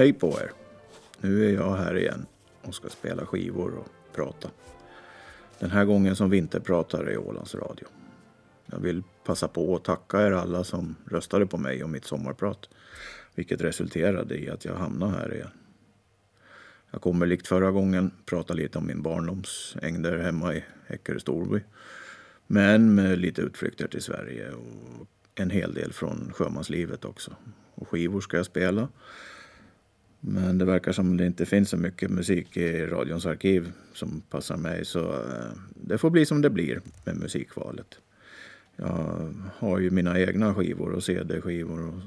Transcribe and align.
Hej 0.00 0.12
på 0.12 0.28
er! 0.28 0.52
Nu 1.20 1.46
är 1.46 1.54
jag 1.54 1.76
här 1.76 1.96
igen 1.96 2.26
och 2.62 2.74
ska 2.74 2.88
spela 2.88 3.26
skivor 3.26 3.74
och 3.74 3.88
prata. 4.14 4.50
Den 5.58 5.70
här 5.70 5.84
gången 5.84 6.16
som 6.16 6.30
vinterpratare 6.30 7.12
i 7.12 7.16
Ålands 7.16 7.54
Radio. 7.54 7.88
Jag 8.66 8.78
vill 8.78 9.02
passa 9.24 9.48
på 9.48 9.76
att 9.76 9.84
tacka 9.84 10.26
er 10.26 10.32
alla 10.32 10.64
som 10.64 10.96
röstade 11.10 11.46
på 11.46 11.56
mig 11.56 11.84
och 11.84 11.90
mitt 11.90 12.04
sommarprat. 12.04 12.68
Vilket 13.34 13.60
resulterade 13.60 14.38
i 14.38 14.50
att 14.50 14.64
jag 14.64 14.74
hamnade 14.74 15.12
här 15.12 15.34
igen. 15.34 15.50
Jag 16.90 17.02
kommer 17.02 17.26
likt 17.26 17.46
förra 17.46 17.70
gången 17.70 18.10
prata 18.26 18.54
lite 18.54 18.78
om 18.78 18.86
min 18.86 19.02
barndoms 19.02 19.76
ängder 19.82 20.18
hemma 20.18 20.54
i 20.54 20.64
Eckerö 20.88 21.20
Storby. 21.20 21.60
Men 22.46 22.94
med 22.94 23.18
lite 23.18 23.42
utflykter 23.42 23.88
till 23.88 24.02
Sverige 24.02 24.50
och 24.50 25.06
en 25.34 25.50
hel 25.50 25.74
del 25.74 25.92
från 25.92 26.32
sjömanslivet 26.34 27.04
också. 27.04 27.36
Och 27.74 27.88
skivor 27.88 28.20
ska 28.20 28.36
jag 28.36 28.46
spela. 28.46 28.88
Men 30.20 30.58
det 30.58 30.64
verkar 30.64 30.92
som 30.92 31.16
det 31.16 31.26
inte 31.26 31.46
finns 31.46 31.70
så 31.70 31.76
mycket 31.76 32.10
musik 32.10 32.56
i 32.56 32.86
radions 32.86 33.26
arkiv 33.26 33.72
som 33.94 34.22
passar 34.30 34.56
mig 34.56 34.84
så 34.84 35.12
eh, 35.12 35.52
det 35.74 35.98
får 35.98 36.10
bli 36.10 36.26
som 36.26 36.42
det 36.42 36.50
blir 36.50 36.80
med 37.04 37.16
musikvalet. 37.16 37.98
Jag 38.76 39.34
har 39.56 39.78
ju 39.78 39.90
mina 39.90 40.20
egna 40.20 40.54
skivor 40.54 40.92
och 40.92 41.04
CD-skivor. 41.04 41.88
och 41.88 42.00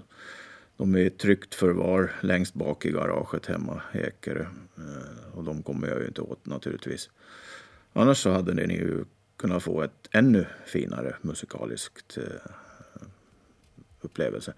de 0.77 0.95
är 0.95 0.99
i 0.99 1.09
tryggt 1.09 1.55
förvar 1.55 2.11
längst 2.21 2.53
bak 2.53 2.85
i 2.85 2.91
garaget 2.91 3.45
hemma 3.45 3.81
i 3.93 3.97
Ekerö. 3.97 4.45
Eh, 4.77 5.37
och 5.37 5.43
de 5.43 5.63
kommer 5.63 5.87
jag 5.87 5.99
ju 5.99 6.07
inte 6.07 6.21
åt 6.21 6.45
naturligtvis. 6.45 7.09
Annars 7.93 8.17
så 8.17 8.29
hade 8.31 8.53
ni 8.53 8.73
ju 8.73 9.05
kunnat 9.37 9.63
få 9.63 9.81
ett 9.81 10.07
ännu 10.11 10.45
finare 10.65 11.15
musikaliskt 11.21 12.17
eh, 12.17 13.03
upplevelse. 14.01 14.53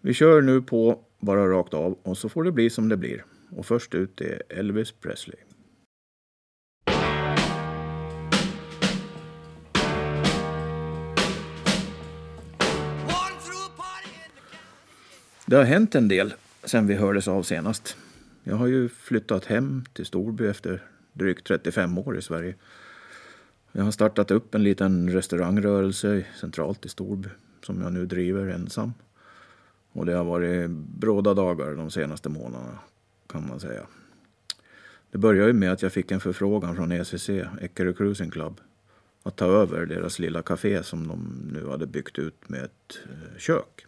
Vi 0.00 0.14
kör 0.14 0.42
nu 0.42 0.62
på 0.62 1.05
bara 1.18 1.48
rakt 1.48 1.74
av 1.74 1.98
och 2.02 2.18
så 2.18 2.28
får 2.28 2.44
det 2.44 2.52
bli 2.52 2.70
som 2.70 2.88
det 2.88 2.96
blir. 2.96 3.24
Och 3.50 3.66
först 3.66 3.94
ut 3.94 4.20
är 4.20 4.42
Elvis 4.48 4.92
Presley. 4.92 5.36
Det 15.48 15.56
har 15.56 15.64
hänt 15.64 15.94
en 15.94 16.08
del 16.08 16.34
sen 16.64 16.86
vi 16.86 16.94
hördes 16.94 17.28
av 17.28 17.42
senast. 17.42 17.96
Jag 18.44 18.56
har 18.56 18.66
ju 18.66 18.88
flyttat 18.88 19.44
hem 19.44 19.84
till 19.92 20.06
Storby 20.06 20.46
efter 20.46 20.82
drygt 21.12 21.46
35 21.46 21.98
år 21.98 22.18
i 22.18 22.22
Sverige. 22.22 22.54
Jag 23.72 23.84
har 23.84 23.90
startat 23.90 24.30
upp 24.30 24.54
en 24.54 24.62
liten 24.62 25.10
restaurangrörelse 25.10 26.24
centralt 26.40 26.86
i 26.86 26.88
Storby 26.88 27.28
som 27.62 27.82
jag 27.82 27.92
nu 27.92 28.06
driver 28.06 28.46
ensam. 28.46 28.92
Och 29.96 30.06
det 30.06 30.12
har 30.12 30.24
varit 30.24 30.70
bråda 30.70 31.34
dagar 31.34 31.74
de 31.74 31.90
senaste 31.90 32.28
månaderna 32.28 32.78
kan 33.26 33.48
man 33.48 33.60
säga. 33.60 33.86
Det 35.10 35.18
började 35.18 35.52
med 35.52 35.72
att 35.72 35.82
jag 35.82 35.92
fick 35.92 36.10
en 36.10 36.20
förfrågan 36.20 36.76
från 36.76 36.92
ECC, 36.92 37.28
Eckerö 37.60 37.92
Cruising 37.92 38.30
Club, 38.30 38.60
att 39.22 39.36
ta 39.36 39.46
över 39.46 39.86
deras 39.86 40.18
lilla 40.18 40.42
café 40.42 40.82
som 40.82 41.08
de 41.08 41.48
nu 41.52 41.68
hade 41.68 41.86
byggt 41.86 42.18
ut 42.18 42.48
med 42.48 42.64
ett 42.64 42.98
eh, 43.04 43.38
kök. 43.38 43.86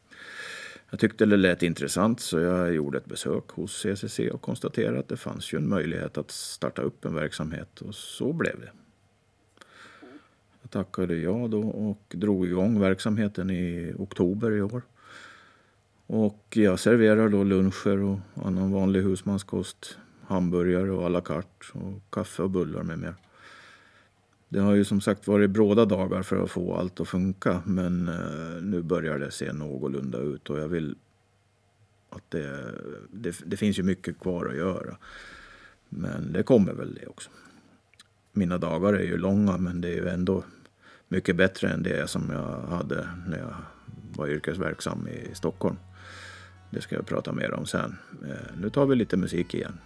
Jag 0.90 1.00
tyckte 1.00 1.26
det 1.26 1.36
lät 1.36 1.62
intressant 1.62 2.20
så 2.20 2.38
jag 2.38 2.74
gjorde 2.74 2.98
ett 2.98 3.06
besök 3.06 3.48
hos 3.48 3.86
ECC 3.86 4.20
och 4.32 4.42
konstaterade 4.42 4.98
att 4.98 5.08
det 5.08 5.16
fanns 5.16 5.52
ju 5.52 5.58
en 5.58 5.68
möjlighet 5.68 6.18
att 6.18 6.30
starta 6.30 6.82
upp 6.82 7.04
en 7.04 7.14
verksamhet 7.14 7.80
och 7.80 7.94
så 7.94 8.32
blev 8.32 8.60
det. 8.60 8.70
Jag 10.62 10.70
tackade 10.70 11.16
ja 11.16 11.48
då 11.48 11.60
och 11.60 12.02
drog 12.08 12.46
igång 12.46 12.80
verksamheten 12.80 13.50
i 13.50 13.94
oktober 13.98 14.50
i 14.50 14.62
år. 14.62 14.82
Och 16.10 16.56
jag 16.56 16.80
serverar 16.80 17.28
då 17.28 17.44
luncher 17.44 18.02
och 18.02 18.18
annan 18.34 18.72
vanlig 18.72 19.02
husmanskost, 19.02 19.98
hamburgare 20.26 20.90
och 20.90 21.06
à 21.06 21.08
la 21.08 21.20
carte 21.20 21.66
och 21.72 22.02
kaffe 22.10 22.42
och 22.42 22.50
bullar 22.50 22.82
med 22.82 22.98
mer. 22.98 23.14
Det 24.48 24.60
har 24.60 24.74
ju 24.74 24.84
som 24.84 25.00
sagt 25.00 25.26
varit 25.26 25.50
bråda 25.50 25.84
dagar 25.84 26.22
för 26.22 26.44
att 26.44 26.50
få 26.50 26.76
allt 26.76 27.00
att 27.00 27.08
funka 27.08 27.62
men 27.66 28.08
eh, 28.08 28.62
nu 28.62 28.82
börjar 28.82 29.18
det 29.18 29.30
se 29.30 29.52
någorlunda 29.52 30.18
ut 30.18 30.50
och 30.50 30.58
jag 30.58 30.68
vill 30.68 30.96
att 32.10 32.30
det, 32.30 32.74
det, 33.10 33.40
det 33.46 33.56
finns 33.56 33.78
ju 33.78 33.82
mycket 33.82 34.20
kvar 34.20 34.46
att 34.46 34.56
göra. 34.56 34.96
Men 35.88 36.32
det 36.32 36.42
kommer 36.42 36.72
väl 36.72 36.94
det 36.94 37.06
också. 37.06 37.30
Mina 38.32 38.58
dagar 38.58 38.92
är 38.92 39.04
ju 39.04 39.16
långa 39.16 39.58
men 39.58 39.80
det 39.80 39.88
är 39.88 39.96
ju 39.96 40.08
ändå 40.08 40.44
mycket 41.08 41.36
bättre 41.36 41.68
än 41.68 41.82
det 41.82 42.10
som 42.10 42.30
jag 42.30 42.60
hade 42.76 43.08
när 43.26 43.38
jag 43.38 43.54
var 44.16 44.28
yrkesverksam 44.28 45.08
i 45.08 45.34
Stockholm. 45.34 45.76
Det 46.70 46.80
ska 46.80 46.94
jag 46.94 47.06
prata 47.06 47.32
mer 47.32 47.54
om 47.54 47.66
sen. 47.66 47.96
Eh, 48.28 48.56
nu 48.60 48.70
tar 48.70 48.86
vi 48.86 48.96
lite 48.96 49.16
musik 49.16 49.54
igen. 49.54 49.78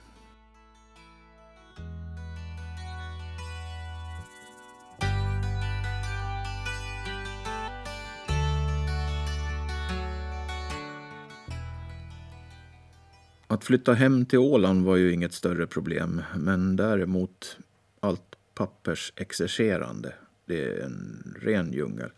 Att 13.46 13.64
flytta 13.64 13.92
hem 13.92 14.26
till 14.26 14.38
Åland 14.38 14.84
var 14.84 14.96
ju 14.96 15.12
inget 15.12 15.32
större 15.32 15.66
problem, 15.66 16.22
men 16.36 16.76
däremot 16.76 17.58
allt 18.00 18.36
pappersexercerande. 18.54 20.14
Det 20.46 20.64
är 20.64 20.84
en 20.84 21.36
ren 21.40 21.72
djungel. 21.72 22.10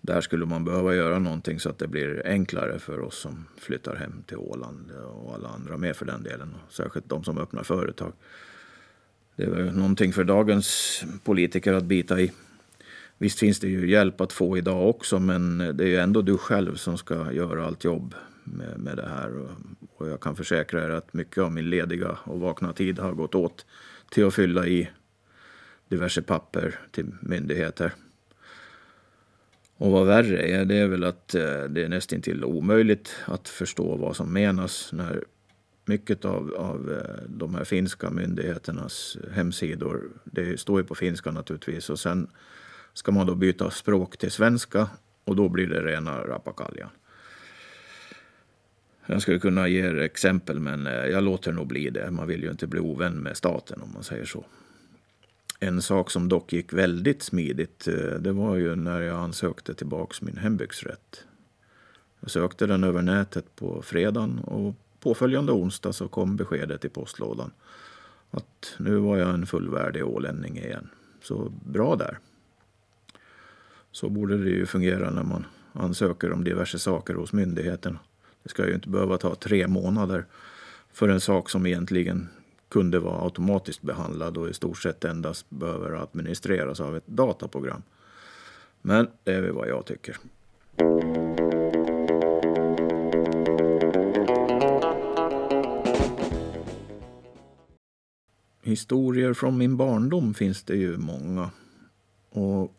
Där 0.00 0.20
skulle 0.20 0.46
man 0.46 0.64
behöva 0.64 0.94
göra 0.94 1.18
någonting 1.18 1.60
så 1.60 1.68
att 1.68 1.78
det 1.78 1.88
blir 1.88 2.22
enklare 2.26 2.78
för 2.78 3.00
oss 3.00 3.18
som 3.18 3.46
flyttar 3.56 3.96
hem 3.96 4.22
till 4.26 4.36
Åland 4.36 4.90
och 4.90 5.34
alla 5.34 5.48
andra 5.48 5.76
med 5.76 5.96
för 5.96 6.06
den 6.06 6.22
delen. 6.22 6.54
Särskilt 6.68 7.08
de 7.08 7.24
som 7.24 7.38
öppnar 7.38 7.62
företag. 7.62 8.12
Det 9.36 9.42
är 9.42 9.50
väl 9.50 9.76
någonting 9.76 10.12
för 10.12 10.24
dagens 10.24 11.02
politiker 11.24 11.72
att 11.72 11.84
bita 11.84 12.20
i. 12.20 12.32
Visst 13.18 13.38
finns 13.38 13.60
det 13.60 13.68
ju 13.68 13.90
hjälp 13.90 14.20
att 14.20 14.32
få 14.32 14.58
idag 14.58 14.88
också 14.88 15.18
men 15.18 15.58
det 15.58 15.84
är 15.84 15.88
ju 15.88 15.96
ändå 15.96 16.22
du 16.22 16.38
själv 16.38 16.74
som 16.74 16.98
ska 16.98 17.32
göra 17.32 17.66
allt 17.66 17.84
jobb 17.84 18.14
med, 18.44 18.78
med 18.78 18.96
det 18.96 19.08
här. 19.08 19.48
Och 19.96 20.08
jag 20.08 20.20
kan 20.20 20.36
försäkra 20.36 20.84
er 20.84 20.90
att 20.90 21.12
mycket 21.12 21.38
av 21.38 21.52
min 21.52 21.70
lediga 21.70 22.18
och 22.24 22.40
vakna 22.40 22.72
tid 22.72 22.98
har 22.98 23.12
gått 23.12 23.34
åt 23.34 23.66
till 24.10 24.26
att 24.26 24.34
fylla 24.34 24.66
i 24.66 24.90
diverse 25.88 26.22
papper 26.22 26.78
till 26.90 27.06
myndigheter. 27.20 27.92
Och 29.80 29.90
vad 29.90 30.06
värre 30.06 30.42
är, 30.42 30.64
det 30.64 30.76
är 30.76 30.86
väl 30.86 31.04
att 31.04 31.34
eh, 31.34 31.62
det 31.62 31.84
är 31.84 31.88
nästintill 31.88 32.44
omöjligt 32.44 33.16
att 33.24 33.48
förstå 33.48 33.96
vad 33.96 34.16
som 34.16 34.32
menas 34.32 34.92
när 34.92 35.24
mycket 35.84 36.24
av, 36.24 36.54
av 36.54 36.92
eh, 36.92 37.22
de 37.28 37.54
här 37.54 37.64
finska 37.64 38.10
myndigheternas 38.10 39.16
hemsidor, 39.32 40.10
det 40.24 40.60
står 40.60 40.80
ju 40.80 40.86
på 40.86 40.94
finska 40.94 41.30
naturligtvis, 41.30 41.90
och 41.90 41.98
sen 41.98 42.30
ska 42.92 43.12
man 43.12 43.26
då 43.26 43.34
byta 43.34 43.70
språk 43.70 44.16
till 44.16 44.30
svenska 44.30 44.88
och 45.24 45.36
då 45.36 45.48
blir 45.48 45.66
det 45.66 45.82
rena 45.82 46.18
rappakaljan. 46.18 46.90
Jag 49.06 49.22
skulle 49.22 49.38
kunna 49.38 49.68
ge 49.68 49.86
er 49.86 49.98
exempel, 49.98 50.60
men 50.60 50.86
eh, 50.86 50.92
jag 50.92 51.24
låter 51.24 51.52
nog 51.52 51.66
bli 51.66 51.90
det. 51.90 52.10
Man 52.10 52.26
vill 52.26 52.42
ju 52.42 52.50
inte 52.50 52.66
bli 52.66 52.80
ovän 52.80 53.22
med 53.22 53.36
staten 53.36 53.82
om 53.82 53.92
man 53.92 54.02
säger 54.02 54.24
så. 54.24 54.44
En 55.60 55.82
sak 55.82 56.10
som 56.10 56.28
dock 56.28 56.52
gick 56.52 56.72
väldigt 56.72 57.22
smidigt, 57.22 57.88
eh, 57.88 57.94
det 57.94 58.32
var 58.32 58.56
ju 58.56 58.76
när 58.76 59.00
jag 59.00 59.16
ansökte 59.16 59.74
tillbaks 59.74 60.22
min 60.22 60.36
hembygdsrätt. 60.36 61.24
Jag 62.20 62.30
sökte 62.30 62.66
den 62.66 62.84
över 62.84 63.02
nätet 63.02 63.56
på 63.56 63.82
fredagen 63.82 64.38
och 64.38 64.74
påföljande 65.00 65.52
onsdag 65.52 65.92
så 65.92 66.08
kom 66.08 66.36
beskedet 66.36 66.84
i 66.84 66.88
postlådan 66.88 67.50
att 68.30 68.74
nu 68.78 68.96
var 68.96 69.16
jag 69.16 69.34
en 69.34 69.46
fullvärdig 69.46 70.06
ålänning 70.06 70.58
igen. 70.58 70.88
Så 71.22 71.52
bra 71.64 71.96
där. 71.96 72.18
Så 73.92 74.08
borde 74.08 74.44
det 74.44 74.50
ju 74.50 74.66
fungera 74.66 75.10
när 75.10 75.22
man 75.22 75.46
ansöker 75.72 76.32
om 76.32 76.44
diverse 76.44 76.78
saker 76.78 77.14
hos 77.14 77.32
myndigheten. 77.32 77.98
Det 78.42 78.48
ska 78.48 78.66
ju 78.66 78.74
inte 78.74 78.88
behöva 78.88 79.18
ta 79.18 79.34
tre 79.34 79.68
månader 79.68 80.26
för 80.92 81.08
en 81.08 81.20
sak 81.20 81.50
som 81.50 81.66
egentligen 81.66 82.28
kunde 82.70 82.98
vara 83.00 83.24
automatiskt 83.24 83.82
behandlad 83.82 84.36
och 84.36 84.48
i 84.48 84.54
stort 84.54 84.78
sett 84.78 85.04
endast 85.04 85.50
behöver 85.50 86.02
administreras 86.02 86.80
av 86.80 86.96
ett 86.96 87.06
dataprogram. 87.06 87.82
Men 88.82 89.08
det 89.24 89.32
är 89.32 89.40
väl 89.40 89.52
vad 89.52 89.68
jag 89.68 89.86
tycker. 89.86 90.16
Historier 98.62 99.34
från 99.34 99.58
min 99.58 99.76
barndom 99.76 100.34
finns 100.34 100.62
det 100.62 100.76
ju 100.76 100.96
många. 100.96 101.50
Och 102.30 102.74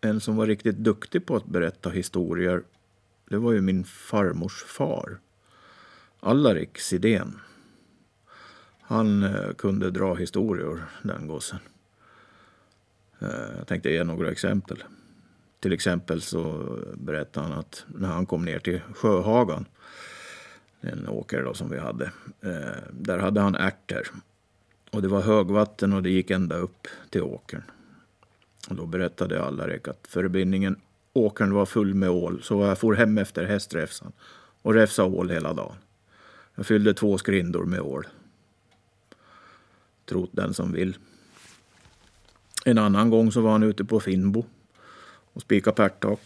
en 0.00 0.20
som 0.20 0.36
var 0.36 0.46
riktigt 0.46 0.76
duktig 0.76 1.26
på 1.26 1.36
att 1.36 1.46
berätta 1.46 1.90
historier, 1.90 2.62
det 3.28 3.38
var 3.38 3.52
ju 3.52 3.60
min 3.60 3.84
farmors 3.84 4.64
far. 4.64 5.18
Alarik 6.20 6.78
Sidén. 6.78 7.40
Han 8.90 9.22
eh, 9.22 9.52
kunde 9.58 9.90
dra 9.90 10.14
historier, 10.14 10.84
den 11.02 11.26
gossen. 11.26 11.58
Eh, 13.18 13.56
jag 13.58 13.66
tänkte 13.66 13.90
ge 13.90 14.04
några 14.04 14.30
exempel. 14.30 14.84
Till 15.60 15.72
exempel 15.72 16.20
så 16.20 16.76
berättade 16.94 17.46
han 17.46 17.58
att 17.58 17.84
när 17.86 18.08
han 18.08 18.26
kom 18.26 18.44
ner 18.44 18.58
till 18.58 18.80
Sjöhagan 18.94 19.66
en 20.80 21.08
åker 21.08 21.42
då 21.42 21.54
som 21.54 21.70
vi 21.70 21.78
hade. 21.78 22.04
Eh, 22.40 22.82
där 22.90 23.18
hade 23.18 23.40
han 23.40 23.54
ärtor. 23.54 24.08
Och 24.90 25.02
det 25.02 25.08
var 25.08 25.20
högvatten 25.20 25.92
och 25.92 26.02
det 26.02 26.10
gick 26.10 26.30
ända 26.30 26.56
upp 26.56 26.88
till 27.10 27.22
åkern. 27.22 27.62
Och 28.68 28.76
då 28.76 28.86
berättade 28.86 29.44
Allarek 29.44 29.88
att 29.88 30.06
förbindningen 30.08 30.76
åkern 31.12 31.54
var 31.54 31.66
full 31.66 31.94
med 31.94 32.10
ål 32.10 32.42
så 32.42 32.64
jag 32.64 32.78
for 32.78 32.94
hem 32.94 33.18
efter 33.18 33.44
hästräfsan 33.44 34.12
och 34.62 34.74
räfsa 34.74 35.04
ål 35.04 35.30
hela 35.30 35.52
dagen. 35.52 35.76
Jag 36.54 36.66
fyllde 36.66 36.94
två 36.94 37.18
skrindor 37.18 37.64
med 37.64 37.80
ål. 37.80 38.06
Trot 40.10 40.30
den 40.32 40.54
som 40.54 40.72
vill. 40.72 40.96
En 42.64 42.78
annan 42.78 43.10
gång 43.10 43.32
så 43.32 43.40
var 43.40 43.52
han 43.52 43.62
ute 43.62 43.84
på 43.84 44.00
Finnbo 44.00 44.44
och 45.32 45.42
spikade 45.42 45.76
pärttak. 45.76 46.20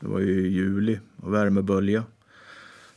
Det 0.00 0.06
var 0.06 0.20
ju 0.20 0.48
juli 0.48 1.00
och 1.16 1.34
värmebölja. 1.34 2.04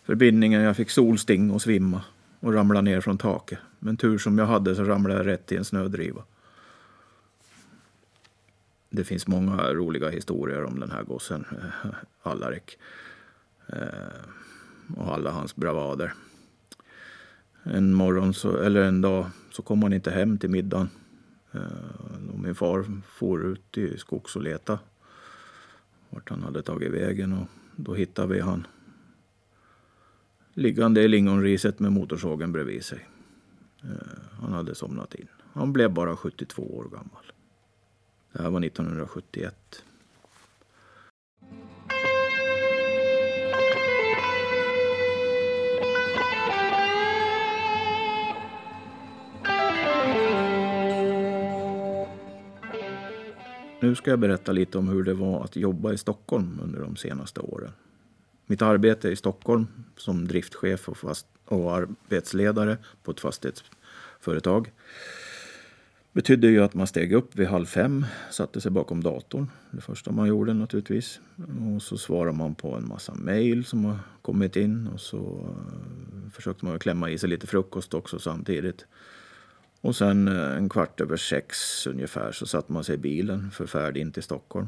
Förbindningen 0.04 0.62
jag 0.62 0.78
fick 0.78 0.90
solsting 0.90 1.52
och 1.52 1.62
svimma 1.62 2.02
och 2.40 2.54
ramla 2.54 2.82
ner 2.82 3.02
från 3.02 3.18
taket. 3.18 3.60
Men 3.80 3.98
tur 3.98 4.18
som 4.18 4.38
jag 4.38 4.46
hade 4.46 4.76
så 4.76 4.84
ramlade 4.84 5.20
jag 5.20 5.28
rätt 5.28 5.52
i 5.52 5.56
en 5.56 5.66
snödriva. 5.66 6.24
Det 8.90 9.04
finns 9.04 9.28
många 9.28 9.74
roliga 9.74 10.10
historier 10.10 10.64
om 10.64 10.80
den 10.80 10.92
här 10.92 11.04
gossen, 11.04 11.46
Allarik. 12.24 12.78
Eh, 13.68 14.98
och 14.98 15.14
alla 15.14 15.32
hans 15.32 15.56
bravader. 15.56 16.14
En 17.68 17.94
morgon, 17.94 18.34
så, 18.34 18.58
eller 18.58 18.82
en 18.82 19.02
dag, 19.02 19.26
så 19.52 19.62
kom 19.62 19.84
han 19.84 19.94
inte 19.94 20.12
hem 20.12 20.38
till 20.38 20.50
middagen. 20.50 20.90
Eh, 21.52 22.30
och 22.34 22.40
min 22.40 22.56
far 22.56 22.86
for 23.08 23.46
ut 23.46 23.78
i 23.78 23.98
skogs 23.98 24.36
och 24.36 24.42
leta 24.42 24.80
vart 26.10 26.30
han 26.30 26.44
hade 26.44 26.62
tagit 26.62 26.92
vägen 26.92 27.34
och 27.34 27.48
då 27.76 27.94
hittade 27.94 28.34
vi 28.34 28.40
han 28.40 28.68
liggande 30.54 31.02
i 31.02 31.08
lingonriset 31.08 31.80
med 31.80 31.92
motorsågen 31.92 32.52
bredvid 32.52 32.86
sig. 32.86 33.08
Eh, 33.84 33.90
han 34.42 34.54
hade 34.54 34.76
somnat 34.76 35.16
in. 35.16 35.28
Han 35.54 35.74
blev 35.74 35.92
bara 35.92 36.18
72 36.18 36.78
år 36.78 36.84
gammal. 36.84 37.32
Det 38.32 38.44
här 38.44 38.50
var 38.50 38.66
1971. 38.66 39.84
Nu 53.80 53.96
ska 53.96 54.10
jag 54.10 54.20
berätta 54.20 54.52
lite 54.52 54.78
om 54.78 54.88
hur 54.88 55.04
det 55.04 55.14
var 55.14 55.44
att 55.44 55.56
jobba 55.56 55.94
i 55.94 55.98
Stockholm 55.98 56.60
under 56.64 56.80
de 56.80 56.96
senaste 56.96 57.40
åren. 57.40 57.72
Mitt 58.46 58.62
arbete 58.62 59.10
i 59.10 59.16
Stockholm 59.16 59.68
som 59.98 60.28
driftchef 60.28 60.90
och, 60.90 60.98
fast, 60.98 61.28
och 61.46 61.76
arbetsledare 61.76 62.78
på 63.04 63.12
ett 63.12 63.20
fastighetsföretag 63.20 64.72
betydde 66.16 66.48
ju 66.48 66.64
att 66.64 66.74
man 66.74 66.88
steg 66.88 67.14
upp 67.14 67.36
vid 67.36 67.48
halv 67.48 67.66
fem, 67.66 68.06
satte 68.32 68.62
sig 68.62 68.72
bakom 68.72 69.04
datorn, 69.04 69.50
det 69.72 69.82
första 69.82 70.12
man 70.12 70.28
gjorde 70.28 70.54
naturligtvis. 70.54 71.20
Och 71.76 71.82
så 71.82 71.98
svarade 71.98 72.38
man 72.38 72.56
på 72.56 72.76
en 72.76 72.88
massa 72.88 73.14
mejl 73.16 73.66
som 73.66 73.86
har 73.86 74.00
kommit 74.22 74.56
in 74.56 74.88
och 74.88 75.02
så 75.02 75.18
eh, 75.18 76.32
försökte 76.32 76.66
man 76.66 76.80
klämma 76.80 77.10
i 77.10 77.18
sig 77.18 77.30
lite 77.30 77.48
frukost 77.48 77.94
också 77.94 78.20
samtidigt. 78.20 78.86
Och 79.86 79.96
sen 79.96 80.28
eh, 80.28 80.58
en 80.58 80.70
kvart 80.70 81.02
över 81.02 81.18
sex 81.18 81.88
ungefär 81.88 82.32
så 82.32 82.46
satte 82.46 82.74
man 82.74 82.84
sig 82.84 82.96
i 82.96 82.98
bilen 82.98 83.52
för 83.52 83.66
färd 83.66 83.98
in 83.98 84.12
till 84.12 84.24
Stockholm. 84.24 84.68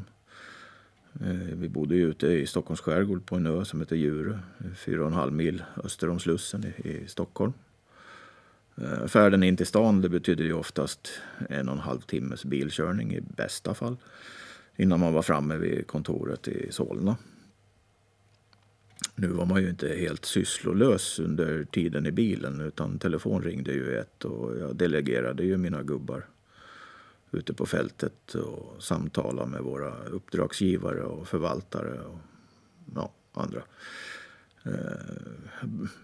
Eh, 1.20 1.56
vi 1.56 1.68
bodde 1.68 1.96
ju 1.96 2.10
ute 2.10 2.26
i 2.26 2.46
Stockholms 2.46 2.80
skärgård 2.80 3.26
på 3.26 3.36
en 3.36 3.46
ö 3.46 3.64
som 3.64 3.80
heter 3.80 3.96
Djurö, 3.96 4.38
fyra 4.76 5.00
och 5.00 5.06
en 5.06 5.12
halv 5.12 5.32
mil 5.32 5.64
öster 5.84 6.08
om 6.08 6.18
Slussen 6.18 6.64
i, 6.64 7.04
Stockholm. 7.06 7.52
Eh, 8.76 9.06
färden 9.06 9.42
in 9.42 9.56
till 9.56 9.66
stan 9.66 10.00
det 10.00 10.08
betydde 10.08 10.44
ju 10.44 10.52
oftast 10.52 11.10
en 11.48 11.68
och 11.68 11.74
en 11.74 11.80
halv 11.80 12.00
timmes 12.00 12.44
bilkörning 12.44 13.14
i 13.14 13.20
bästa 13.20 13.74
fall 13.74 13.96
innan 14.76 15.00
man 15.00 15.12
var 15.12 15.22
framme 15.22 15.56
vid 15.56 15.86
kontoret 15.86 16.48
i 16.48 16.72
Solna. 16.72 17.16
Nu 19.14 19.28
var 19.28 19.46
man 19.46 19.62
ju 19.62 19.68
inte 19.68 19.88
helt 19.88 20.24
sysslolös 20.24 21.18
under 21.18 21.64
tiden 21.64 22.06
i 22.06 22.12
bilen 22.12 22.60
utan 22.60 22.98
telefon 22.98 23.42
ringde 23.42 23.72
ju 23.72 23.98
ett 23.98 24.24
och 24.24 24.58
jag 24.58 24.76
delegerade 24.76 25.44
ju 25.44 25.56
mina 25.56 25.82
gubbar 25.82 26.26
ute 27.30 27.54
på 27.54 27.66
fältet 27.66 28.34
och 28.34 28.82
samtala 28.82 29.46
med 29.46 29.62
våra 29.62 30.04
uppdragsgivare 30.04 31.02
och 31.02 31.28
förvaltare 31.28 32.00
och 32.00 32.18
ja, 32.94 33.12
andra. 33.32 33.62
Eh, 34.64 34.72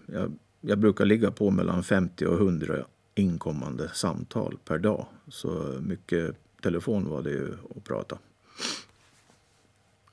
jag 0.05 0.31
jag 0.67 0.79
brukar 0.79 1.05
ligga 1.05 1.31
på 1.31 1.51
mellan 1.51 1.83
50 1.83 2.25
och 2.25 2.33
100 2.33 2.85
inkommande 3.15 3.89
samtal 3.93 4.57
per 4.65 4.77
dag. 4.77 5.05
Så 5.27 5.79
mycket 5.81 6.35
telefon 6.61 7.09
var 7.09 7.21
det 7.21 7.29
ju 7.29 7.53
att 7.75 7.83
prata. 7.83 8.17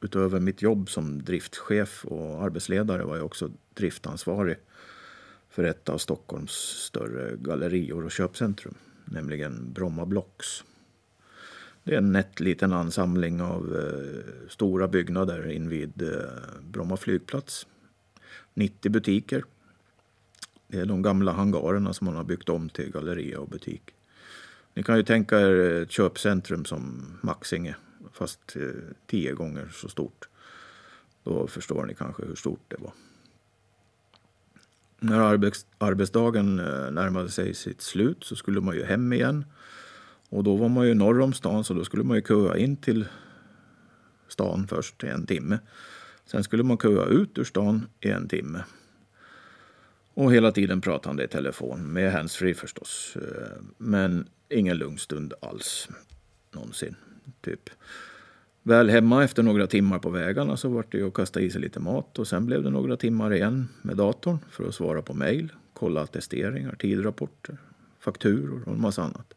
Utöver 0.03 0.41
mitt 0.41 0.63
jobb 0.63 0.91
som 0.91 1.23
driftchef 1.23 2.05
och 2.05 2.43
arbetsledare 2.43 3.05
var 3.05 3.17
jag 3.17 3.27
också 3.27 3.51
driftansvarig 3.75 4.57
för 5.51 5.65
ett 5.65 5.89
av 5.89 5.99
Stockholms 5.99 6.53
större 6.87 7.37
gallerior 7.37 8.05
och 8.05 8.13
köpcentrum, 8.13 8.75
nämligen 9.05 9.73
Bromma 9.73 10.07
Blocks. 10.07 10.65
Det 11.85 11.95
är 11.95 11.99
en 11.99 12.13
nätt 12.13 12.41
liten 12.41 12.73
ansamling 12.73 13.41
av 13.41 13.77
eh, 13.77 14.49
stora 14.49 14.89
byggnader 14.89 15.51
invid 15.51 16.03
eh, 16.03 16.09
Bromma 16.71 16.97
flygplats. 16.97 17.67
90 18.55 18.91
butiker 18.91 19.45
det 20.73 20.81
är 20.81 20.87
de 20.87 21.03
gamla 21.03 21.33
hangarerna 21.33 21.93
som 21.93 22.05
man 22.05 22.17
har 22.17 22.25
byggt 22.25 22.49
om 22.49 22.69
till 22.69 22.93
galleria 22.93 23.41
och 23.41 23.49
butik. 23.49 23.83
Ni 24.75 24.83
kan 24.83 24.97
ju 24.97 25.03
tänka 25.03 25.41
er 25.41 25.83
ett 25.83 25.91
köpcentrum 25.91 26.65
som 26.65 27.05
Maxinge, 27.23 27.77
fast 28.12 28.56
eh, 28.56 28.62
tio 29.06 29.32
gånger 29.32 29.69
så 29.73 29.88
stort. 29.88 30.29
Då 31.25 31.47
förstår 31.47 31.87
ni 31.87 31.94
kanske 31.94 32.25
hur 32.25 32.35
stort 32.35 32.64
det 32.69 32.76
var. 32.81 32.93
När 35.01 35.20
arbets 35.20 35.67
arbetsdagen 35.79 36.58
eh, 36.58 36.91
närmade 36.91 37.29
sig 37.29 37.55
sitt 37.55 37.81
slut 37.81 38.25
så 38.25 38.37
skulle 38.37 38.60
man 38.60 38.75
ju 38.75 38.84
hem 38.84 39.13
igen. 39.13 39.44
Och 40.29 40.44
då 40.44 40.56
var 40.56 40.69
man 40.69 40.87
ju 40.87 40.94
norr 40.94 41.20
om 41.20 41.32
stan 41.32 41.65
så 41.65 41.75
då 41.75 41.84
skulle 41.84 42.05
man 42.05 42.17
ju 42.17 42.22
köa 42.22 42.56
in 42.56 42.77
till 42.77 43.06
stan 44.29 44.67
först 44.67 45.05
i 45.05 45.06
en 45.06 45.27
timme. 45.27 45.58
Sen 46.25 46.44
skulle 46.44 46.63
man 46.63 46.79
köa 46.79 47.05
ut 47.05 47.39
ur 47.39 47.44
stan 47.44 47.87
i 48.01 48.08
en 48.08 48.29
timme. 48.29 48.65
Och 50.15 50.32
hela 50.32 50.53
tiden 50.53 50.81
pratande 50.81 51.25
i 51.25 51.29
telefon, 51.29 51.93
med 51.93 52.13
handsfree 52.13 52.55
förstås. 52.55 53.17
Eh, 53.17 53.63
men 53.79 54.29
ingen 54.48 54.77
lugn 54.77 54.98
stund 54.98 55.34
alls. 55.43 55.89
Någonsin, 56.51 56.96
typ. 57.41 57.70
Väl 58.62 58.91
hemma 58.91 59.24
efter 59.24 59.43
några 59.43 59.67
timmar 59.67 59.98
på 59.98 60.10
vägarna 60.10 60.56
så 60.56 60.69
var 60.69 60.84
det 60.91 61.03
att 61.03 61.15
kasta 61.15 61.41
i 61.41 61.51
sig 61.51 61.60
lite 61.60 61.81
mat 61.81 62.19
och 62.19 62.27
sen 62.27 62.46
blev 62.46 62.62
det 62.62 62.70
några 62.70 62.96
timmar 62.96 63.34
igen 63.34 63.69
med 63.82 63.96
datorn 63.96 64.39
för 64.51 64.69
att 64.69 64.74
svara 64.74 65.03
på 65.03 65.15
mejl, 65.15 65.53
kolla 65.72 66.01
attesteringar, 66.01 66.74
tidrapporter, 66.79 67.58
fakturor 67.98 68.62
och 68.67 68.72
en 68.72 68.81
massa 68.81 69.03
annat. 69.03 69.34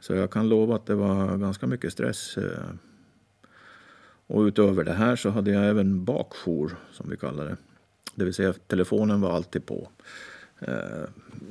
Så 0.00 0.14
jag 0.14 0.30
kan 0.30 0.48
lova 0.48 0.76
att 0.76 0.86
det 0.86 0.94
var 0.94 1.36
ganska 1.36 1.66
mycket 1.66 1.92
stress. 1.92 2.36
Eh. 2.36 2.70
Och 4.26 4.40
utöver 4.40 4.84
det 4.84 4.92
här 4.92 5.16
så 5.16 5.30
hade 5.30 5.50
jag 5.50 5.68
även 5.68 6.04
bakjour, 6.04 6.76
som 6.92 7.10
vi 7.10 7.16
kallar 7.16 7.44
det. 7.44 7.56
Det 8.14 8.24
vill 8.24 8.34
säga 8.34 8.52
telefonen 8.52 9.20
var 9.20 9.32
alltid 9.32 9.66
på. 9.66 9.88
Eh, 10.60 11.08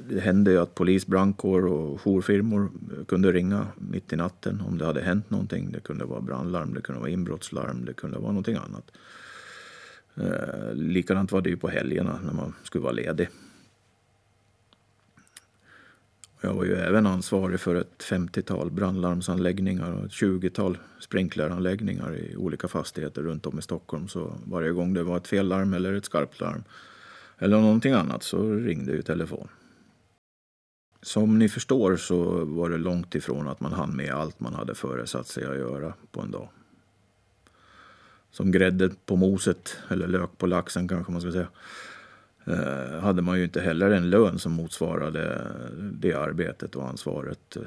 det 0.10 0.20
hände 0.20 0.51
ju 0.51 0.58
att 0.58 0.75
polis, 0.75 1.08
brandkår 1.08 1.66
och 1.66 2.01
jourfirmor 2.01 2.72
kunde 3.08 3.32
ringa 3.32 3.68
mitt 3.75 4.13
i 4.13 4.16
natten 4.16 4.62
om 4.68 4.78
det 4.78 4.86
hade 4.86 5.01
hänt 5.01 5.30
någonting. 5.30 5.72
Det 5.72 5.80
kunde 5.80 6.06
vara 6.06 6.22
brandlarm, 6.22 6.74
det 6.74 6.82
kunde 6.82 7.01
vara 7.01 7.10
inbrottslarm, 7.10 7.86
det 7.86 7.94
kunde 7.94 8.18
vara 8.18 8.32
någonting 8.32 8.56
annat. 8.56 8.92
Eh, 10.16 10.74
likadant 10.74 11.32
var 11.32 11.42
det 11.42 11.50
ju 11.50 11.58
på 11.58 11.70
helgerna 11.70 12.20
när 12.25 12.34
man 12.34 12.54
skulle 12.63 12.84
vara 12.84 12.94
ledig. 12.94 13.30
Jag 16.42 16.54
var 16.54 16.63
ju 16.63 16.75
även 16.75 17.08
ansvarig 17.08 17.60
för 17.60 17.75
ett 17.75 18.04
50-tal 18.04 18.72
brandlarmsanläggningar 18.72 19.92
och 19.92 20.06
ett 20.06 20.12
20-tal 20.12 20.78
sprinkleranläggningar 21.00 22.16
i 22.16 22.36
olika 22.36 22.68
fastigheter 22.68 23.22
runt 23.22 23.46
om 23.46 23.60
i 23.60 23.62
Stockholm. 23.62 24.08
Så 24.08 24.34
varje 24.46 24.72
gång 24.72 24.94
det 24.94 25.04
var 25.04 25.18
ett 25.18 25.28
fellarm 25.28 25.74
eller 25.74 25.94
ett 25.94 26.06
skarpt 26.06 26.39
larm 26.39 26.63
eller 27.39 27.62
någonting 27.62 27.93
annat 27.93 28.24
så 28.24 28.53
ringde 28.53 28.91
ju 28.91 29.01
telefon. 29.01 29.48
Som 31.01 31.39
ni 31.39 31.50
förstår 31.50 31.96
så 31.96 32.46
var 32.46 32.69
det 32.69 32.77
långt 32.77 33.15
ifrån 33.15 33.48
att 33.48 33.60
man 33.60 33.74
hann 33.74 33.96
med 33.96 34.13
allt 34.13 34.39
man 34.39 34.53
hade 34.53 34.75
föresatt 34.75 35.27
sig 35.27 35.46
att 35.46 35.58
göra 35.58 35.93
på 36.12 36.22
en 36.22 36.31
dag. 36.31 36.50
Som 38.31 38.51
grädde 38.51 38.89
på 39.05 39.15
moset, 39.15 39.77
eller 39.89 40.08
lök 40.08 40.38
på 40.38 40.48
laxen 40.48 40.88
kanske 40.88 41.12
man 41.12 41.22
ska 41.22 41.31
säga, 41.31 41.48
eh, 42.46 43.00
hade 43.00 43.22
man 43.22 43.38
ju 43.38 43.43
inte 43.43 43.62
heller 43.62 43.91
en 43.91 44.10
lön 44.10 44.39
som 44.39 44.51
motsvarade 44.51 45.48
det 45.93 46.13
arbetet 46.13 46.75
och 46.75 46.88
ansvaret. 46.88 47.58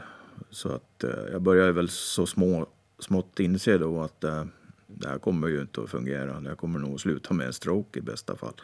Så 0.50 0.68
att 0.68 1.04
eh, 1.04 1.10
jag 1.32 1.42
började 1.42 1.72
väl 1.72 1.88
så 1.88 2.26
små, 2.26 2.66
smått 2.98 3.40
inse 3.40 3.78
då 3.78 4.02
att 4.02 4.24
eh, 4.24 4.44
det 4.86 5.08
här 5.08 5.18
kommer 5.18 5.48
ju 5.48 5.60
inte 5.60 5.82
att 5.82 5.90
fungera. 5.90 6.42
Jag 6.44 6.58
kommer 6.58 6.78
nog 6.78 6.94
att 6.94 7.00
sluta 7.00 7.34
med 7.34 7.46
en 7.46 7.52
stroke 7.52 7.98
i 7.98 8.02
bästa 8.02 8.36
fall. 8.36 8.54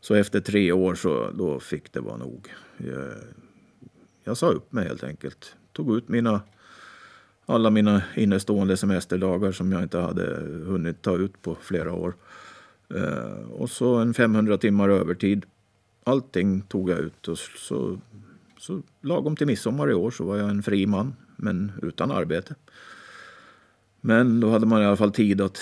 Så 0.00 0.14
efter 0.14 0.40
tre 0.40 0.72
år 0.72 0.94
så 0.94 1.30
då 1.30 1.60
fick 1.60 1.92
det 1.92 2.00
vara 2.00 2.16
nog. 2.16 2.48
Jag, 2.76 3.12
jag 4.24 4.36
sa 4.36 4.50
upp 4.50 4.72
mig 4.72 4.88
helt 4.88 5.04
enkelt. 5.04 5.56
Tog 5.72 5.96
ut 5.96 6.08
mina, 6.08 6.40
alla 7.46 7.70
mina 7.70 8.02
innestående 8.16 8.76
semesterdagar 8.76 9.52
som 9.52 9.72
jag 9.72 9.82
inte 9.82 9.98
hade 9.98 10.24
hunnit 10.66 11.02
ta 11.02 11.16
ut 11.16 11.42
på 11.42 11.56
flera 11.60 11.92
år. 11.92 12.14
Eh, 12.94 13.50
och 13.50 13.70
så 13.70 13.94
en 13.94 14.14
500 14.14 14.58
timmar 14.58 14.88
övertid. 14.88 15.46
Allting 16.04 16.60
tog 16.60 16.90
jag 16.90 16.98
ut 16.98 17.28
och 17.28 17.38
så, 17.38 17.98
så 18.58 18.82
lagom 19.00 19.36
till 19.36 19.46
midsommar 19.46 19.90
i 19.90 19.94
år 19.94 20.10
så 20.10 20.24
var 20.24 20.36
jag 20.36 20.50
en 20.50 20.62
fri 20.62 20.86
man, 20.86 21.14
men 21.36 21.72
utan 21.82 22.10
arbete. 22.10 22.54
Men 24.00 24.40
då 24.40 24.50
hade 24.50 24.66
man 24.66 24.82
i 24.82 24.84
alla 24.84 24.96
fall 24.96 25.12
tid 25.12 25.40
att 25.40 25.58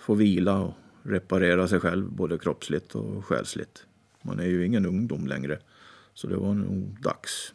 få 0.00 0.14
vila 0.14 0.58
och 0.58 0.74
reparera 1.04 1.68
sig 1.68 1.80
själv 1.80 2.10
både 2.10 2.38
kroppsligt 2.38 2.94
och 2.94 3.24
själsligt. 3.24 3.86
Man 4.22 4.40
är 4.40 4.46
ju 4.46 4.66
ingen 4.66 4.86
ungdom 4.86 5.26
längre, 5.26 5.58
så 6.14 6.26
det 6.26 6.36
var 6.36 6.54
nog 6.54 6.96
dags. 7.02 7.54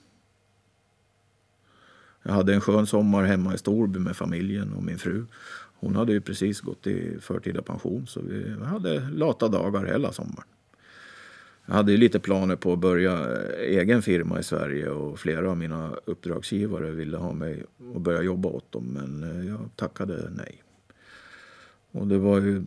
Jag 2.24 2.34
hade 2.34 2.54
en 2.54 2.62
skön 2.62 2.88
sommar 2.88 3.24
hemma 3.24 3.54
i 3.54 3.58
Storby 3.58 4.00
med 4.00 4.18
familjen 4.18 4.74
och 4.74 4.84
min 4.84 4.98
fru. 4.98 5.26
Hon 5.80 5.96
hade 5.96 6.14
ju 6.14 6.22
precis 6.22 6.62
gått 6.62 6.88
i 6.88 7.20
förtida 7.20 7.62
pension 7.62 8.08
så 8.08 8.22
vi 8.22 8.56
hade 8.66 9.10
lata 9.10 9.48
dagar 9.48 9.86
hela 9.86 10.12
sommaren. 10.12 10.48
Jag 11.66 11.74
hade 11.74 11.92
ju 11.92 11.98
lite 11.98 12.20
planer 12.20 12.56
på 12.56 12.74
att 12.74 12.80
börja 12.80 13.38
egen 13.58 14.02
firma 14.02 14.40
i 14.40 14.44
Sverige 14.44 14.90
och 14.90 15.20
flera 15.20 15.50
av 15.50 15.58
mina 15.58 15.92
uppdragsgivare 16.06 16.92
ville 16.92 17.18
ha 17.18 17.34
mig 17.34 17.64
att 17.96 18.02
börja 18.02 18.22
jobba 18.22 18.50
åt 18.50 18.72
dem 18.72 18.86
men 18.86 19.48
jag 19.48 19.70
tackade 19.76 20.30
nej. 20.30 20.64
Och 21.92 22.08
det 22.08 22.18
var 22.18 22.40
ju 22.40 22.64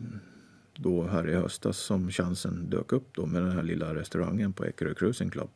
då 0.75 1.03
här 1.03 1.29
i 1.29 1.33
höstas 1.33 1.77
som 1.77 2.11
chansen 2.11 2.69
dök 2.69 2.91
upp 2.93 3.07
då 3.15 3.25
med 3.25 3.41
den 3.41 3.51
här 3.51 3.63
lilla 3.63 3.95
restaurangen 3.95 4.53
på 4.53 4.65
Eckerö 4.65 4.93
Cruising 4.93 5.29
Club. 5.29 5.49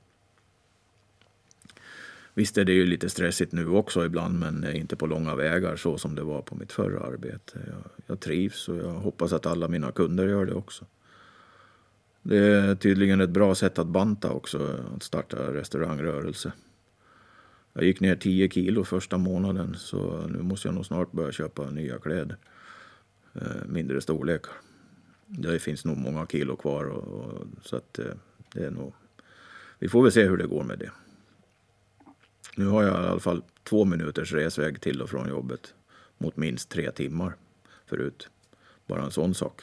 Visst 2.33 2.57
är 2.57 2.65
det 2.65 2.73
ju 2.73 2.85
lite 2.85 3.09
stressigt 3.09 3.51
nu 3.51 3.67
också 3.67 4.05
ibland 4.05 4.39
men 4.39 4.75
inte 4.75 4.95
på 4.95 5.05
långa 5.05 5.35
vägar 5.35 5.75
så 5.75 5.97
som 5.97 6.15
det 6.15 6.23
var 6.23 6.41
på 6.41 6.55
mitt 6.55 6.71
förra 6.71 6.99
arbete. 6.99 7.59
Jag, 7.67 7.91
jag 8.05 8.19
trivs 8.19 8.69
och 8.69 8.77
jag 8.77 8.93
hoppas 8.93 9.33
att 9.33 9.45
alla 9.45 9.67
mina 9.67 9.91
kunder 9.91 10.27
gör 10.27 10.45
det 10.45 10.53
också. 10.53 10.85
Det 12.21 12.37
är 12.37 12.75
tydligen 12.75 13.21
ett 13.21 13.29
bra 13.29 13.55
sätt 13.55 13.79
att 13.79 13.87
banta 13.87 14.29
också, 14.29 14.79
att 14.95 15.03
starta 15.03 15.53
restaurangrörelse. 15.53 16.51
Jag 17.73 17.83
gick 17.83 17.99
ner 17.99 18.15
10 18.15 18.49
kilo 18.49 18.83
första 18.83 19.17
månaden 19.17 19.75
så 19.77 20.27
nu 20.27 20.41
måste 20.41 20.67
jag 20.67 20.75
nog 20.75 20.85
snart 20.85 21.11
börja 21.11 21.31
köpa 21.31 21.69
nya 21.69 21.97
kläder. 21.97 22.37
Eh, 23.33 23.65
mindre 23.65 24.01
storlekar. 24.01 24.53
Det 25.27 25.59
finns 25.59 25.85
nog 25.85 25.97
många 25.97 26.27
kilo 26.27 26.55
kvar 26.55 26.83
och, 26.85 27.03
och 27.03 27.47
så 27.63 27.75
att 27.75 27.99
eh, 27.99 28.05
det 28.53 28.65
är 28.65 28.71
nog... 28.71 28.93
Vi 29.79 29.89
får 29.89 30.03
väl 30.03 30.11
se 30.11 30.23
hur 30.23 30.37
det 30.37 30.47
går 30.47 30.63
med 30.63 30.79
det. 30.79 30.91
Nu 32.55 32.65
har 32.65 32.83
jag 32.83 33.03
i 33.03 33.07
alla 33.07 33.19
fall 33.19 33.43
två 33.63 33.85
minuters 33.85 34.33
resväg 34.33 34.81
till 34.81 35.01
och 35.01 35.09
från 35.09 35.29
jobbet 35.29 35.73
mot 36.17 36.37
minst 36.37 36.69
tre 36.69 36.91
timmar 36.91 37.35
förut. 37.85 38.29
Bara 38.87 39.03
en 39.03 39.11
sån 39.11 39.33
sak. 39.33 39.61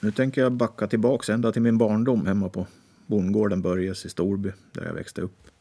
Nu 0.00 0.12
tänker 0.12 0.40
jag 0.40 0.52
backa 0.52 0.86
tillbaks 0.86 1.28
ända 1.28 1.52
till 1.52 1.62
min 1.62 1.78
barndom 1.78 2.26
hemma 2.26 2.48
på 2.48 2.66
bondgården 3.06 3.62
Börjes 3.62 4.06
i 4.06 4.08
Storby 4.08 4.52
där 4.72 4.84
jag 4.84 4.94
växte 4.94 5.20
upp. 5.20 5.55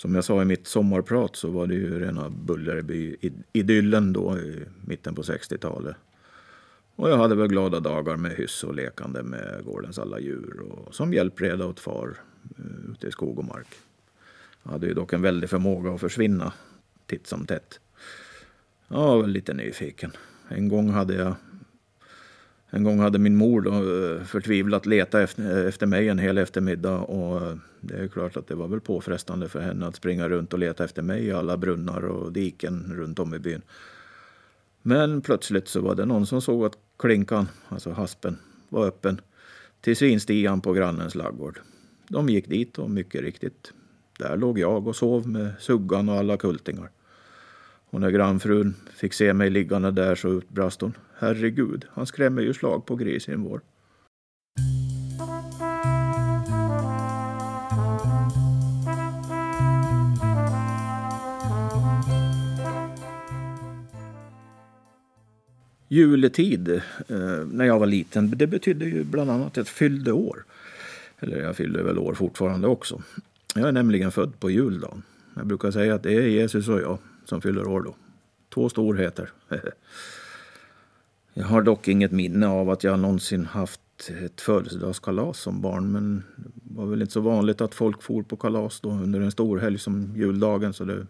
Som 0.00 0.14
jag 0.14 0.24
sa 0.24 0.42
i 0.42 0.44
mitt 0.44 0.66
sommarprat 0.66 1.36
så 1.36 1.50
var 1.50 1.66
det 1.66 1.74
ju 1.74 1.98
rena 1.98 2.30
Bullerby-idyllen 2.30 4.12
då 4.12 4.38
i 4.38 4.64
mitten 4.84 5.14
på 5.14 5.22
60-talet. 5.22 5.96
Och 6.96 7.10
jag 7.10 7.16
hade 7.16 7.34
väl 7.34 7.48
glada 7.48 7.80
dagar 7.80 8.16
med 8.16 8.32
hyss 8.32 8.64
och 8.64 8.74
lekande 8.74 9.22
med 9.22 9.64
gårdens 9.64 9.98
alla 9.98 10.20
djur 10.20 10.60
och 10.60 10.94
som 10.94 11.12
hjälpreda 11.12 11.66
åt 11.66 11.80
far 11.80 12.16
eh, 12.58 12.90
ute 12.92 13.06
i 13.06 13.10
skog 13.10 13.38
och 13.38 13.44
mark. 13.44 13.66
Jag 14.62 14.70
hade 14.70 14.86
ju 14.86 14.94
dock 14.94 15.12
en 15.12 15.22
väldig 15.22 15.50
förmåga 15.50 15.94
att 15.94 16.00
försvinna 16.00 16.52
titt 17.06 17.26
som 17.26 17.46
tätt. 17.46 17.80
Jag 18.88 18.96
var 18.96 19.22
väl 19.22 19.30
lite 19.30 19.54
nyfiken. 19.54 20.12
En 20.48 20.68
gång 20.68 20.90
hade 20.90 21.14
jag 21.14 21.34
en 22.70 22.84
gång 22.84 22.98
hade 22.98 23.18
min 23.18 23.36
mor 23.36 23.60
då 23.60 23.72
eh, 23.72 24.24
förtvivlat 24.24 24.86
letat 24.86 25.20
efter, 25.20 25.60
eh, 25.60 25.68
efter 25.68 25.86
mig 25.86 26.08
en 26.08 26.18
hel 26.18 26.38
eftermiddag 26.38 26.98
och 26.98 27.46
eh, 27.46 27.56
det 27.80 27.94
är 27.94 28.08
klart 28.08 28.36
att 28.36 28.46
det 28.46 28.54
var 28.54 28.68
väl 28.68 28.80
påfrestande 28.80 29.48
för 29.48 29.60
henne 29.60 29.86
att 29.86 29.96
springa 29.96 30.28
runt 30.28 30.52
och 30.52 30.58
leta 30.58 30.84
efter 30.84 31.02
mig 31.02 31.26
i 31.26 31.32
alla 31.32 31.56
brunnar 31.56 32.04
och 32.04 32.32
diken 32.32 32.92
runt 32.96 33.18
om 33.18 33.34
i 33.34 33.38
byn. 33.38 33.62
Men 34.82 35.20
plötsligt 35.20 35.68
så 35.68 35.80
var 35.80 35.94
det 35.94 36.04
någon 36.04 36.26
som 36.26 36.42
såg 36.42 36.64
att 36.64 36.78
klinkan, 36.98 37.48
alltså 37.68 37.90
haspen, 37.90 38.38
var 38.68 38.86
öppen 38.86 39.20
till 39.80 39.96
svinstian 39.96 40.60
på 40.60 40.72
grannens 40.72 41.14
laggård. 41.14 41.60
De 42.08 42.28
gick 42.28 42.48
dit 42.48 42.78
och 42.78 42.90
mycket 42.90 43.20
riktigt, 43.20 43.72
där 44.18 44.36
låg 44.36 44.58
jag 44.58 44.88
och 44.88 44.96
sov 44.96 45.28
med 45.28 45.52
suggan 45.58 46.08
och 46.08 46.14
alla 46.14 46.36
kultingar. 46.36 46.90
Och 47.90 48.00
när 48.00 48.10
grannfrun 48.10 48.74
fick 48.94 49.12
se 49.12 49.34
mig 49.34 49.50
liggande 49.50 49.90
där 49.90 50.14
så 50.14 50.28
utbrast 50.28 50.80
hon. 50.80 50.94
Herregud, 51.20 51.84
han 51.90 52.06
skrämmer 52.06 52.42
ju 52.42 52.54
slag 52.54 52.86
på 52.86 52.96
grisen 52.96 53.42
vår. 53.42 53.60
Juletid, 65.88 66.68
eh, 66.68 66.80
när 67.52 67.64
jag 67.64 67.78
var 67.78 67.86
liten, 67.86 68.30
det 68.30 68.46
betydde 68.46 68.84
ju 68.84 69.04
bland 69.04 69.30
annat 69.30 69.58
ett 69.58 69.68
fyllde 69.68 70.12
år. 70.12 70.44
Eller 71.18 71.42
jag 71.42 71.56
fyller 71.56 71.82
väl 71.82 71.98
år 71.98 72.14
fortfarande 72.14 72.68
också. 72.68 73.02
Jag 73.54 73.68
är 73.68 73.72
nämligen 73.72 74.12
född 74.12 74.40
på 74.40 74.50
juldagen. 74.50 75.02
Jag 75.36 75.46
brukar 75.46 75.70
säga 75.70 75.94
att 75.94 76.02
det 76.02 76.14
är 76.14 76.28
Jesus 76.28 76.68
och 76.68 76.80
jag 76.80 76.98
som 77.24 77.40
fyller 77.40 77.68
år 77.68 77.80
då. 77.82 77.94
Två 78.54 78.68
storheter. 78.68 79.30
jag 81.34 81.44
har 81.44 81.62
dock 81.62 81.88
inget 81.88 82.12
minne 82.12 82.48
av 82.48 82.70
att 82.70 82.84
jag 82.84 82.98
någonsin 82.98 83.46
haft 83.46 83.80
ett 84.24 84.40
födelsedagskalas 84.40 85.38
som 85.38 85.60
barn. 85.60 85.92
Men 85.92 86.22
det 86.36 86.74
var 86.74 86.86
väl 86.86 87.00
inte 87.00 87.12
så 87.12 87.20
vanligt 87.20 87.60
att 87.60 87.74
folk 87.74 88.02
for 88.02 88.22
på 88.22 88.36
kalas 88.36 88.80
då 88.80 88.90
under 88.90 89.20
en 89.20 89.30
stor 89.30 89.58
helg 89.58 89.78
som 89.78 90.16
juldagen. 90.16 90.72
Så 90.72 90.84
det, 90.84 91.06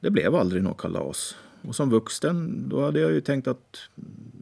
det 0.00 0.10
blev 0.10 0.34
aldrig 0.34 0.62
något 0.62 0.78
kalas. 0.78 1.36
Och 1.62 1.76
som 1.76 1.90
vuxen 1.90 2.68
då 2.68 2.84
hade 2.84 3.00
jag 3.00 3.12
ju 3.12 3.20
tänkt 3.20 3.48
att 3.48 3.78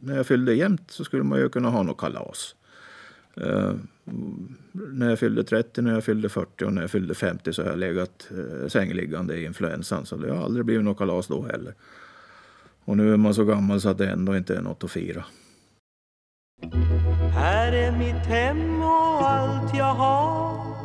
när 0.01 0.15
jag 0.15 0.27
fyllde 0.27 0.53
jämnt 0.53 0.91
så 0.91 1.03
skulle 1.03 1.23
man 1.23 1.39
ju 1.39 1.49
kunna 1.49 1.69
ha 1.69 1.83
något 1.83 1.97
kalas. 1.97 2.55
Uh, 3.41 3.73
när 4.73 5.09
jag 5.09 5.19
fyllde 5.19 5.43
30, 5.43 5.81
när 5.81 5.93
jag 5.93 6.03
fyllde 6.03 6.29
40 6.29 6.65
och 6.65 6.73
när 6.73 6.81
jag 6.81 6.91
fyllde 6.91 7.13
50 7.13 7.53
så 7.53 7.61
har 7.61 7.69
jag 7.69 7.79
legat 7.79 8.27
uh, 8.31 8.67
sängliggande 8.67 9.37
i 9.37 9.45
influensan. 9.45 10.05
Så 10.05 10.17
det 10.17 10.31
har 10.31 10.43
aldrig 10.43 10.65
blivit 10.65 10.85
något 10.85 10.97
kalas 10.97 11.27
då 11.27 11.41
heller. 11.41 11.73
Och 12.89 12.97
nu 12.97 13.13
är 13.13 13.17
man 13.17 13.33
så 13.33 13.43
gammal 13.45 13.81
så 13.81 13.89
att 13.89 13.97
det 13.97 14.09
ändå 14.09 14.37
inte 14.37 14.55
är 14.55 14.61
något 14.61 14.83
att 14.83 14.91
fira. 14.91 15.25
Här 17.33 17.71
är 17.71 17.97
mitt 17.97 18.25
hem 18.25 18.81
och 18.81 19.29
allt 19.29 19.75
jag 19.77 19.93
har 19.93 20.75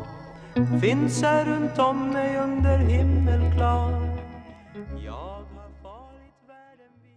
Finns 0.80 1.22
här 1.22 1.44
runt 1.44 1.78
om 1.78 2.10
mig 2.10 2.38
under 2.38 2.78
himmelklar 2.78 4.16
Jag 5.04 5.12
har 5.12 5.70
farit 5.82 6.34
världen 6.48 6.92
vid 7.02 7.16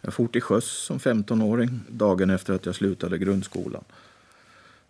Jag 0.00 0.14
for 0.14 0.26
till 0.26 0.42
sjöss 0.42 0.84
som 0.84 0.98
15-åring 0.98 1.80
dagen 1.88 2.30
efter 2.30 2.54
att 2.54 2.66
jag 2.66 2.74
slutade 2.74 3.18
grundskolan. 3.18 3.84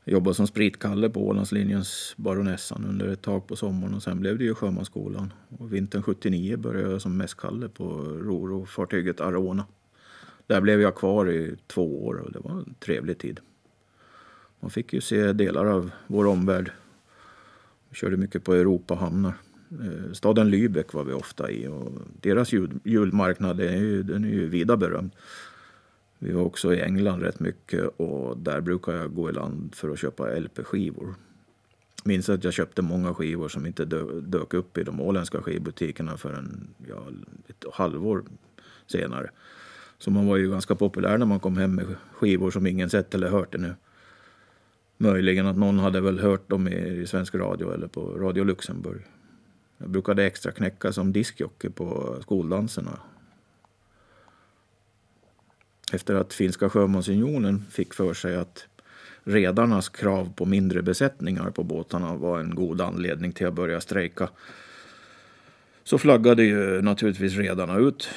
Jag 0.04 0.12
jobbade 0.12 0.34
som 0.34 0.46
spritkalle 0.46 1.10
på 1.10 1.26
Ålandslinjens 1.26 2.14
Baronessan 2.16 2.84
under 2.88 3.08
ett 3.08 3.22
tag 3.22 3.46
på 3.46 3.56
sommaren 3.56 3.94
och 3.94 4.02
sen 4.02 4.20
blev 4.20 4.38
det 4.38 4.44
ju 4.44 4.54
sjömansskolan. 4.54 5.32
Och 5.58 5.74
vintern 5.74 6.02
79 6.02 6.56
började 6.56 6.92
jag 6.92 7.02
som 7.02 7.16
mässkalle 7.16 7.68
på 7.68 7.84
roro-fartyget 8.04 9.20
Arona. 9.20 9.66
Där 10.46 10.60
blev 10.60 10.80
jag 10.80 10.94
kvar 10.94 11.30
i 11.30 11.56
två 11.66 12.06
år 12.06 12.14
och 12.14 12.32
det 12.32 12.38
var 12.38 12.50
en 12.50 12.74
trevlig 12.80 13.18
tid. 13.18 13.40
Man 14.60 14.70
fick 14.70 14.92
ju 14.92 15.00
se 15.00 15.32
delar 15.32 15.66
av 15.66 15.90
vår 16.06 16.26
omvärld. 16.26 16.72
Vi 17.88 17.96
körde 17.96 18.16
mycket 18.16 18.44
på 18.44 18.54
Europahamnar. 18.54 19.34
Eh, 19.70 20.12
staden 20.12 20.50
Lübeck 20.50 20.94
var 20.94 21.04
vi 21.04 21.12
ofta 21.12 21.50
i 21.50 21.66
och 21.66 21.92
deras 22.20 22.52
jul, 22.52 22.70
julmarknad 22.84 23.60
är 23.60 23.76
ju, 23.76 24.02
den 24.02 24.24
är 24.24 24.28
ju 24.28 24.48
vida 24.48 24.76
berömd. 24.76 25.10
Vi 26.24 26.32
var 26.32 26.42
också 26.42 26.74
i 26.74 26.80
England 26.80 27.22
rätt 27.22 27.40
mycket 27.40 27.84
och 27.96 28.38
där 28.38 28.60
brukar 28.60 28.92
jag 28.92 29.14
gå 29.14 29.30
i 29.30 29.32
land 29.32 29.74
för 29.74 29.90
att 29.90 29.98
köpa 29.98 30.26
LP-skivor. 30.26 31.14
Minns 32.04 32.28
att 32.28 32.44
jag 32.44 32.52
köpte 32.52 32.82
många 32.82 33.14
skivor 33.14 33.48
som 33.48 33.66
inte 33.66 33.84
dök 34.20 34.54
upp 34.54 34.78
i 34.78 34.82
de 34.82 35.00
åländska 35.00 35.42
skivbutikerna 35.42 36.16
förrän 36.16 36.74
ja, 36.88 37.06
ett 37.48 37.64
halvår 37.72 38.24
senare. 38.86 39.30
Så 39.98 40.10
man 40.10 40.26
var 40.26 40.36
ju 40.36 40.50
ganska 40.50 40.74
populär 40.74 41.18
när 41.18 41.26
man 41.26 41.40
kom 41.40 41.56
hem 41.56 41.74
med 41.74 41.86
skivor 42.12 42.50
som 42.50 42.66
ingen 42.66 42.90
sett 42.90 43.14
eller 43.14 43.28
hört 43.28 43.54
ännu. 43.54 43.74
Möjligen 44.98 45.46
att 45.46 45.56
någon 45.56 45.78
hade 45.78 46.00
väl 46.00 46.20
hört 46.20 46.50
dem 46.50 46.68
i, 46.68 47.06
svensk 47.06 47.34
radio 47.34 47.72
eller 47.74 47.86
på 47.86 48.00
Radio 48.00 48.44
Luxemburg. 48.44 49.02
Jag 49.78 49.90
brukade 49.90 50.24
extra 50.24 50.52
knäcka 50.52 50.92
som 50.92 51.12
diskjockey 51.12 51.70
på 51.70 52.18
skoldanserna 52.20 52.98
efter 55.94 56.14
att 56.14 56.32
Finska 56.32 56.70
sjömansunionen 56.70 57.64
fick 57.70 57.94
för 57.94 58.14
sig 58.14 58.36
att 58.36 58.66
redarnas 59.24 59.88
krav 59.88 60.32
på 60.36 60.44
mindre 60.44 60.82
besättningar 60.82 61.50
på 61.50 61.64
båtarna 61.64 62.16
var 62.16 62.40
en 62.40 62.54
god 62.54 62.80
anledning 62.80 63.32
till 63.32 63.46
att 63.46 63.54
börja 63.54 63.80
strejka. 63.80 64.28
Så 65.84 65.98
flaggade 65.98 66.44
ju 66.44 66.82
naturligtvis 66.82 67.36
redarna 67.36 67.78
ut 67.78 68.08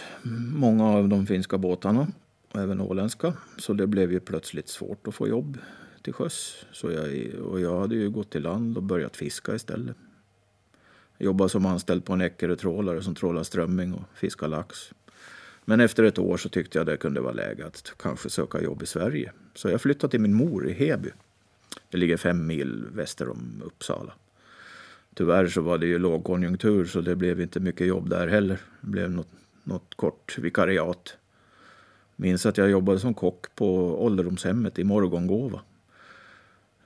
många 0.55 0.85
av 0.85 1.09
de 1.09 1.25
finska 1.25 1.57
båtarna, 1.57 2.07
även 2.53 2.81
åländska. 2.81 3.33
Så 3.57 3.73
det 3.73 3.87
blev 3.87 4.11
ju 4.11 4.19
plötsligt 4.19 4.69
svårt 4.69 5.07
att 5.07 5.15
få 5.15 5.27
jobb 5.27 5.57
till 6.01 6.13
sjöss. 6.13 6.65
Så 6.71 6.91
jag, 6.91 7.33
och 7.39 7.59
jag 7.59 7.79
hade 7.79 7.95
ju 7.95 8.09
gått 8.09 8.29
till 8.29 8.43
land 8.43 8.77
och 8.77 8.83
börjat 8.83 9.17
fiska 9.17 9.55
istället. 9.55 9.95
Jag 11.17 11.25
jobbade 11.25 11.49
som 11.49 11.65
anställd 11.65 12.05
på 12.05 12.13
en 12.13 12.21
Eckerö-trålare 12.21 13.01
som 13.01 13.15
trålar 13.15 13.43
strömming 13.43 13.93
och 13.93 14.03
fiskar 14.15 14.47
lax. 14.47 14.91
Men 15.65 15.79
efter 15.79 16.03
ett 16.03 16.19
år 16.19 16.37
så 16.37 16.49
tyckte 16.49 16.77
jag 16.77 16.85
det 16.85 16.97
kunde 16.97 17.21
vara 17.21 17.33
läge 17.33 17.65
att 17.65 17.93
kanske 17.97 18.29
söka 18.29 18.61
jobb 18.61 18.83
i 18.83 18.85
Sverige. 18.85 19.31
Så 19.53 19.69
jag 19.69 19.81
flyttade 19.81 20.11
till 20.11 20.21
min 20.21 20.33
mor 20.33 20.67
i 20.67 20.73
Heby. 20.73 21.09
Det 21.89 21.97
ligger 21.97 22.17
fem 22.17 22.47
mil 22.47 22.85
väster 22.93 23.29
om 23.29 23.61
Uppsala. 23.65 24.13
Tyvärr 25.13 25.47
så 25.47 25.61
var 25.61 25.77
det 25.77 25.85
ju 25.85 25.99
lågkonjunktur 25.99 26.85
så 26.85 27.01
det 27.01 27.15
blev 27.15 27.41
inte 27.41 27.59
mycket 27.59 27.87
jobb 27.87 28.09
där 28.09 28.27
heller. 28.27 28.59
Det 28.81 28.87
blev 28.87 29.11
något, 29.11 29.31
något 29.63 29.95
kort 29.95 30.37
vikariat. 30.37 31.17
Minns 32.15 32.45
att 32.45 32.57
jag 32.57 32.69
jobbade 32.69 32.99
som 32.99 33.13
kock 33.13 33.55
på 33.55 34.01
ålderdomshemmet 34.05 34.79
i 34.79 34.83
Morgongåva. 34.83 35.61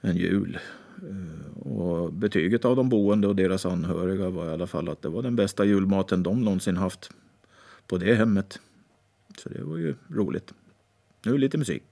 En 0.02 0.18
jul. 0.18 0.60
Eh, 0.98 1.68
och 1.68 2.14
betyget 2.14 2.66
av 2.66 2.76
de 2.76 2.90
boende 2.90 3.28
och 3.28 3.36
deras 3.36 3.66
anhöriga 3.66 4.30
var 4.30 4.46
i 4.46 4.54
alla 4.54 4.68
fall 4.68 4.90
att 4.90 5.02
det 5.02 5.10
var 5.10 5.22
den 5.22 5.36
bästa 5.36 5.66
julmaten 5.66 6.24
de 6.24 6.42
någonsin 6.42 6.78
haft 6.78 7.12
på 7.88 7.98
det 7.98 8.16
hemmet. 8.16 8.60
Så 9.38 9.50
det 9.50 9.64
var 9.64 9.78
ju 9.78 9.96
roligt. 10.10 10.54
Nu 11.26 11.38
lite 11.38 11.58
musik. 11.58 11.84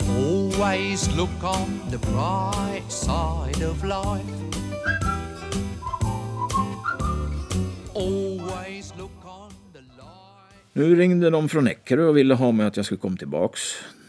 Always 0.00 1.16
look 1.16 1.44
on 1.44 1.90
the 1.90 1.98
bright 1.98 2.92
side 2.92 3.70
of 3.70 3.84
life 3.84 4.50
Always 7.94 8.94
look 8.98 9.24
on 9.24 9.52
the 9.72 9.80
light 9.80 10.72
Nu 10.72 10.94
ringde 10.94 11.30
de 11.30 11.48
från 11.48 11.66
Eckerö 11.66 12.04
och 12.04 12.16
ville 12.16 12.34
ha 12.34 12.52
mig 12.52 12.66
att 12.66 12.76
jag 12.76 12.86
skulle 12.86 13.00
komma 13.00 13.16
tillbaks 13.16 13.60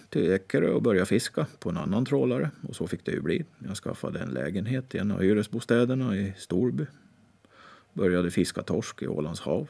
till 0.10 0.32
Eckerö 0.32 0.72
och 0.72 0.82
börja 0.82 1.06
fiska 1.06 1.46
på 1.60 1.70
en 1.70 1.78
annan 1.78 2.06
trålare. 2.06 2.52
Och 2.68 2.76
så 2.76 2.88
fick 2.88 3.06
det 3.06 3.12
ju 3.12 3.22
bli. 3.22 3.46
Jag 3.68 3.78
skaffade 3.78 4.20
en 4.20 4.30
lägenhet 4.30 4.96
i 4.96 4.98
en 4.98 5.12
av 5.12 5.22
hyresbostäderna 5.22 6.16
i 6.18 6.34
Storby. 6.38 6.86
Började 7.94 8.32
fiska 8.32 8.64
torsk 8.64 9.02
i 9.02 9.08
Ålands 9.08 9.42
hav. 9.42 9.70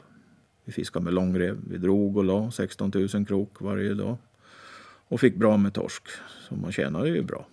Vi 0.72 0.76
fiskade 0.76 1.04
med 1.04 1.14
långrev. 1.14 1.58
Vi 1.70 1.78
drog 1.78 2.18
och 2.18 2.24
la 2.24 2.52
16 2.52 2.92
000 3.14 3.26
krok 3.26 3.62
varje 3.62 3.94
dag. 3.94 4.18
Och 5.08 5.20
fick 5.20 5.36
bra 5.36 5.58
med 5.58 5.74
torsk, 5.74 6.04
så 6.48 6.56
man 6.56 6.72
tjänade 6.72 7.10
ju 7.10 7.22
bra. 7.22 7.48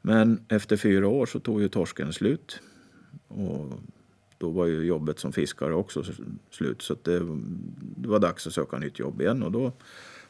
Men 0.00 0.40
efter 0.48 0.76
fyra 0.76 1.08
år 1.08 1.26
så 1.26 1.40
tog 1.40 1.60
ju 1.60 1.68
torsken 1.68 2.12
slut. 2.12 2.60
Och 3.28 3.72
då 4.38 4.50
var 4.50 4.66
ju 4.66 4.84
jobbet 4.84 5.18
som 5.18 5.32
fiskare 5.32 5.74
också 5.74 6.04
slut. 6.50 6.82
Så 6.82 6.96
det, 7.02 7.18
det, 7.96 8.08
var 8.08 8.18
dags 8.18 8.46
att 8.46 8.52
söka 8.52 8.78
nytt 8.78 8.98
jobb 8.98 9.20
igen. 9.20 9.42
Och 9.42 9.52
då 9.52 9.72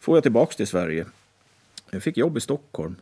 får 0.00 0.16
jag 0.16 0.22
tillbaka 0.22 0.52
till 0.52 0.66
Sverige. 0.66 1.06
Jag 1.90 2.02
fick 2.02 2.16
jobb 2.16 2.36
i 2.36 2.40
Stockholm. 2.40 2.96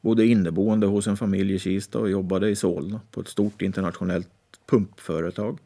Bodde 0.00 0.26
inneboende 0.26 0.86
hos 0.86 1.06
en 1.06 1.16
familj 1.16 1.54
i 1.54 1.58
Kista 1.58 1.98
och 1.98 2.10
jobbade 2.10 2.50
i 2.50 2.56
Solna 2.56 3.00
på 3.10 3.20
ett 3.20 3.28
stort 3.28 3.62
internationellt 3.62 4.28
pumpföretag. 4.66 5.58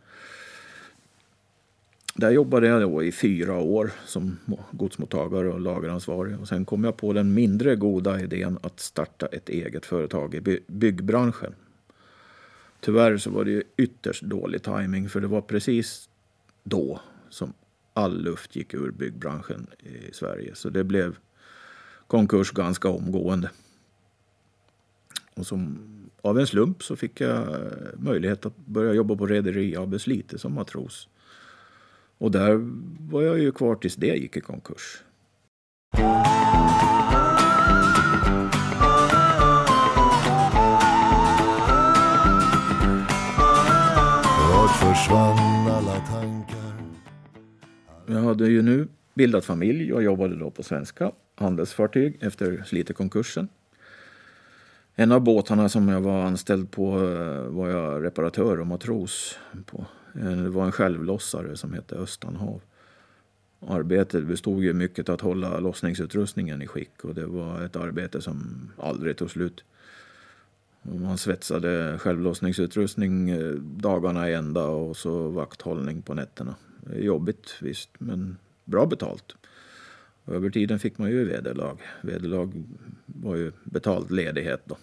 Där 2.19 2.31
jobbade 2.31 2.67
jag 2.67 2.83
då 2.83 3.03
i 3.03 3.13
fyra 3.13 3.59
år 3.59 3.93
som 4.07 4.37
godsmottagare 4.71 5.49
och 5.49 5.61
lageransvarig. 5.61 6.41
Och 6.41 6.49
sen 6.49 6.65
kom 6.65 6.85
jag 6.85 6.97
på 6.97 7.13
den 7.13 7.35
mindre 7.35 7.77
goda 7.77 8.21
idén 8.21 8.59
att 8.63 8.81
starta 8.81 9.27
ett 9.27 9.49
eget 9.49 9.87
företag 9.87 10.35
i 10.35 10.61
byggbranschen. 10.67 11.55
Tyvärr 12.81 13.17
så 13.17 13.31
var 13.31 13.45
det 13.45 13.51
ju 13.51 13.63
ytterst 13.77 14.23
dålig 14.23 14.63
timing 14.63 15.09
för 15.09 15.21
det 15.21 15.27
var 15.27 15.41
precis 15.41 16.09
då 16.65 17.01
som 17.31 17.53
all 17.93 18.23
luft 18.23 18.57
gick 18.57 18.75
ur 18.75 18.91
byggbranschen 18.91 19.67
i 19.79 20.13
Sverige. 20.13 20.55
Så 20.55 20.71
det 20.71 20.85
blev 20.85 21.17
konkurs 22.07 22.51
ganska 22.51 22.89
omgående. 22.89 23.51
Och 25.35 25.47
som, 25.47 25.79
av 26.23 26.39
en 26.39 26.47
slump 26.47 26.83
så 26.83 26.97
fick 26.97 27.21
jag 27.21 27.39
eh, 27.39 27.69
möjlighet 27.97 28.47
att 28.47 28.57
börja 28.57 28.93
jobba 28.93 29.17
på 29.17 29.27
Rederi 29.27 29.77
AB 29.77 30.01
Slite 30.01 30.39
som 30.39 30.55
matros. 30.55 31.09
Och 32.19 32.31
där 32.31 32.61
var 33.11 33.23
jag 33.23 33.39
ju 33.39 33.53
kvar 33.53 33.75
tills 33.75 33.97
det 33.97 34.17
gick 34.17 34.37
i 34.37 34.41
konkurs. 34.41 35.03
Jag 48.07 48.21
hade 48.23 48.49
ju 48.49 48.63
nu 48.63 48.89
bildat 49.15 49.45
familj 49.45 49.93
och 49.93 50.03
jobbade 50.03 50.37
då 50.37 50.51
på 50.51 50.63
svenska 50.63 51.13
handelsfartyg 51.35 52.19
efter 52.21 52.63
Slitekonkursen. 52.67 53.49
En 54.95 55.13
av 55.13 55.21
båtarna 55.21 55.69
som 55.69 55.89
jag 55.89 56.01
var 56.01 56.23
anställd 56.23 56.71
på 56.71 57.03
eh, 57.03 57.41
var 57.41 57.69
jag 57.69 58.05
reparatör 58.05 58.61
och 58.61 58.67
matros 58.67 59.39
på. 59.67 59.87
Eh, 60.21 60.37
det 60.37 60.51
var 60.51 60.65
en 60.65 60.73
självlossare 60.73 61.57
som 61.57 61.73
hette 61.73 61.95
Östanhav. 61.95 62.61
Arbetet 63.61 64.25
bestod 64.25 64.65
ju 64.65 64.73
mycket 64.73 65.09
att 65.09 65.21
hålla 65.21 65.59
lossningsutrustningen 65.59 66.63
i 66.63 66.67
skick 66.67 67.05
och 67.05 67.15
det 67.15 67.27
var 67.27 67.63
ett 67.63 67.77
arbete 67.77 68.23
som 68.23 68.69
aldrig 68.79 69.17
tog 69.17 69.31
slut. 69.31 69.65
Man 70.83 71.19
svetsade 71.19 71.99
självlossningsutrustning 71.99 73.31
eh, 73.31 73.53
dagarna 73.55 74.31
i 74.31 74.35
ända 74.35 74.67
och 74.67 74.97
så 74.97 75.29
vakthållning 75.29 76.03
på 76.03 76.15
nätterna. 76.15 76.55
Eh, 76.93 76.99
jobbigt 76.99 77.57
visst, 77.61 77.91
men 77.99 78.37
bra 78.65 78.87
betalt. 78.87 79.37
Och 80.25 80.35
över 80.35 80.51
tiden 80.51 80.79
fick 80.79 80.99
man 80.99 81.11
ju 81.11 81.25
vederlag. 81.25 81.77
Vederlag 82.01 82.65
var 83.07 83.37
ju 83.37 83.53
betald 83.65 84.11
ledighet 84.11 84.63
då. 84.65 84.77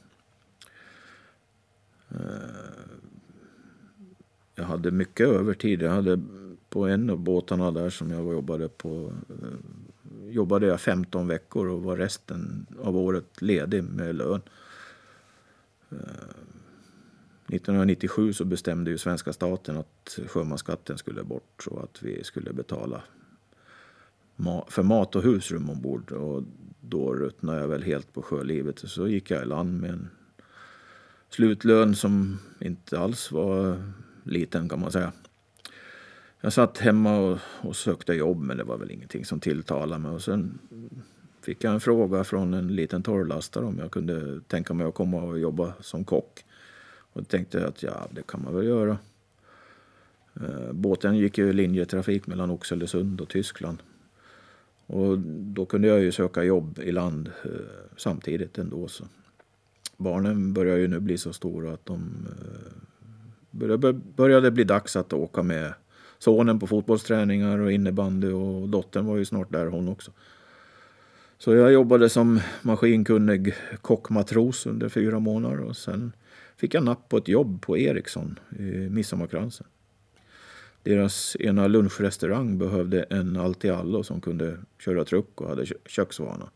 Jag 4.55 4.63
hade 4.63 4.91
mycket 4.91 5.27
övertid. 5.27 5.81
Jag 5.81 5.91
hade 5.91 6.21
på 6.69 6.87
en 6.87 7.09
av 7.09 7.19
båtarna 7.19 7.71
där 7.71 7.89
som 7.89 8.11
jag 8.11 8.33
jobbade 8.33 8.69
på 8.69 9.13
eh, 9.29 10.33
jobbade 10.33 10.67
jag 10.67 10.81
15 10.81 11.27
veckor 11.27 11.67
och 11.67 11.83
var 11.83 11.97
resten 11.97 12.65
av 12.81 12.97
året 12.97 13.41
ledig 13.41 13.83
med 13.83 14.15
lön. 14.15 14.41
Eh, 15.89 15.97
1997 17.47 18.33
så 18.33 18.45
bestämde 18.45 18.91
ju 18.91 18.97
svenska 18.97 19.33
staten 19.33 19.77
att 19.77 20.19
sjömansskatten 20.27 20.97
skulle 20.97 21.23
bort 21.23 21.63
så 21.63 21.79
att 21.79 22.03
vi 22.03 22.23
skulle 22.23 22.53
betala 22.53 23.03
för 24.67 24.83
mat 24.83 25.15
och 25.15 25.23
husrum 25.23 25.69
ombord. 25.69 26.11
Och 26.11 26.43
då 26.81 27.13
ruttnade 27.13 27.59
jag 27.59 27.67
väl 27.67 27.83
helt 27.83 28.13
på 28.13 28.21
sjölivet. 28.21 28.79
Så 28.79 29.07
gick 29.07 29.31
jag 29.31 29.43
i 29.43 29.45
land 29.45 29.81
med 29.81 29.89
en 29.89 30.09
slutlön 31.29 31.95
som 31.95 32.39
inte 32.59 32.99
alls 32.99 33.31
var 33.31 33.77
liten 34.23 34.69
kan 34.69 34.79
man 34.79 34.91
säga. 34.91 35.11
Jag 36.41 36.53
satt 36.53 36.77
hemma 36.77 37.17
och, 37.17 37.39
och 37.61 37.75
sökte 37.75 38.13
jobb 38.13 38.41
men 38.41 38.57
det 38.57 38.63
var 38.63 38.77
väl 38.77 38.91
ingenting 38.91 39.25
som 39.25 39.39
tilltalade 39.39 40.01
mig. 40.01 40.11
Och 40.11 40.21
sen 40.21 40.59
fick 41.41 41.63
jag 41.63 41.73
en 41.73 41.79
fråga 41.79 42.23
från 42.23 42.53
en 42.53 42.75
liten 42.75 43.03
torrlastare 43.03 43.65
om 43.65 43.77
jag 43.79 43.91
kunde 43.91 44.41
tänka 44.47 44.73
mig 44.73 44.87
att 44.87 44.93
komma 44.93 45.21
och 45.21 45.39
jobba 45.39 45.73
som 45.81 46.03
kock. 46.03 46.45
Och 47.13 47.21
då 47.21 47.25
tänkte 47.25 47.57
jag 47.57 47.67
att 47.67 47.83
ja, 47.83 48.07
det 48.11 48.27
kan 48.27 48.43
man 48.43 48.55
väl 48.55 48.65
göra. 48.65 48.97
Eh, 50.35 50.71
båten 50.71 51.17
gick 51.17 51.37
ju 51.37 51.53
linjetrafik 51.53 52.27
mellan 52.27 52.51
Oxelösund 52.51 53.21
och 53.21 53.29
Tyskland. 53.29 53.77
Och 54.85 55.19
då 55.19 55.65
kunde 55.65 55.87
jag 55.87 56.01
ju 56.01 56.11
söka 56.11 56.43
jobb 56.43 56.79
i 56.79 56.91
land 56.91 57.31
eh, 57.43 57.51
samtidigt 57.97 58.57
ändå. 58.57 58.87
Så. 58.87 59.03
Barnen 59.97 60.53
börjar 60.53 60.77
ju 60.77 60.87
nu 60.87 60.99
bli 60.99 61.17
så 61.17 61.33
stora 61.33 61.73
att 61.73 61.85
de 61.85 62.27
eh, 62.29 62.71
det 63.55 63.93
började 63.93 64.51
bli 64.51 64.63
dags 64.63 64.95
att 64.95 65.13
åka 65.13 65.43
med 65.43 65.73
sonen 66.19 66.59
på 66.59 66.67
fotbollsträningar 66.67 67.59
och 67.59 67.71
innebandy 67.71 68.31
och 68.31 68.69
dottern 68.69 69.05
var 69.05 69.17
ju 69.17 69.25
snart 69.25 69.51
där 69.51 69.65
hon 69.65 69.87
också. 69.87 70.11
Så 71.37 71.53
jag 71.53 71.73
jobbade 71.73 72.09
som 72.09 72.39
maskinkunnig 72.61 73.55
kockmatros 73.81 74.65
under 74.65 74.89
fyra 74.89 75.19
månader 75.19 75.59
och 75.59 75.77
sen 75.77 76.11
fick 76.57 76.73
jag 76.73 76.83
napp 76.83 77.09
på 77.09 77.17
ett 77.17 77.27
jobb 77.27 77.61
på 77.61 77.77
Ericsson 77.77 78.39
i 78.59 78.89
Midsommarkransen. 78.89 79.67
Deras 80.83 81.35
ena 81.39 81.67
lunchrestaurang 81.67 82.57
behövde 82.57 83.03
en 83.03 83.37
allt-i-allo 83.37 84.03
som 84.03 84.21
kunde 84.21 84.57
köra 84.79 85.05
truck 85.05 85.41
och 85.41 85.49
hade 85.49 85.65
köksvana. 85.85 86.49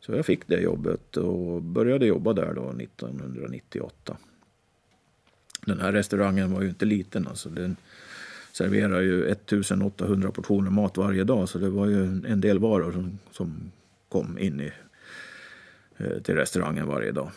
Så 0.00 0.12
jag 0.12 0.26
fick 0.26 0.48
det 0.48 0.60
jobbet 0.60 1.16
och 1.16 1.62
började 1.62 2.06
jobba 2.06 2.32
där 2.32 2.54
då 2.54 2.70
1998. 2.70 4.16
Den 5.68 5.80
här 5.80 5.92
restaurangen 5.92 6.52
var 6.52 6.62
ju 6.62 6.68
inte 6.68 6.84
liten 6.84 7.28
alltså. 7.28 7.48
Den 7.48 7.76
serverar 8.52 9.00
ju 9.00 9.24
1800 9.24 10.30
portioner 10.30 10.70
mat 10.70 10.96
varje 10.96 11.24
dag 11.24 11.48
så 11.48 11.58
det 11.58 11.70
var 11.70 11.86
ju 11.86 12.02
en 12.04 12.40
del 12.40 12.58
varor 12.58 12.92
som, 12.92 13.18
som 13.30 13.70
kom 14.08 14.38
in 14.38 14.60
i, 14.60 14.72
eh, 15.96 16.22
till 16.22 16.34
restaurangen 16.34 16.86
varje 16.86 17.12
dag. 17.12 17.30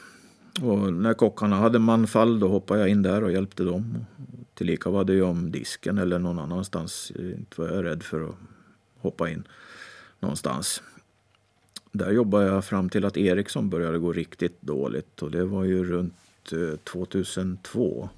Och 0.61 0.93
när 0.93 1.13
kockarna 1.13 1.55
hade 1.55 1.79
manfall 1.79 2.39
då 2.39 2.47
hoppade 2.47 2.79
jag 2.79 2.89
in 2.89 3.01
där 3.01 3.23
och 3.23 3.31
hjälpte 3.31 3.63
dem. 3.63 4.05
Tillika 4.53 4.89
var 4.89 5.03
det 5.03 5.13
ju 5.13 5.21
om 5.21 5.51
disken 5.51 5.97
eller 5.97 6.19
någon 6.19 6.39
annanstans. 6.39 7.11
Inte 7.15 7.61
var 7.61 7.67
jag 7.67 7.85
rädd 7.85 8.03
för 8.03 8.29
att 8.29 8.35
hoppa 9.01 9.29
in 9.29 9.43
någonstans. 10.19 10.81
Där 11.91 12.11
jobbade 12.11 12.45
jag 12.45 12.65
fram 12.65 12.89
till 12.89 13.05
att 13.05 13.17
Ericsson 13.17 13.69
började 13.69 13.99
gå 13.99 14.13
riktigt 14.13 14.61
dåligt 14.61 15.21
och 15.21 15.31
det 15.31 15.45
var 15.45 15.63
ju 15.63 15.83
runt 15.83 16.13
eh, 16.51 16.77
2002. 16.83 18.09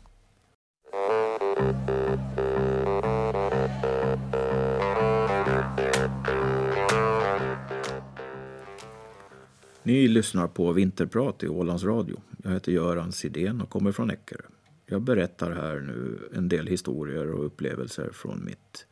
Ni 9.83 10.07
lyssnar 10.07 10.47
på 10.47 10.71
Vinterprat 10.71 11.43
i 11.43 11.47
Ålands 11.47 11.83
Radio. 11.83 12.21
Jag 12.43 12.51
heter 12.51 12.71
Göran 12.71 13.11
Sidén 13.11 13.61
och 13.61 13.69
kommer 13.69 13.91
från 13.91 14.09
Eckerö. 14.09 14.41
Jag 14.85 15.01
berättar 15.01 15.51
här 15.51 15.79
nu 15.79 16.29
en 16.35 16.49
del 16.49 16.67
historier 16.67 17.31
och 17.31 17.45
upplevelser 17.45 18.09
från 18.13 18.45
mitt 18.45 18.85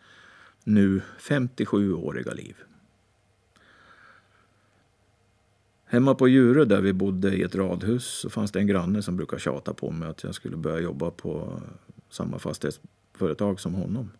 nu 0.64 1.02
57-åriga 1.20 2.34
liv. 2.34 2.56
Hemma 5.86 6.16
på 6.16 6.28
Djurö 6.28 6.66
där 6.66 6.82
vi 6.82 6.94
bodde 6.94 7.36
i 7.36 7.42
ett 7.42 7.56
radhus 7.56 8.06
så 8.06 8.30
fanns 8.30 8.52
det 8.52 8.60
en 8.60 8.68
granne 8.68 9.02
som 9.02 9.18
brukade 9.18 9.42
tjata 9.42 9.74
på 9.74 9.92
mig 9.92 10.10
att 10.10 10.24
jag 10.24 10.36
skulle 10.36 10.58
börja 10.58 10.80
jobba 10.80 11.12
på 11.12 11.62
samma 12.12 12.40
fastighetsföretag 12.40 13.60
som 13.60 13.74
honom. 13.74 14.12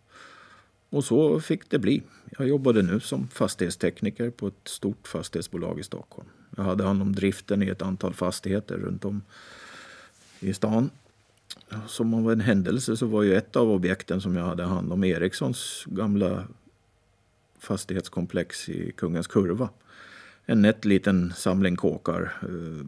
Och 0.90 1.04
så 1.04 1.40
fick 1.40 1.70
det 1.70 1.78
bli. 1.78 2.02
Jag 2.38 2.48
jobbade 2.48 2.82
nu 2.82 3.00
som 3.00 3.28
fastighetstekniker 3.28 4.30
på 4.30 4.46
ett 4.46 4.68
stort 4.68 5.08
fastighetsbolag 5.08 5.80
i 5.80 5.82
Stockholm. 5.82 6.28
Jag 6.56 6.64
hade 6.64 6.84
hand 6.84 7.02
om 7.02 7.14
driften 7.14 7.62
i 7.62 7.66
ett 7.66 7.82
antal 7.82 8.14
fastigheter 8.14 8.78
runt 8.78 9.04
om 9.04 9.22
i 10.40 10.54
stan. 10.54 10.90
Som 11.86 12.14
av 12.14 12.32
en 12.32 12.40
händelse 12.40 12.96
så 12.96 13.06
var 13.06 13.22
ju 13.22 13.34
ett 13.34 13.56
av 13.56 13.70
objekten 13.70 14.20
som 14.20 14.36
jag 14.36 14.44
hade 14.44 14.64
hand 14.64 14.92
om 14.92 15.04
Ericssons 15.04 15.84
gamla 15.86 16.44
fastighetskomplex 17.58 18.68
i 18.68 18.92
Kungens 18.92 19.26
Kurva. 19.26 19.68
En 20.46 20.62
nätt 20.62 20.84
liten 20.84 21.32
samling 21.36 21.76
kåkar, 21.76 22.32
uh, 22.48 22.84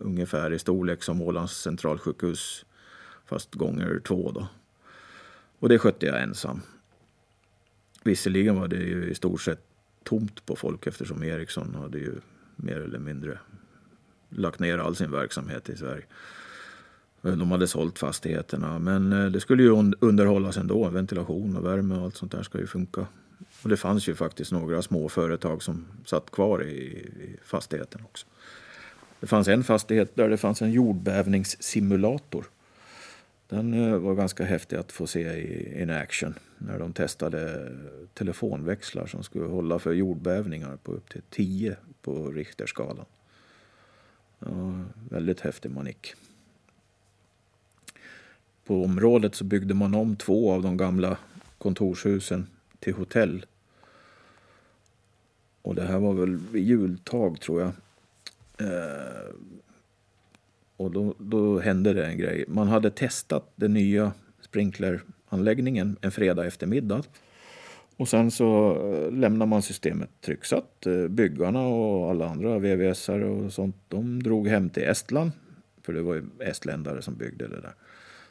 ungefär 0.00 0.52
i 0.52 0.58
storlek 0.58 1.02
som 1.02 1.22
Ålands 1.22 1.62
centralsjukhus, 1.62 2.64
fast 3.32 3.54
gånger 3.54 4.00
två. 4.04 4.32
Då. 4.32 4.46
Och 5.58 5.68
det 5.68 5.78
skötte 5.78 6.06
jag 6.06 6.22
ensam. 6.22 6.60
Visserligen 8.04 8.60
var 8.60 8.68
det 8.68 8.76
ju 8.76 9.10
i 9.10 9.14
stort 9.14 9.40
sett 9.40 9.60
tomt 10.04 10.46
på 10.46 10.56
folk 10.56 10.86
eftersom 10.86 11.22
Ericsson 11.22 11.74
hade 11.74 11.98
ju 11.98 12.14
mer 12.56 12.80
eller 12.80 12.98
mindre 12.98 13.38
lagt 14.28 14.58
ner 14.60 14.78
all 14.78 14.96
sin 14.96 15.10
verksamhet 15.10 15.68
i 15.68 15.76
Sverige. 15.76 16.04
Eh, 17.22 17.32
de 17.32 17.50
hade 17.50 17.66
sålt 17.66 17.98
fastigheterna, 17.98 18.78
men 18.78 19.12
eh, 19.12 19.26
det 19.26 19.40
skulle 19.40 19.62
ju 19.62 19.92
underhållas 20.00 20.56
ändå. 20.56 20.88
Ventilation 20.88 21.56
och 21.56 21.66
värme 21.66 21.94
och 21.94 22.04
allt 22.04 22.16
sånt 22.16 22.32
där 22.32 22.42
ska 22.42 22.58
ju 22.58 22.66
funka. 22.66 23.06
Och 23.62 23.68
det 23.68 23.76
fanns 23.76 24.08
ju 24.08 24.14
faktiskt 24.14 24.52
några 24.52 24.82
små 24.82 25.08
företag 25.08 25.62
som 25.62 25.86
satt 26.04 26.30
kvar 26.30 26.64
i, 26.64 26.74
i 26.74 27.36
fastigheten 27.44 28.00
också. 28.04 28.26
Det 29.20 29.26
fanns 29.26 29.48
en 29.48 29.64
fastighet 29.64 30.16
där 30.16 30.28
det 30.28 30.36
fanns 30.36 30.62
en 30.62 30.72
jordbävningssimulator. 30.72 32.44
Den 33.52 33.74
eh, 33.74 33.98
var 33.98 34.14
ganska 34.14 34.44
häftig 34.44 34.76
att 34.76 34.92
få 34.92 35.06
se 35.06 35.20
i 35.20 35.82
in 35.82 35.90
action 35.90 36.34
när 36.58 36.78
de 36.78 36.92
testade 36.92 37.72
telefonväxlar 38.14 39.06
som 39.06 39.22
skulle 39.22 39.44
hålla 39.44 39.78
för 39.78 39.92
jordbävningar 39.92 40.76
på 40.76 40.92
upp 40.92 41.08
till 41.08 41.22
10 41.30 41.76
på 42.02 42.30
Richterskalan. 42.30 43.04
Ja, 44.38 44.84
väldigt 45.10 45.40
häftig 45.40 45.70
manick. 45.70 46.14
På 48.64 48.84
området 48.84 49.34
så 49.34 49.44
byggde 49.44 49.74
man 49.74 49.94
om 49.94 50.16
två 50.16 50.52
av 50.52 50.62
de 50.62 50.76
gamla 50.76 51.16
kontorshusen 51.58 52.46
till 52.78 52.94
hotell. 52.94 53.46
Och 55.62 55.74
det 55.74 55.84
här 55.84 55.98
var 55.98 56.14
väl 56.14 56.36
vid 56.36 56.64
jultag 56.64 57.40
tror 57.40 57.60
jag. 57.60 57.72
Eh, 58.68 59.34
och 60.82 60.90
då, 60.90 61.14
då 61.18 61.58
hände 61.58 61.92
det 61.92 62.06
en 62.06 62.18
grej. 62.18 62.44
Man 62.48 62.68
hade 62.68 62.90
testat 62.90 63.52
den 63.56 63.74
nya 63.74 64.12
sprinkleranläggningen 64.40 65.96
en 66.00 66.12
fredag 66.12 66.46
eftermiddag. 66.46 67.02
Och 67.96 68.08
sen 68.08 68.30
så 68.30 68.76
eh, 68.92 69.12
lämnar 69.12 69.46
man 69.46 69.62
systemet 69.62 70.10
trycksatt. 70.20 70.86
Eh, 70.86 71.08
byggarna 71.08 71.66
och 71.66 72.10
alla 72.10 72.28
andra 72.28 72.58
vvs 72.58 73.08
och 73.08 73.52
sånt, 73.52 73.76
de 73.88 74.22
drog 74.22 74.48
hem 74.48 74.70
till 74.70 74.82
Estland. 74.82 75.32
För 75.82 75.92
det 75.92 76.02
var 76.02 76.14
ju 76.14 76.24
estländare 76.38 77.02
som 77.02 77.14
byggde 77.14 77.48
det 77.48 77.60
där. 77.60 77.74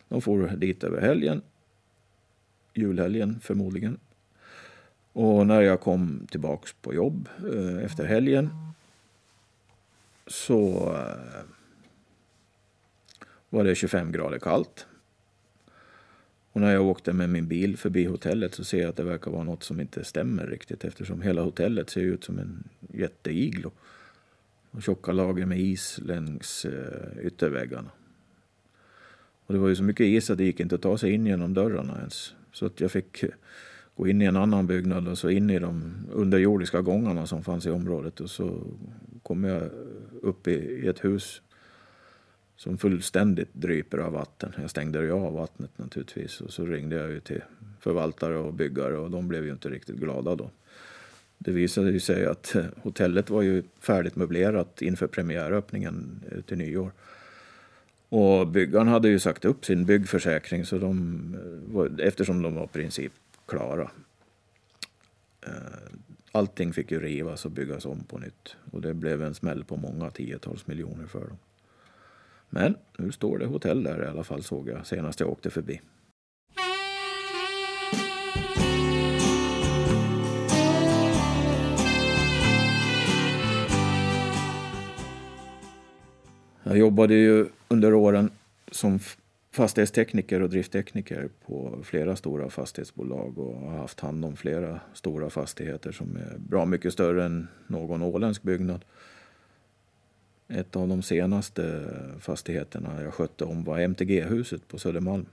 De 0.08 0.22
for 0.22 0.48
dit 0.48 0.84
över 0.84 1.02
helgen. 1.02 1.42
Julhelgen 2.74 3.40
förmodligen. 3.42 3.98
Och 5.14 5.48
när 5.48 5.62
jag 5.62 5.82
kom 5.82 6.28
tillbaks 6.32 6.74
på 6.82 6.94
jobb 6.94 7.30
eh, 7.54 7.86
efter 7.86 8.06
helgen 8.06 8.50
så 10.28 10.96
var 13.52 13.64
det 13.64 13.76
25 13.76 14.12
grader 14.12 14.40
kallt. 14.40 14.88
Och 16.52 16.62
när 16.62 16.74
jag 16.74 16.86
åkte 16.86 17.14
med 17.14 17.30
min 17.30 17.48
bil 17.48 17.78
förbi 17.78 18.06
hotellet 18.06 18.54
så 18.54 18.64
ser 18.64 18.82
jag 18.82 18.90
att 18.90 18.96
det 18.96 19.04
verkar 19.04 19.32
vara 19.32 19.44
något 19.44 19.64
som 19.64 19.80
inte 19.80 20.04
stämmer 20.04 20.48
riktigt 20.48 20.86
eftersom 20.86 21.22
hela 21.22 21.42
hotellet 21.42 21.90
ser 21.90 22.02
ut 22.02 22.24
som 22.24 22.40
en 22.40 22.64
jätteiglo. 22.94 23.72
Och 24.72 24.84
tjocka 24.84 25.12
lager 25.12 25.46
med 25.46 25.60
is 25.60 26.00
längs 26.04 26.66
eh, 26.66 27.26
ytterväggarna. 27.26 27.90
Och 29.46 29.54
det 29.54 29.60
var 29.60 29.70
ju 29.70 29.76
så 29.76 29.84
mycket 29.84 30.06
is 30.06 30.30
att 30.30 30.38
det 30.38 30.44
gick 30.44 30.60
inte 30.60 30.76
att 30.76 30.82
ta 30.82 30.98
sig 30.98 31.12
in 31.12 31.26
genom 31.26 31.54
dörrarna 31.54 31.98
ens. 31.98 32.34
Så 32.52 32.66
att 32.66 32.80
jag 32.80 32.92
fick 32.92 33.24
eh, 33.24 33.30
gå 33.96 34.08
in 34.08 34.22
i 34.22 34.26
en 34.26 34.38
annan 34.38 34.68
byggnad 34.68 35.08
och 35.08 35.18
så 35.18 35.30
in 35.30 35.50
i 35.50 35.60
de 35.60 35.94
underjordiska 36.14 36.82
gångarna 36.82 37.28
som 37.28 37.44
fanns 37.44 37.66
i 37.66 37.70
området. 37.70 38.20
Och 38.20 38.30
så 38.30 38.64
kom 39.24 39.44
jag 39.44 39.70
upp 40.22 40.48
i 40.48 40.88
ett 40.88 41.04
hus 41.04 41.42
som 42.62 42.78
fullständigt 42.78 43.54
dryper 43.54 43.97
av 43.97 44.13
vatten. 44.13 44.54
Jag 44.58 44.69
stängde 44.69 45.02
ju 45.02 45.12
av 45.12 45.34
vattnet 45.34 45.78
naturligtvis 45.78 46.41
och 46.41 46.54
så 46.54 46.65
ringde 46.65 46.95
jag 46.95 47.12
ju 47.12 47.19
till 47.19 47.41
förvaltare 47.80 48.38
och 48.38 48.54
byggare 48.54 48.97
och 48.97 49.12
de 49.12 49.28
blev 49.28 49.45
ju 49.45 49.52
inte 49.52 49.69
riktigt 49.69 49.95
glada 49.95 50.36
då. 50.36 50.52
Det 51.38 51.52
visade 51.52 52.00
sig 52.00 52.26
att 52.26 52.56
eh, 52.56 52.65
hotellet 52.82 53.30
var 53.30 53.41
ju 53.41 53.63
färdigt 53.80 54.15
möblerat 54.15 54.82
inför 54.82 55.08
premiäröppningen 55.08 56.24
till 56.47 56.58
nyår. 56.58 56.91
Och 58.10 58.47
byggaren 58.47 58.88
hade 58.88 59.10
ju 59.10 59.19
sagt 59.19 59.45
upp 59.45 59.65
sin 59.65 59.86
byggförsäkring 59.86 60.65
så 60.65 60.78
de, 60.78 61.36
eh, 61.76 62.08
eftersom 62.08 62.41
de 62.41 62.56
var 62.56 62.63
i 62.63 62.67
princip 62.67 63.13
klara. 63.45 63.91
Eh, 65.41 65.52
allting 66.32 66.74
fick 66.74 66.91
ju 66.91 67.00
rivas 67.00 67.45
och 67.45 67.52
byggas 67.52 67.86
om 67.86 68.04
på 68.04 68.17
nytt 68.17 68.56
och 68.71 68.82
det 68.82 68.93
blev 68.93 69.24
en 69.24 69.34
smäll 69.34 69.63
på 69.63 69.78
många 69.78 70.10
tiotals 70.10 70.67
miljoner 70.67 71.08
för 71.08 71.28
dem. 71.28 71.38
Men 72.54 72.76
nu 72.98 73.12
står 73.12 73.38
det 73.38 73.46
hotell 73.46 73.84
där 73.84 74.04
i 74.04 74.08
alla 74.08 74.24
fall 74.24 74.44
såg 74.44 74.70
jag 74.70 74.88
senast 74.88 75.20
jag 75.20 75.30
åkte 75.30 75.50
förbi. 75.50 75.82
Jag 86.64 86.78
jobbade 86.78 87.14
ju 87.14 87.46
under 87.68 87.94
åren 87.94 88.30
som 88.72 89.00
fastighetstekniker 89.52 90.42
och 90.42 90.50
drifttekniker 90.50 91.30
på 91.46 91.80
flera 91.84 92.16
stora 92.16 92.50
fastighetsbolag 92.50 93.40
och 93.40 93.56
har 93.56 93.78
haft 93.78 94.00
hand 94.00 94.26
om 94.26 94.36
flera 94.36 94.80
stora 94.94 95.30
fastigheter 95.30 95.92
som 95.92 96.16
är 96.16 96.38
bra 96.38 96.66
mycket 96.66 96.94
större 96.94 97.26
än 97.26 97.48
någon 97.68 98.02
åländsk 98.02 98.44
byggnad. 98.44 98.86
Ett 100.54 100.76
av 100.76 100.88
de 100.88 101.02
senaste 101.02 101.84
fastigheterna 102.20 103.04
jag 103.04 103.14
skötte 103.14 103.44
om 103.44 103.64
var 103.64 103.80
MTG-huset 103.80 104.68
på 104.68 104.80
Södermalm. 104.80 105.26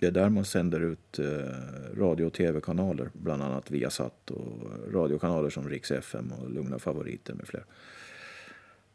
Det 0.00 0.06
är 0.06 0.10
där 0.10 0.28
man 0.28 0.44
sänder 0.44 0.80
ut 0.80 1.18
eh, 1.18 1.98
radio 1.98 2.24
och 2.24 2.32
tv-kanaler, 2.32 3.10
bland 3.12 3.42
annat 3.42 3.70
Viasat 3.70 4.30
och 4.30 4.92
radiokanaler 4.92 5.50
som 5.50 5.68
Rix 5.68 5.90
FM 5.90 6.32
och 6.32 6.50
Lugna 6.50 6.78
Favoriter 6.78 7.34
med 7.34 7.46
flera. 7.46 7.64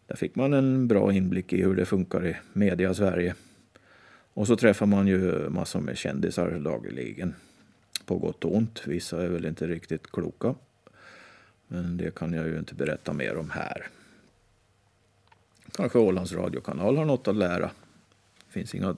Där 0.07 0.15
fick 0.15 0.35
man 0.35 0.53
en 0.53 0.87
bra 0.87 1.13
inblick 1.13 1.53
i 1.53 1.61
hur 1.61 1.75
det 1.75 1.85
funkar 1.85 2.27
i 2.27 2.35
media 2.53 2.93
Sverige. 2.93 3.35
Och 4.33 4.47
så 4.47 4.55
träffar 4.55 4.85
man 4.85 5.07
ju 5.07 5.49
massor 5.49 5.79
med 5.81 5.97
kändisar 5.97 6.59
dagligen. 6.59 7.33
På 8.05 8.17
gott 8.17 8.45
och 8.45 8.55
ont. 8.55 8.87
Vissa 8.87 9.23
är 9.23 9.27
väl 9.27 9.45
inte 9.45 9.67
riktigt 9.67 10.11
kloka. 10.11 10.55
Men 11.67 11.97
det 11.97 12.15
kan 12.15 12.33
jag 12.33 12.47
ju 12.47 12.59
inte 12.59 12.75
berätta 12.75 13.13
mer 13.13 13.37
om 13.37 13.49
här. 13.49 13.87
Kanske 15.75 15.99
Ålands 15.99 16.33
radiokanal 16.33 16.97
har 16.97 17.05
något 17.05 17.27
att 17.27 17.35
lära. 17.35 17.71
Det 18.45 18.51
finns 18.51 18.75
inga 18.75 18.95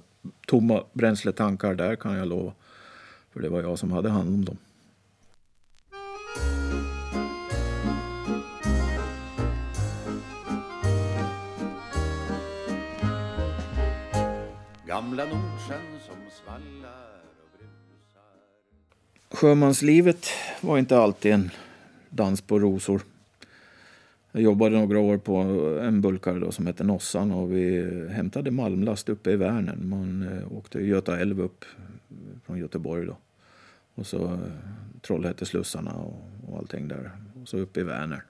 tomma 0.47 0.83
bränsletankar 0.93 1.75
där 1.75 1.95
kan 1.95 2.17
jag 2.17 2.27
lova. 2.27 2.53
För 3.33 3.39
det 3.39 3.49
var 3.49 3.61
jag 3.61 3.79
som 3.79 3.91
hade 3.91 4.09
hand 4.09 4.29
om 4.29 4.45
dem. 4.45 4.57
Gamla 14.87 15.25
Nordsjön 15.25 15.99
som 16.05 16.15
svallar 16.31 17.21
och 17.41 17.57
brusar 17.57 18.29
Sjömanslivet 19.39 20.27
var 20.61 20.77
inte 20.77 20.97
alltid 20.97 21.31
en 21.31 21.51
dans 22.09 22.41
på 22.41 22.59
rosor. 22.59 23.01
Jag 24.35 24.43
jobbade 24.43 24.79
några 24.79 24.99
år 24.99 25.17
på 25.17 25.35
en 25.81 26.01
bulkare 26.01 26.39
då 26.39 26.51
som 26.51 26.67
hette 26.67 26.83
Nossan 26.83 27.31
och 27.31 27.51
vi 27.51 27.81
hämtade 28.09 28.51
malmlast 28.51 29.09
uppe 29.09 29.31
i 29.31 29.35
Vänern. 29.35 29.89
Man 29.89 30.21
eh, 30.21 30.57
åkte 30.57 30.79
Göta 30.79 31.19
älv 31.19 31.41
upp 31.41 31.65
från 32.45 32.57
Göteborg 32.57 33.05
då. 33.05 33.17
Och 33.93 34.07
så 34.07 34.25
eh, 34.25 34.39
Trollhätteslussarna 35.01 35.93
och, 35.93 36.29
och 36.47 36.57
allting 36.57 36.87
där. 36.87 37.11
Och 37.41 37.47
så 37.47 37.57
uppe 37.57 37.79
i 37.79 37.83
Vänern. 37.83 38.21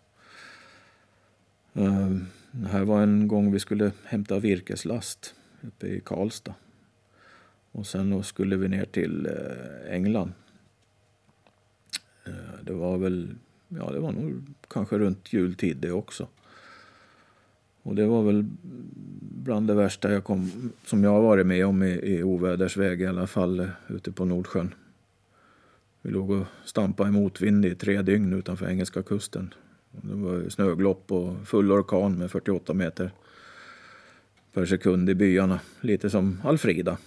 Uh, 1.78 1.86
eh, 1.86 2.18
det 2.52 2.68
här 2.68 2.84
var 2.84 3.04
en 3.04 3.28
gång 3.28 3.52
vi 3.52 3.60
skulle 3.60 3.92
hämta 4.04 4.40
virkeslast 4.40 5.36
uppe 5.62 5.88
i 5.88 6.00
Karlstad. 6.00 6.54
Och 7.72 7.88
sen 7.88 8.10
då 8.10 8.24
skulle 8.24 8.56
vi 8.56 8.68
ner 8.68 8.86
till 8.86 9.30
England. 9.90 10.32
Det 12.62 12.74
var 12.74 12.98
väl, 12.98 13.36
ja 13.78 13.92
det 13.92 14.00
var 14.00 14.12
nog 14.12 14.44
kanske 14.68 14.98
runt 14.98 15.34
jultid 15.34 15.78
det 15.78 15.92
också. 15.92 16.28
Och 17.84 17.96
det 17.96 18.06
var 18.06 18.24
väl 18.24 18.46
bland 19.20 19.68
det 19.68 19.74
värsta 19.74 20.12
jag 20.12 20.24
kom, 20.24 20.72
som 20.86 21.04
jag 21.04 21.12
har 21.12 21.22
varit 21.22 21.48
med 21.48 21.66
om 21.66 21.84
i, 21.84 21.92
i 21.92 22.24
ovädersväg 22.24 23.02
i 23.02 23.06
alla 23.06 23.28
fall 23.28 23.60
eh, 23.60 23.68
ute 23.88 24.12
på 24.12 24.26
Nordsjön. 24.26 24.74
Vi 26.02 26.12
låg 26.12 26.32
och 26.32 26.46
stampade 26.66 27.10
i 27.10 27.12
motvind 27.12 27.66
i 27.66 27.76
tre 27.76 28.02
dygn 28.02 28.34
utanför 28.34 28.70
engelska 28.70 29.04
kusten. 29.04 29.54
Det 29.92 30.16
var 30.16 30.50
snöglopp 30.50 31.12
och 31.12 31.48
full 31.48 31.72
orkan 31.72 32.18
med 32.18 32.32
48 32.32 32.74
meter 32.74 33.12
per 34.54 34.66
sekund 34.66 35.10
i 35.10 35.16
byarna. 35.16 35.60
Lite 35.82 36.10
som 36.10 36.42
Alfrida, 36.44 36.98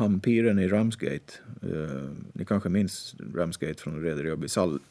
hampiren 0.00 0.58
i 0.58 0.68
Ramsgate. 0.68 1.32
Eh, 1.62 2.10
ni 2.32 2.44
kanske 2.44 2.68
minns 2.68 3.14
Ramsgate 3.34 3.82
från 3.82 4.02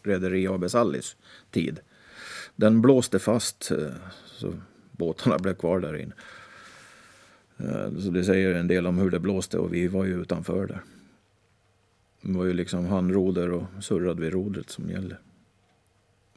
Rederi 0.03 0.47
AB 0.47 0.69
Sallis 0.69 1.17
tid. 1.51 1.79
Den 2.55 2.81
blåste 2.81 3.19
fast 3.19 3.71
eh, 3.71 3.93
så 4.25 4.53
båtarna 4.91 5.37
blev 5.37 5.55
kvar 5.55 5.79
där 5.79 5.95
inne. 5.95 6.13
Eh, 7.57 7.97
så 7.99 8.09
det 8.09 8.23
säger 8.23 8.55
en 8.55 8.67
del 8.67 8.87
om 8.87 8.97
hur 8.97 9.09
det 9.09 9.19
blåste 9.19 9.57
och 9.57 9.73
vi 9.73 9.87
var 9.87 10.05
ju 10.05 10.21
utanför 10.21 10.67
där. 10.67 10.81
Det 12.21 12.37
var 12.37 12.45
ju 12.45 12.53
liksom 12.53 12.85
handroder 12.85 13.51
och 13.51 13.63
surrad 13.81 14.19
vid 14.19 14.33
rodret 14.33 14.69
som 14.69 14.89
gällde. 14.89 15.17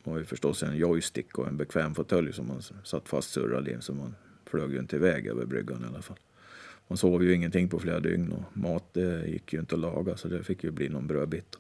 Det 0.05 0.11
var 0.11 0.19
ju 0.19 0.25
förstås 0.25 0.63
en 0.63 0.77
joystick 0.77 1.39
och 1.39 1.49
en 1.49 1.57
bekväm 1.57 1.95
fåtölj 1.95 2.33
som 2.33 2.47
man 2.47 2.63
satt 2.85 3.09
fast 3.09 3.31
surrad 3.31 3.69
i. 3.69 3.77
Så 3.81 3.95
man 3.95 4.15
flög 4.47 4.73
ju 4.73 4.79
inte 4.79 4.97
iväg 4.97 5.27
över 5.27 5.47
bryggan 5.47 5.85
i 5.85 5.89
alla 5.89 6.03
fall. 6.03 6.19
Man 6.89 6.97
sov 6.97 7.25
ju 7.25 7.35
ingenting 7.35 7.69
på 7.69 7.79
flera 7.79 8.01
dygn 8.01 8.33
och 8.33 8.57
mat 8.57 8.85
det 8.93 9.29
gick 9.29 9.53
ju 9.53 9.61
inte 9.61 9.75
att 9.75 9.81
laga 9.81 10.17
så 10.17 10.29
det 10.29 10.43
fick 10.43 10.65
ju 10.65 10.71
bli 10.71 10.89
någon 10.89 11.07
brödbit. 11.07 11.57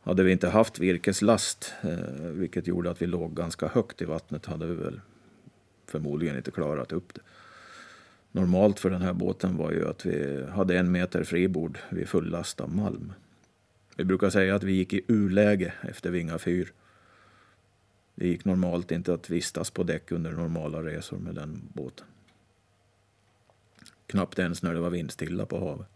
Hade 0.00 0.22
vi 0.22 0.32
inte 0.32 0.48
haft 0.48 0.78
virkeslast, 0.78 1.72
eh, 1.82 2.26
vilket 2.32 2.66
gjorde 2.66 2.90
att 2.90 3.02
vi 3.02 3.06
låg 3.06 3.36
ganska 3.36 3.68
högt 3.68 4.02
i 4.02 4.04
vattnet, 4.04 4.46
hade 4.46 4.66
vi 4.66 4.74
väl 4.74 5.00
förmodligen 5.86 6.36
inte 6.36 6.50
klarat 6.50 6.92
upp 6.92 7.14
det 7.14 7.20
normalt 8.36 8.80
för 8.80 8.90
den 8.90 9.02
här 9.02 9.12
båten 9.12 9.56
var 9.56 9.72
ju 9.72 9.88
att 9.88 10.06
vi 10.06 10.46
hade 10.50 10.78
en 10.78 10.92
meter 10.92 11.24
fribord 11.24 11.78
vid 11.90 12.08
full 12.08 12.30
last 12.30 12.60
av 12.60 12.74
malm. 12.74 13.12
Vi 13.96 14.04
brukar 14.04 14.30
säga 14.30 14.54
att 14.54 14.62
vi 14.62 14.72
gick 14.72 14.92
i 14.92 15.00
urläge 15.08 15.72
efter 15.82 16.10
Vinga 16.10 16.38
fyr. 16.38 16.72
Det 18.14 18.28
gick 18.28 18.44
normalt 18.44 18.90
inte 18.92 19.14
att 19.14 19.30
vistas 19.30 19.70
på 19.70 19.82
däck 19.82 20.12
under 20.12 20.32
normala 20.32 20.82
resor 20.82 21.18
med 21.18 21.34
den 21.34 21.62
båten. 21.72 22.06
Knappt 24.06 24.38
ens 24.38 24.62
när 24.62 24.74
det 24.74 24.80
var 24.80 24.90
vindstilla 24.90 25.46
på 25.46 25.58
havet. 25.58 25.86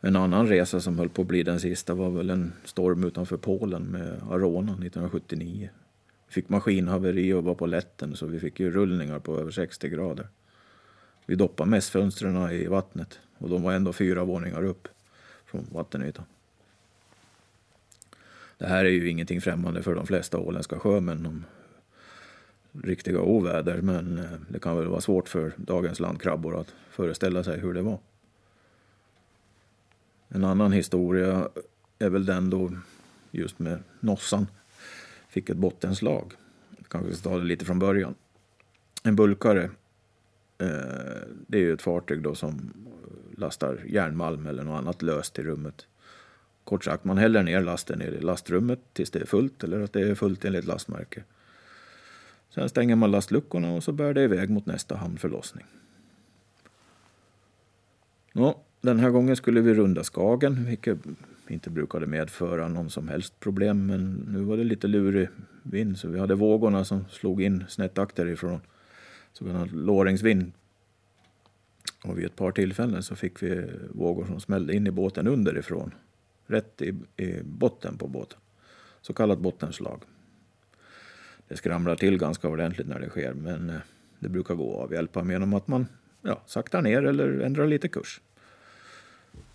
En 0.00 0.16
annan 0.16 0.48
resa 0.48 0.80
som 0.80 0.98
höll 0.98 1.08
på 1.08 1.22
att 1.22 1.28
bli 1.28 1.42
den 1.42 1.60
sista 1.60 1.94
var 1.94 2.10
väl 2.10 2.30
en 2.30 2.52
storm 2.64 3.04
utanför 3.04 3.36
Polen 3.36 3.82
med 3.82 4.22
Arona 4.30 4.72
1979 4.72 5.70
Vi 6.26 6.32
fick 6.32 6.48
maskinhaveri 6.48 7.32
och 7.32 7.44
var 7.44 7.54
på 7.54 7.66
lätten 7.66 8.16
så 8.16 8.26
vi 8.26 8.40
fick 8.40 8.60
ju 8.60 8.70
rullningar 8.70 9.18
på 9.18 9.38
över 9.40 9.50
60 9.50 9.88
grader. 9.88 10.28
Vi 11.26 11.34
doppade 11.34 11.70
mässfönstren 11.70 12.50
i 12.50 12.66
vattnet 12.66 13.20
och 13.38 13.48
de 13.48 13.62
var 13.62 13.72
ändå 13.72 13.92
fyra 13.92 14.24
våningar 14.24 14.64
upp 14.64 14.88
från 15.46 15.66
vattenytan. 15.72 16.24
Det 18.58 18.66
här 18.66 18.84
är 18.84 18.90
ju 18.90 19.08
ingenting 19.08 19.40
främmande 19.40 19.82
för 19.82 19.94
de 19.94 20.06
flesta 20.06 20.38
åländska 20.38 20.78
sjömän 20.78 21.26
om 21.26 21.44
riktiga 22.82 23.20
oväder 23.20 23.80
men 23.82 24.18
eh, 24.18 24.24
det 24.48 24.58
kan 24.58 24.76
väl 24.76 24.86
vara 24.86 25.00
svårt 25.00 25.28
för 25.28 25.52
dagens 25.56 26.00
landkrabbor 26.00 26.60
att 26.60 26.74
föreställa 26.90 27.44
sig 27.44 27.60
hur 27.60 27.74
det 27.74 27.82
var. 27.82 27.98
En 30.28 30.44
annan 30.44 30.72
historia 30.72 31.48
är 31.98 32.10
väl 32.10 32.26
den 32.26 32.50
då 32.50 32.70
just 33.30 33.58
med 33.58 33.78
Nossan 34.00 34.46
fick 35.28 35.50
ett 35.50 35.56
bottenslag. 35.56 36.32
Kanske 36.88 37.14
ska 37.14 37.30
ta 37.30 37.38
det 37.38 37.44
lite 37.44 37.64
från 37.64 37.78
början. 37.78 38.14
En 39.02 39.16
bulkare, 39.16 39.64
eh, 40.58 41.28
det 41.46 41.58
är 41.58 41.62
ju 41.62 41.72
ett 41.72 41.82
fartyg 41.82 42.22
då 42.22 42.34
som 42.34 42.72
lastar 43.36 43.80
järnmalm 43.86 44.46
eller 44.46 44.64
något 44.64 44.78
annat 44.78 45.02
löst 45.02 45.38
i 45.38 45.42
rummet. 45.42 45.86
Kort 46.64 46.84
sagt, 46.84 47.04
man 47.04 47.18
häller 47.18 47.42
ner 47.42 47.62
lasten 47.62 48.02
i 48.02 48.10
lastrummet 48.20 48.80
tills 48.92 49.10
det 49.10 49.18
är 49.20 49.26
fullt 49.26 49.64
eller 49.64 49.80
att 49.80 49.92
det 49.92 50.00
är 50.00 50.14
fullt 50.14 50.44
enligt 50.44 50.64
lastmärke. 50.64 51.22
Sen 52.54 52.68
stänger 52.68 52.96
man 52.96 53.10
lastluckorna 53.10 53.72
och 53.72 53.84
så 53.84 53.92
bär 53.92 54.14
det 54.14 54.22
iväg 54.22 54.50
mot 54.50 54.66
nästa 54.66 54.96
hamnförlossning. 54.96 55.64
Nå, 58.32 58.60
den 58.80 58.98
här 58.98 59.10
gången 59.10 59.36
skulle 59.36 59.60
vi 59.60 59.74
runda 59.74 60.04
Skagen, 60.04 60.64
vilket 60.64 60.98
inte 61.48 61.70
brukade 61.70 62.06
medföra 62.06 62.68
någon 62.68 62.90
som 62.90 63.08
helst 63.08 63.40
problem. 63.40 63.86
Men 63.86 64.26
nu 64.28 64.40
var 64.40 64.56
det 64.56 64.64
lite 64.64 64.86
lurig 64.86 65.28
vind 65.62 65.98
så 65.98 66.08
vi 66.08 66.18
hade 66.18 66.34
vågorna 66.34 66.84
som 66.84 67.04
slog 67.10 67.42
in 67.42 67.64
snett 67.68 67.98
akterifrån. 67.98 68.60
Så 69.32 69.44
kallad 69.44 69.72
låringsvind. 69.72 70.52
Och 72.04 72.18
vid 72.18 72.24
ett 72.24 72.36
par 72.36 72.52
tillfällen 72.52 73.02
så 73.02 73.16
fick 73.16 73.42
vi 73.42 73.70
vågor 73.90 74.24
som 74.24 74.40
smällde 74.40 74.74
in 74.74 74.86
i 74.86 74.90
båten 74.90 75.26
underifrån. 75.26 75.94
Rätt 76.46 76.82
i, 76.82 76.94
i 77.16 77.42
botten 77.42 77.98
på 77.98 78.08
båten. 78.08 78.38
Så 79.00 79.12
kallat 79.12 79.38
bottenslag. 79.38 80.02
Det 81.48 81.56
skramlar 81.56 81.96
till 81.96 82.18
ganska 82.18 82.48
ordentligt 82.48 82.86
när 82.86 83.00
det 83.00 83.08
sker 83.08 83.32
men 83.32 83.70
eh, 83.70 83.76
det 84.18 84.28
brukar 84.28 84.54
gå 84.54 84.76
att 84.76 84.84
avhjälpa 84.84 85.24
genom 85.24 85.54
att 85.54 85.68
man 85.68 85.86
ja, 86.22 86.42
saktar 86.46 86.82
ner 86.82 87.02
eller 87.02 87.40
ändrar 87.40 87.66
lite 87.66 87.88
kurs. 87.88 88.20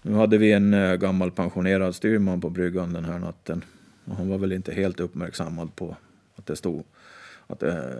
Nu 0.01 0.13
hade 0.13 0.37
vi 0.37 0.51
en 0.51 0.73
eh, 0.73 0.95
gammal 0.95 1.31
pensionerad 1.31 1.95
styrman 1.95 2.41
på 2.41 2.49
bryggan 2.49 2.93
den 2.93 3.05
här 3.05 3.19
natten. 3.19 3.63
Och 4.05 4.15
han 4.15 4.29
var 4.29 4.37
väl 4.37 4.51
inte 4.51 4.73
helt 4.73 4.99
uppmärksammad 4.99 5.75
på 5.75 5.95
att 6.35 6.45
det 6.45 6.55
stod 6.55 6.83
att 7.47 7.59
det 7.59 7.95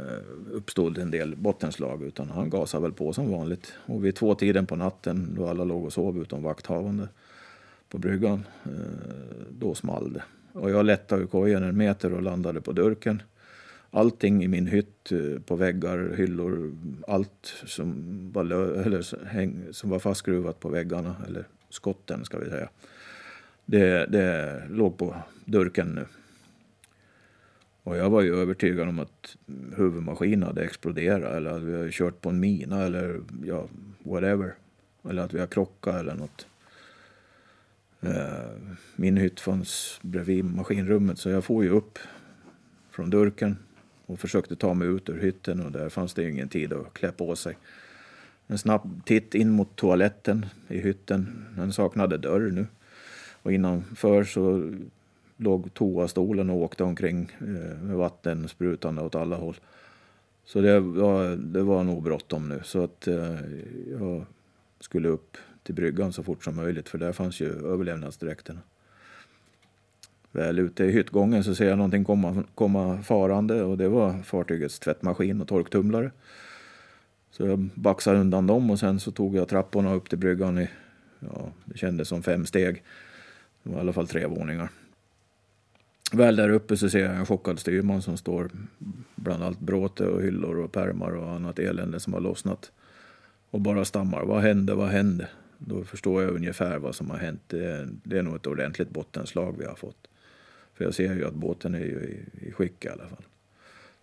uppstod 0.51 0.97
en 0.97 1.11
del 1.11 1.35
bottenslag 1.35 2.03
utan 2.03 2.29
han 2.29 2.49
gasade 2.49 2.81
väl 2.81 2.91
på 2.91 3.13
som 3.13 3.31
vanligt. 3.31 3.73
Och 3.85 4.05
vid 4.05 4.15
två 4.15 4.35
tiden 4.35 4.65
på 4.65 4.75
natten 4.75 5.35
då 5.35 5.47
alla 5.47 5.63
låg 5.63 5.85
och 5.85 5.93
sov 5.93 6.21
utom 6.21 6.43
vakthavande 6.43 7.07
på 7.89 7.97
bryggan, 7.97 8.43
då 9.49 9.75
small 9.75 10.13
det. 10.13 10.23
Och 10.53 10.71
jag 10.71 10.85
lättade 10.85 11.21
ur 11.21 11.27
kojen 11.27 11.63
en 11.63 11.77
meter 11.77 12.13
och 12.13 12.21
landade 12.21 12.61
på 12.61 12.71
durken 12.71 13.21
Allting 13.91 14.43
i 14.43 14.47
min 14.47 14.67
hytt, 14.67 15.11
eh, 15.11 15.41
på 15.41 15.55
väggar, 15.55 16.13
hyllor, 16.17 16.75
allt 17.07 17.53
som 17.65 18.03
var, 18.33 18.43
eller, 18.43 19.25
häng, 19.25 19.67
som 19.71 19.89
var 19.89 19.99
fastskruvat 19.99 20.59
på 20.59 20.69
väggarna 20.69 21.15
eller 21.27 21.47
skotten 21.69 22.25
ska 22.25 22.37
vi 22.37 22.49
säga. 22.49 22.69
Det, 23.65 24.05
det 24.05 24.61
låg 24.69 24.97
på 24.97 25.15
durken 25.45 25.87
nu. 25.87 26.05
Och 27.83 27.97
jag 27.97 28.09
var 28.09 28.21
ju 28.21 28.35
övertygad 28.35 28.89
om 28.89 28.99
att 28.99 29.35
huvudmaskinen 29.75 30.43
hade 30.43 30.63
exploderat 30.63 31.35
eller 31.35 31.51
att 31.51 31.61
vi 31.61 31.77
hade 31.77 31.91
kört 31.91 32.21
på 32.21 32.29
en 32.29 32.39
mina 32.39 32.83
eller 32.83 33.21
ja, 33.43 33.67
whatever. 33.99 34.55
Eller 35.09 35.21
att 35.21 35.33
vi 35.33 35.39
har 35.39 35.47
krockat 35.47 35.95
eller 35.95 36.15
något. 36.15 36.47
Eh, 38.01 38.75
min 38.95 39.17
hytt 39.17 39.39
fanns 39.39 39.99
bredvid 40.01 40.45
maskinrummet 40.45 41.19
så 41.19 41.29
jag 41.29 41.43
får 41.43 41.63
ju 41.63 41.69
upp 41.69 41.99
från 42.91 43.09
durken 43.09 43.57
och 44.09 44.19
försökte 44.19 44.55
ta 44.55 44.73
mig 44.73 44.87
ut 44.87 45.09
ur 45.09 45.19
hytten 45.19 45.65
och 45.65 45.71
där 45.71 45.89
fanns 45.89 46.13
det 46.13 46.29
ingen 46.29 46.49
tid 46.49 46.73
att 46.73 46.93
klä 46.93 47.11
på 47.11 47.35
sig. 47.35 47.57
En 48.47 48.57
snabb 48.57 49.01
titt 49.05 49.35
in 49.35 49.49
mot 49.49 49.75
toaletten 49.75 50.45
i 50.67 50.79
hytten. 50.79 51.45
Den 51.55 51.73
saknade 51.73 52.17
dörr 52.17 52.51
nu. 52.51 52.67
Och 53.41 53.53
innanför 53.53 54.23
så 54.23 54.73
låg 55.37 55.73
toastolen 55.73 56.49
och 56.49 56.57
åkte 56.57 56.83
omkring 56.83 57.31
eh, 57.39 57.77
med 57.81 57.95
vatten 57.95 58.47
sprutande 58.47 59.01
åt 59.01 59.15
alla 59.15 59.35
håll. 59.35 59.55
Så 60.45 60.61
det 60.61 60.79
var, 60.79 61.35
det 61.35 61.63
var 61.63 61.83
nog 61.83 62.03
bråttom 62.03 62.49
nu. 62.49 62.61
Så 62.63 62.83
att 62.83 63.07
eh, 63.07 63.35
jag 63.99 64.25
skulle 64.79 65.07
upp 65.09 65.37
till 65.63 65.75
bryggan 65.75 66.13
så 66.13 66.23
fort 66.23 66.43
som 66.43 66.55
möjligt 66.55 66.89
för 66.89 66.97
där 66.97 67.11
fanns 67.11 67.39
ju 67.39 67.47
överlevnadsdräkterna. 67.47 68.59
Väl 70.31 70.59
ute 70.59 70.83
i 70.83 70.91
hyttgången 70.91 71.43
så 71.43 71.55
ser 71.55 71.69
jag 71.69 71.77
någonting 71.77 72.05
komma, 72.05 72.43
komma 72.55 73.01
farande 73.03 73.63
och 73.63 73.77
det 73.77 73.89
var 73.89 74.23
fartygets 74.23 74.79
tvättmaskin 74.79 75.41
och 75.41 75.47
torktumlare. 75.47 76.11
Så 77.31 77.47
jag 77.47 77.69
baxade 77.75 78.19
undan 78.19 78.47
dem 78.47 78.69
och 78.69 78.79
sen 78.79 78.99
så 78.99 79.11
tog 79.11 79.35
jag 79.35 79.47
trapporna 79.47 79.93
upp 79.93 80.09
till 80.09 80.17
bryggan 80.17 80.57
i, 80.57 80.69
ja, 81.19 81.51
det 81.65 81.77
kändes 81.77 82.07
som 82.07 82.23
fem 82.23 82.45
steg. 82.45 82.83
Det 83.63 83.69
var 83.69 83.77
i 83.77 83.81
alla 83.81 83.93
fall 83.93 84.07
tre 84.07 84.25
våningar. 84.25 84.69
Väl 86.11 86.35
där 86.35 86.49
uppe 86.49 86.77
så 86.77 86.89
ser 86.89 87.05
jag 87.05 87.15
en 87.15 87.25
chockad 87.25 87.59
styrman 87.59 88.01
som 88.01 88.17
står 88.17 88.49
bland 89.15 89.43
allt 89.43 89.59
bråte 89.59 90.05
och 90.05 90.21
hyllor 90.21 90.57
och 90.59 90.71
pärmar 90.71 91.11
och 91.11 91.31
annat 91.31 91.59
elände 91.59 91.99
som 91.99 92.13
har 92.13 92.19
lossnat. 92.19 92.71
Och 93.51 93.61
bara 93.61 93.85
stammar. 93.85 94.25
Vad 94.25 94.41
hände? 94.41 94.75
Vad 94.75 94.89
hände? 94.89 95.27
Då 95.57 95.83
förstår 95.83 96.23
jag 96.23 96.35
ungefär 96.35 96.77
vad 96.77 96.95
som 96.95 97.09
har 97.09 97.17
hänt. 97.17 97.41
Det 97.47 97.65
är, 97.65 97.89
det 98.03 98.17
är 98.17 98.23
nog 98.23 98.35
ett 98.35 98.47
ordentligt 98.47 98.89
bottenslag 98.89 99.55
vi 99.59 99.65
har 99.65 99.75
fått. 99.75 100.08
För 100.79 100.85
jag 100.85 100.93
ser 100.93 101.15
ju 101.15 101.25
att 101.25 101.33
båten 101.33 101.75
är 101.75 101.79
ju 101.79 102.25
i, 102.39 102.47
i 102.47 102.51
skick 102.51 102.85
i 102.85 102.89
alla 102.89 103.07
fall. 103.07 103.23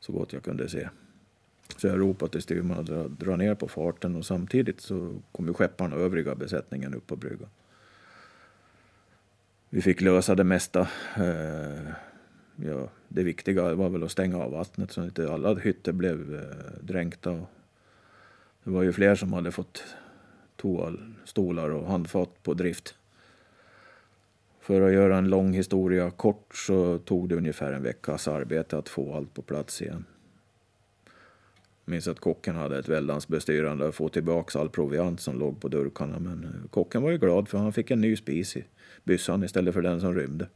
Så 0.01 0.13
gott 0.13 0.33
jag 0.33 0.43
kunde 0.43 0.69
se. 0.69 0.89
Så 1.77 1.87
jag 1.87 2.01
ropade 2.01 2.33
till 2.33 2.43
styrman 2.43 2.79
att 2.79 2.87
dra, 2.87 3.09
dra 3.09 3.37
ner 3.37 3.55
på 3.55 3.69
farten 3.69 4.17
och 4.17 4.27
samtidigt 4.27 4.81
så 4.81 5.23
kom 5.33 5.47
ju 5.47 5.55
skepparna 5.55 5.97
och 5.97 6.03
övriga 6.03 6.35
besättningen 6.35 6.95
upp 6.95 7.07
på 7.07 7.17
bryggan. 7.17 7.49
Vi 9.69 9.83
fick 9.83 10.01
lösa 10.01 10.35
det 10.35 10.45
mesta. 10.45 10.89
Eh, 11.17 11.91
ja, 12.57 12.89
det 13.09 13.23
viktiga 13.23 13.75
var 13.75 13.89
väl 13.89 14.03
att 14.03 14.11
stänga 14.11 14.39
av 14.39 14.53
vattnet 14.53 14.93
så 14.93 15.01
att 15.01 15.07
inte 15.07 15.33
alla 15.33 15.55
hytter 15.55 15.93
blev 15.93 16.35
eh, 16.35 16.83
dränkta. 16.83 17.31
Det 18.65 18.71
var 18.71 18.83
ju 18.83 18.93
fler 18.93 19.15
som 19.15 19.33
hade 19.33 19.53
fått 19.53 19.85
toalstolar 20.57 21.71
och 21.71 21.87
handfat 21.87 22.43
på 22.43 22.55
drift. 22.55 22.96
För 24.67 24.83
att 24.83 24.93
göra 24.93 25.19
en 25.19 25.29
lång 25.29 25.53
historia 25.53 26.11
kort 26.11 26.55
så 26.55 26.99
tog 26.99 27.29
det 27.29 27.35
ungefär 27.35 27.73
en 27.73 27.83
veckas 27.83 28.29
arbete 28.29 28.79
att 28.79 28.89
få 28.89 29.15
allt 29.15 29.35
på 29.35 29.43
plats 29.43 29.83
igen. 29.83 30.05
Jag 31.85 31.93
minns 31.93 32.09
att 32.09 32.21
kocken 32.21 32.57
hade 32.57 32.79
ett 32.79 32.89
väldans 32.89 33.29
bestyrande 33.29 33.89
att 33.89 33.95
få 33.95 34.09
tillbaka 34.09 34.59
all 34.59 34.69
proviant 34.69 35.21
som 35.21 35.39
låg 35.39 35.61
på 35.61 35.69
durkarna 35.69 36.19
men 36.19 36.45
eh, 36.45 36.71
kocken 36.71 37.03
var 37.03 37.11
ju 37.11 37.19
glad 37.19 37.49
för 37.49 37.59
han 37.59 37.73
fick 37.73 37.91
en 37.91 38.01
ny 38.01 38.17
spis 38.17 38.57
i 38.57 38.65
byssan 39.05 39.45
istället 39.45 39.75
för 39.75 39.83
den 39.83 40.01
som 40.01 40.15
rymde. 40.15 40.49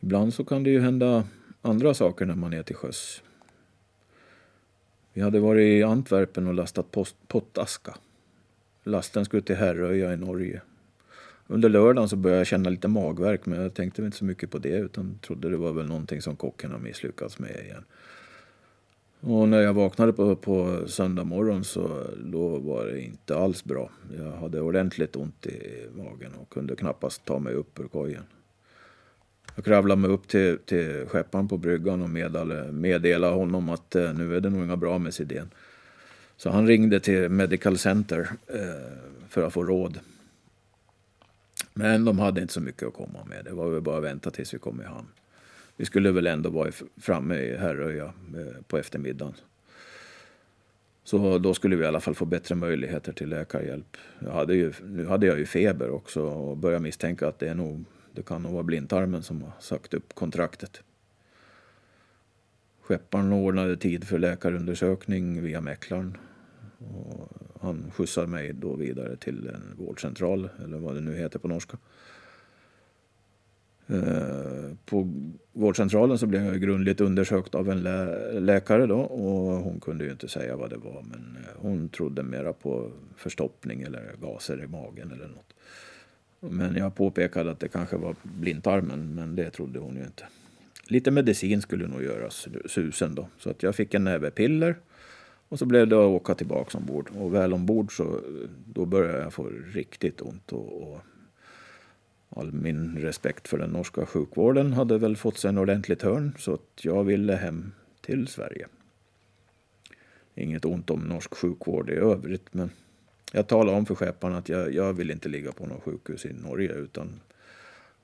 Ibland 0.00 0.34
så 0.34 0.44
kan 0.44 0.62
det 0.62 0.70
ju 0.70 0.80
hända 0.80 1.24
andra 1.62 1.94
saker 1.94 2.26
när 2.26 2.34
man 2.34 2.52
är 2.52 2.62
till 2.62 2.76
sjöss. 2.76 3.22
Vi 5.12 5.20
hade 5.20 5.40
varit 5.40 5.62
i 5.62 5.82
Antwerpen 5.82 6.46
och 6.46 6.54
lastat 6.54 6.90
post, 6.90 7.16
pottaska. 7.28 7.94
Lasten 8.84 9.24
skulle 9.24 9.42
till 9.42 9.56
Herröja 9.56 10.12
i 10.12 10.16
Norge. 10.16 10.62
Under 11.46 11.68
lördagen 11.68 12.08
så 12.08 12.16
började 12.16 12.40
jag 12.40 12.46
känna 12.46 12.70
lite 12.70 12.88
magverk 12.88 13.46
men 13.46 13.62
jag 13.62 13.74
tänkte 13.74 14.02
inte 14.02 14.16
så 14.16 14.24
mycket 14.24 14.50
på 14.50 14.58
det 14.58 14.76
utan 14.76 15.18
trodde 15.18 15.50
det 15.50 15.56
var 15.56 15.72
väl 15.72 15.86
någonting 15.86 16.22
som 16.22 16.36
kocken 16.36 16.72
har 16.72 16.78
misslyckats 16.78 17.38
med 17.38 17.50
igen. 17.64 17.84
Och 19.20 19.48
när 19.48 19.60
jag 19.60 19.74
vaknade 19.74 20.12
på, 20.12 20.36
på 20.36 20.84
söndag 20.86 21.24
morgon 21.24 21.64
så 21.64 22.06
då 22.24 22.58
var 22.58 22.86
det 22.86 23.00
inte 23.00 23.36
alls 23.36 23.64
bra. 23.64 23.90
Jag 24.18 24.32
hade 24.32 24.60
ordentligt 24.60 25.16
ont 25.16 25.46
i 25.46 25.86
magen 25.96 26.32
och 26.40 26.50
kunde 26.50 26.76
knappast 26.76 27.24
ta 27.24 27.38
mig 27.38 27.54
upp 27.54 27.80
ur 27.80 27.88
kojen. 27.88 28.24
Jag 29.54 29.64
kravlade 29.64 30.00
mig 30.00 30.10
upp 30.10 30.28
till, 30.28 30.58
till 30.58 31.06
skepparen 31.08 31.48
på 31.48 31.56
bryggan 31.56 32.02
och 32.02 32.10
meddelade, 32.10 32.72
meddelade 32.72 33.34
honom 33.34 33.68
att 33.68 33.94
eh, 33.94 34.14
nu 34.14 34.36
är 34.36 34.40
det 34.40 34.50
nog 34.50 34.64
inga 34.64 34.76
bra 34.76 34.98
med 34.98 35.14
Sidén. 35.14 35.50
Så 36.36 36.50
han 36.50 36.66
ringde 36.66 37.00
till 37.00 37.28
Medical 37.28 37.78
Center 37.78 38.30
eh, 38.46 38.58
för 39.28 39.46
att 39.46 39.52
få 39.52 39.64
råd. 39.64 40.00
Men 41.74 42.04
de 42.04 42.18
hade 42.18 42.40
inte 42.40 42.52
så 42.52 42.60
mycket 42.60 42.88
att 42.88 42.94
komma 42.94 43.24
med. 43.24 43.44
Det 43.44 43.52
var 43.52 43.70
väl 43.70 43.80
bara 43.80 43.96
att 43.96 44.04
vänta 44.04 44.30
tills 44.30 44.54
vi 44.54 44.58
kom 44.58 44.80
i 44.80 44.84
hamn. 44.84 45.08
Vi 45.76 45.84
skulle 45.84 46.10
väl 46.10 46.26
ändå 46.26 46.50
vara 46.50 46.72
framme 47.00 47.34
i 47.34 47.56
Herröja 47.56 48.04
eh, 48.04 48.62
på 48.66 48.78
eftermiddagen. 48.78 49.34
Så 51.04 51.38
då 51.38 51.54
skulle 51.54 51.76
vi 51.76 51.84
i 51.84 51.86
alla 51.86 52.00
fall 52.00 52.14
få 52.14 52.24
bättre 52.24 52.54
möjligheter 52.54 53.12
till 53.12 53.28
läkarhjälp. 53.28 53.96
Jag 54.18 54.32
hade 54.32 54.54
ju, 54.54 54.72
nu 54.82 55.06
hade 55.06 55.26
jag 55.26 55.38
ju 55.38 55.46
feber 55.46 55.90
också 55.90 56.22
och 56.22 56.56
började 56.56 56.82
misstänka 56.82 57.28
att 57.28 57.38
det, 57.38 57.48
är 57.48 57.54
nog, 57.54 57.84
det 58.14 58.22
kan 58.22 58.42
nog 58.42 58.52
vara 58.52 58.62
blindtarmen 58.62 59.22
som 59.22 59.42
har 59.42 59.52
sagt 59.60 59.94
upp 59.94 60.14
kontraktet. 60.14 60.82
Skepparen 62.80 63.32
ordnade 63.32 63.76
tid 63.76 64.04
för 64.04 64.18
läkarundersökning 64.18 65.42
via 65.42 65.60
mäklaren. 65.60 66.16
Och 66.78 67.28
han 67.60 67.90
skjutsade 67.90 68.26
mig 68.26 68.52
då 68.52 68.76
vidare 68.76 69.16
till 69.16 69.48
en 69.48 69.76
vårdcentral, 69.76 70.48
eller 70.64 70.78
vad 70.78 70.94
det 70.94 71.00
nu 71.00 71.16
heter 71.16 71.38
på 71.38 71.48
norska. 71.48 71.78
Eh, 73.86 74.76
på 74.84 75.12
vårdcentralen 75.52 76.18
så 76.18 76.26
blev 76.26 76.44
jag 76.44 76.60
grundligt 76.60 77.00
undersökt 77.00 77.54
av 77.54 77.70
en 77.70 77.82
lä 77.82 78.40
läkare 78.40 78.86
då 78.86 79.00
och 79.00 79.62
hon 79.62 79.80
kunde 79.80 80.04
ju 80.04 80.10
inte 80.10 80.28
säga 80.28 80.56
vad 80.56 80.70
det 80.70 80.76
var 80.76 81.02
men 81.02 81.36
eh, 81.36 81.50
hon 81.56 81.88
trodde 81.88 82.22
mera 82.22 82.52
på 82.52 82.90
förstoppning 83.16 83.82
eller 83.82 84.16
gaser 84.20 84.64
i 84.64 84.66
magen 84.66 85.12
eller 85.12 85.28
något. 85.28 85.54
Men 86.50 86.76
jag 86.76 86.94
påpekade 86.94 87.50
att 87.50 87.60
det 87.60 87.68
kanske 87.68 87.96
var 87.96 88.16
blindtarmen 88.22 89.14
men 89.14 89.36
det 89.36 89.50
trodde 89.50 89.78
hon 89.78 89.96
ju 89.96 90.04
inte. 90.04 90.24
Lite 90.86 91.10
medicin 91.10 91.62
skulle 91.62 91.86
nog 91.86 92.02
göras 92.02 92.48
susen 92.66 93.14
då 93.14 93.28
så 93.38 93.50
att 93.50 93.62
jag 93.62 93.74
fick 93.74 93.94
en 93.94 94.04
näve 94.04 94.30
piller 94.30 94.76
och 95.48 95.58
så 95.58 95.66
blev 95.66 95.88
det 95.88 95.96
att 95.96 96.10
åka 96.10 96.34
tillbaka 96.34 96.78
ombord 96.78 97.10
och 97.18 97.34
väl 97.34 97.52
ombord 97.52 97.96
så 97.96 98.20
då 98.66 98.84
började 98.84 99.22
jag 99.22 99.32
få 99.32 99.50
riktigt 99.74 100.20
ont 100.20 100.52
och, 100.52 100.82
och 100.82 101.00
all 102.28 102.52
min 102.52 102.98
respekt 102.98 103.48
för 103.48 103.58
den 103.58 103.70
norska 103.70 104.06
sjukvården 104.06 104.72
hade 104.72 104.98
väl 104.98 105.16
fått 105.16 105.38
sig 105.38 105.48
en 105.48 105.58
ordentlig 105.58 105.98
törn 105.98 106.32
så 106.38 106.54
att 106.54 106.84
jag 106.84 107.04
ville 107.04 107.34
hem 107.34 107.72
till 108.00 108.26
Sverige. 108.26 108.66
Inget 110.34 110.64
ont 110.64 110.90
om 110.90 111.00
norsk 111.00 111.34
sjukvård 111.34 111.90
i 111.90 111.94
övrigt 111.94 112.54
men 112.54 112.70
jag 113.32 113.46
talade 113.46 113.76
om 113.76 113.86
för 113.86 113.94
skepparen 113.94 114.34
att 114.34 114.48
jag, 114.48 114.74
jag 114.74 114.92
vill 114.92 115.10
inte 115.10 115.28
ligga 115.28 115.52
på 115.52 115.66
något 115.66 115.82
sjukhus 115.82 116.26
i 116.26 116.32
Norge 116.32 116.72
utan 116.72 117.20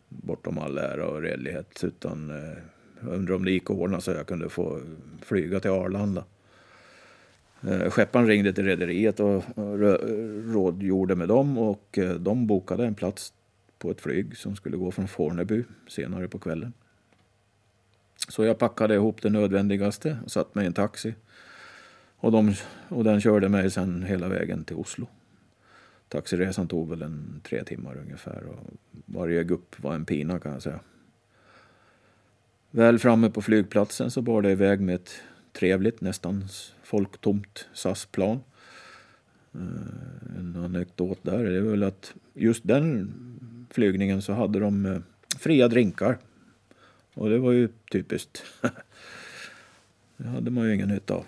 bortom 0.09 0.59
all 0.59 0.79
ära 0.79 1.07
och 1.07 1.23
redlighet 1.23 1.85
utan 1.85 2.31
eh, 2.31 2.59
jag 3.01 3.13
undrar 3.15 3.35
om 3.35 3.45
det 3.45 3.51
gick 3.51 3.71
att 3.71 3.77
ordna 3.77 4.01
så 4.01 4.11
jag 4.11 4.27
kunde 4.27 4.49
få 4.49 4.81
flyga 5.23 5.61
till 5.61 5.71
Arlanda. 5.71 6.25
Eh, 7.63 7.91
skepparen 7.91 8.27
ringde 8.27 8.53
till 8.53 8.65
rederiet 8.65 9.21
och 9.21 9.45
rådgjorde 10.45 11.15
med 11.15 11.29
dem 11.29 11.59
och 11.59 11.99
eh, 11.99 12.15
de 12.15 12.47
bokade 12.47 12.87
en 12.87 12.95
plats 12.95 13.33
på 13.79 13.91
ett 13.91 14.01
flyg 14.01 14.37
som 14.37 14.57
skulle 14.57 14.77
gå 14.77 14.91
från 14.91 15.09
Fornebu 15.09 15.65
senare 15.89 16.29
på 16.29 16.39
kvällen. 16.39 16.73
Så 18.29 18.45
jag 18.45 18.59
packade 18.59 18.95
ihop 18.95 19.23
det 19.23 19.31
nödvändigaste 19.31 20.19
och 20.25 20.31
satt 20.31 20.55
mig 20.55 20.65
i 20.65 20.67
en 20.67 20.73
taxi. 20.73 21.15
Och, 22.17 22.33
de, 22.33 22.55
och 22.89 23.05
den 23.05 23.21
körde 23.21 23.49
mig 23.49 23.71
sen 23.71 24.03
hela 24.03 24.29
vägen 24.29 24.65
till 24.65 24.77
Oslo. 24.77 25.07
Taxiresan 26.09 26.69
tog 26.69 26.91
väl 26.91 27.03
en 27.03 27.41
tre 27.45 27.65
timmar 27.65 27.97
ungefär 27.97 28.43
och 28.47 28.71
varje 29.07 29.45
gupp 29.45 29.83
var 29.83 29.95
en 29.95 30.05
pina 30.05 30.39
kan 30.39 30.53
jag 30.53 30.63
säga. 30.63 30.81
Väl 32.71 32.99
framme 32.99 33.31
på 33.31 33.43
flygplatsen 33.43 34.11
så 34.11 34.23
bar 34.23 34.43
det 34.43 34.51
iväg 34.51 34.81
med 34.81 34.95
ett 34.95 35.11
trevligt, 35.53 36.01
nästan 36.01 36.45
folktomt 36.83 37.69
SAS-plan. 37.73 38.41
Eh, 39.55 40.39
en 40.39 40.57
anekdot 40.57 41.19
där 41.23 41.45
är 41.45 41.61
väl 41.61 41.83
att 41.83 42.15
just 42.35 42.67
den 42.67 43.15
flygningen 43.71 44.23
så 44.23 44.33
hade 44.33 44.61
de 44.61 44.87
eh, 44.87 45.01
fria 45.39 45.69
drinkar. 45.69 46.19
Och 47.15 47.31
det 47.31 47.39
var 47.39 47.53
ju 47.53 47.69
typiskt. 47.93 48.43
det 50.17 50.29
hade 50.29 50.51
man 50.51 50.67
ju 50.67 50.75
ingen 50.75 50.89
nytta 50.89 51.15
av. 51.15 51.25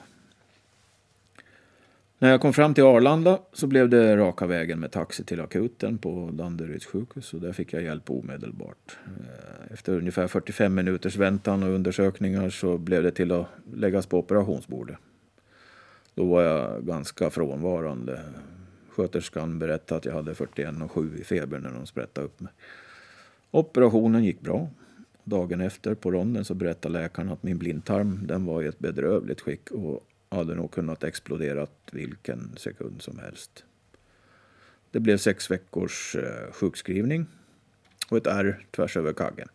När 2.22 2.30
jag 2.30 2.40
kom 2.40 2.52
fram 2.52 2.74
till 2.74 2.84
Arlanda 2.84 3.38
så 3.52 3.66
blev 3.66 3.88
det 3.88 4.16
raka 4.16 4.46
vägen 4.46 4.80
med 4.80 4.92
taxi 4.92 5.24
till 5.24 5.40
akuten 5.40 5.98
på 5.98 6.30
Danderyds 6.32 6.86
sjukhus 6.86 7.34
och 7.34 7.40
där 7.40 7.52
fick 7.52 7.72
jag 7.72 7.82
hjälp 7.82 8.10
omedelbart. 8.10 8.98
Eh, 9.06 9.72
efter 9.72 9.92
ungefär 9.92 10.26
45 10.26 10.74
minuters 10.74 11.16
väntan 11.16 11.62
och 11.62 11.68
undersökningar 11.68 12.50
så 12.50 12.78
blev 12.78 13.02
det 13.02 13.10
till 13.10 13.32
att 13.32 13.46
läggas 13.74 14.06
på 14.06 14.18
operationsbordet. 14.18 14.96
Då 16.14 16.24
var 16.24 16.42
jag 16.42 16.86
ganska 16.86 17.30
frånvarande. 17.30 18.20
Sköterskan 18.90 19.58
berättade 19.58 19.98
att 19.98 20.04
jag 20.04 20.14
hade 20.14 20.34
41,7 20.34 21.20
i 21.20 21.24
feber 21.24 21.58
när 21.58 21.70
de 21.70 21.86
sprättade 21.86 22.26
upp 22.26 22.40
mig. 22.40 22.52
Operationen 23.50 24.24
gick 24.24 24.40
bra. 24.40 24.68
Dagen 25.24 25.60
efter 25.60 25.94
på 25.94 26.10
ronden 26.10 26.44
så 26.44 26.54
berättade 26.54 26.92
läkaren 26.92 27.28
att 27.28 27.42
min 27.42 27.58
blindtarm 27.58 28.26
den 28.26 28.44
var 28.44 28.62
i 28.62 28.66
ett 28.66 28.78
bedrövligt 28.78 29.40
skick 29.40 29.70
och 29.70 30.06
hade 30.30 30.54
nog 30.54 30.70
kunnat 30.70 31.04
explodera 31.04 31.66
vilken 31.92 32.56
sekund 32.56 33.02
som 33.02 33.18
helst. 33.18 33.64
Det 34.90 35.00
blev 35.00 35.18
sex 35.18 35.50
veckors 35.50 36.16
eh, 36.16 36.52
sjukskrivning 36.52 37.26
och 38.10 38.16
ett 38.16 38.26
ärr 38.26 38.66
tvärs 38.70 38.96
över 38.96 39.12
kaggen. 39.12 39.48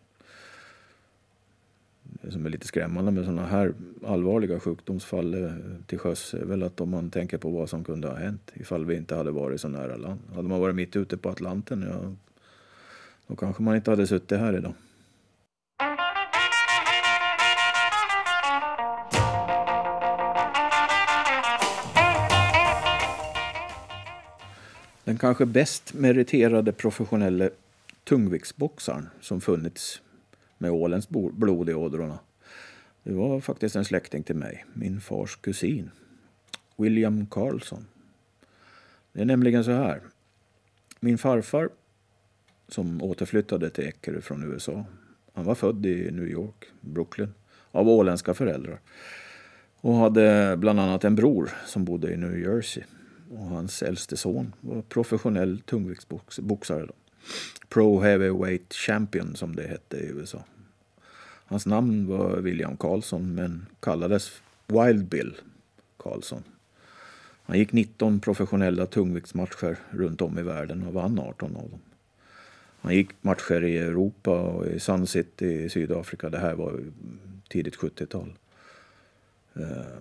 Det 2.02 2.30
som 2.30 2.46
är 2.46 2.50
lite 2.50 2.66
skrämmande 2.66 3.10
med 3.12 3.24
sådana 3.24 3.46
här 3.46 3.74
allvarliga 4.06 4.60
sjukdomsfall 4.60 5.34
eh, 5.34 5.50
till 5.86 5.98
sjöss 5.98 6.34
är 6.34 6.44
väl 6.44 6.62
att 6.62 6.80
om 6.80 6.90
man 6.90 7.10
tänker 7.10 7.38
på 7.38 7.50
vad 7.50 7.70
som 7.70 7.84
kunde 7.84 8.08
ha 8.08 8.16
hänt 8.16 8.52
ifall 8.54 8.84
vi 8.84 8.96
inte 8.96 9.14
hade 9.14 9.30
varit 9.30 9.60
så 9.60 9.68
nära 9.68 9.96
land. 9.96 10.20
Hade 10.34 10.48
man 10.48 10.60
varit 10.60 10.76
mitt 10.76 10.96
ute 10.96 11.16
på 11.16 11.28
Atlanten, 11.28 11.86
ja, 11.90 12.14
Då 13.26 13.36
kanske 13.36 13.62
man 13.62 13.76
inte 13.76 13.90
hade 13.90 14.06
suttit 14.06 14.38
här 14.38 14.56
idag. 14.56 14.74
Den 25.06 25.18
kanske 25.18 25.46
bäst 25.46 25.94
meriterade 25.94 26.72
professionelle 26.72 27.50
tungviktsboxaren 28.04 29.08
som 29.20 29.40
funnits 29.40 30.02
med 30.58 30.70
ålens 30.70 31.08
blod 31.08 31.68
i 31.68 31.74
ådrorna. 31.74 32.18
Det 33.02 33.12
var 33.12 33.40
faktiskt 33.40 33.76
en 33.76 33.84
släkting 33.84 34.22
till 34.22 34.36
mig, 34.36 34.64
min 34.72 35.00
fars 35.00 35.36
kusin, 35.36 35.90
William 36.76 37.26
Carlson. 37.26 37.86
Det 39.12 39.20
är 39.20 39.24
nämligen 39.24 39.64
så 39.64 39.70
här. 39.70 40.00
Min 41.00 41.18
farfar, 41.18 41.68
som 42.68 43.02
återflyttade 43.02 43.70
till 43.70 43.88
Eckerö 43.88 44.20
från 44.20 44.52
USA, 44.52 44.84
han 45.32 45.44
var 45.44 45.54
född 45.54 45.86
i 45.86 46.10
New 46.10 46.28
York, 46.28 46.64
Brooklyn, 46.80 47.34
av 47.70 47.88
åländska 47.88 48.34
föräldrar 48.34 48.80
och 49.80 49.94
hade 49.94 50.56
bland 50.56 50.80
annat 50.80 51.04
en 51.04 51.14
bror 51.14 51.50
som 51.66 51.84
bodde 51.84 52.12
i 52.12 52.16
New 52.16 52.38
Jersey. 52.38 52.82
Och 53.30 53.46
hans 53.46 53.82
äldste 53.82 54.16
son 54.16 54.54
var 54.60 54.82
professionell 54.82 55.60
tungviktsboxare. 55.60 56.88
Pro 57.68 58.00
Heavyweight 58.00 58.74
Champion 58.74 59.36
som 59.36 59.56
det 59.56 59.66
hette 59.66 59.96
i 59.96 60.06
USA. 60.06 60.44
Hans 61.46 61.66
namn 61.66 62.06
var 62.06 62.36
William 62.36 62.76
Karlsson, 62.76 63.34
men 63.34 63.66
kallades 63.80 64.42
Wild 64.66 65.04
Bill 65.04 65.36
Karlsson. 65.96 66.42
Han 67.42 67.58
gick 67.58 67.72
19 67.72 68.20
professionella 68.20 68.86
tungviktsmatcher 68.86 69.76
runt 69.90 70.20
om 70.20 70.38
i 70.38 70.42
världen 70.42 70.86
och 70.86 70.92
vann 70.92 71.18
18 71.18 71.56
av 71.56 71.70
dem. 71.70 71.80
Han 72.80 72.94
gick 72.94 73.10
matcher 73.20 73.64
i 73.64 73.78
Europa 73.78 74.40
och 74.40 74.66
i 74.66 74.80
Sun 74.80 75.06
City 75.06 75.46
i 75.46 75.68
Sydafrika. 75.68 76.30
Det 76.30 76.38
här 76.38 76.54
var 76.54 76.80
tidigt 77.48 77.76
70-tal. 77.76 78.32
Eh, 79.54 80.00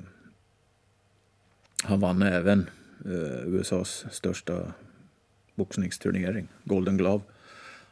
han 1.83 1.99
vann 1.99 2.21
även 2.21 2.69
eh, 3.05 3.47
USAs 3.47 4.05
största 4.11 4.73
boxningsturnering, 5.55 6.47
Golden 6.63 6.97
Glove. 6.97 7.21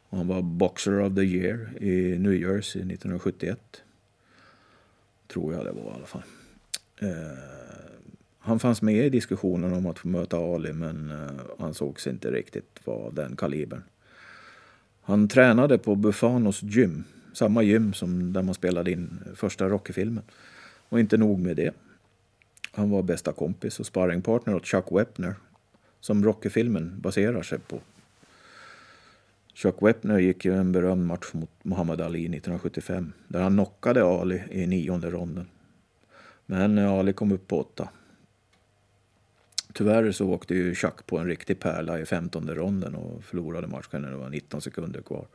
Och 0.09 0.17
han 0.17 0.27
var 0.27 0.41
Boxer 0.41 0.99
of 0.99 1.15
the 1.15 1.21
Year 1.21 1.83
i 1.83 2.19
New 2.19 2.33
Jersey 2.33 2.81
1971. 2.81 3.59
Tror 5.27 5.53
jag 5.53 5.65
det 5.65 5.71
var 5.71 5.91
i 5.91 5.95
alla 5.95 6.05
fall. 6.05 6.23
Eh, 7.01 7.09
han 8.39 8.59
fanns 8.59 8.81
med 8.81 9.05
i 9.05 9.09
diskussionen 9.09 9.73
om 9.73 9.85
att 9.85 9.99
få 9.99 10.07
möta 10.07 10.37
Ali 10.37 10.73
men 10.73 11.11
eh, 11.11 11.65
ansågs 11.65 12.07
inte 12.07 12.31
riktigt 12.31 12.79
vara 12.85 13.11
den 13.11 13.35
kalibern. 13.35 13.83
Han 15.01 15.27
tränade 15.27 15.77
på 15.77 15.95
Buffanos 15.95 16.63
gym, 16.63 17.03
samma 17.33 17.63
gym 17.63 17.93
som 17.93 18.33
där 18.33 18.41
man 18.41 18.53
spelade 18.53 18.91
in 18.91 19.19
första 19.35 19.69
Rocky-filmen. 19.69 20.23
Och 20.89 20.99
inte 20.99 21.17
nog 21.17 21.39
med 21.39 21.55
det. 21.55 21.73
Han 22.75 22.89
var 22.89 23.03
bästa 23.03 23.33
kompis 23.33 23.79
och 23.79 23.85
sparringpartner 23.85 24.55
åt 24.55 24.65
Chuck 24.65 24.85
Wepner 24.91 25.35
som 25.99 26.25
Rocky-filmen 26.25 27.01
baserar 27.01 27.41
sig 27.41 27.59
på. 27.59 27.79
Chuck 29.53 29.75
Wepner 29.81 30.19
gick 30.19 30.45
ju 30.45 30.57
en 30.57 30.71
berömd 30.71 31.05
match 31.05 31.33
mot 31.33 31.49
Muhammad 31.63 32.01
Ali 32.01 32.19
1975 32.19 33.13
där 33.27 33.41
han 33.41 33.53
knockade 33.53 34.03
Ali 34.03 34.43
i 34.51 34.67
nionde 34.67 35.11
ronden. 35.11 35.47
Men 36.45 36.77
Ali 36.77 37.13
kom 37.13 37.31
upp 37.31 37.47
på 37.47 37.59
åtta. 37.59 37.89
Tyvärr 39.73 40.11
så 40.11 40.29
åkte 40.29 40.55
ju 40.55 40.75
Chuck 40.75 41.05
på 41.05 41.17
en 41.17 41.27
riktig 41.27 41.59
pärla 41.59 41.99
i 41.99 42.05
femtonde 42.05 42.55
ronden 42.55 42.95
och 42.95 43.23
förlorade 43.23 43.67
matchen 43.67 44.01
när 44.01 44.11
det 44.11 44.17
var 44.17 44.29
19 44.29 44.61
sekunder 44.61 45.01
kvar. 45.01 45.25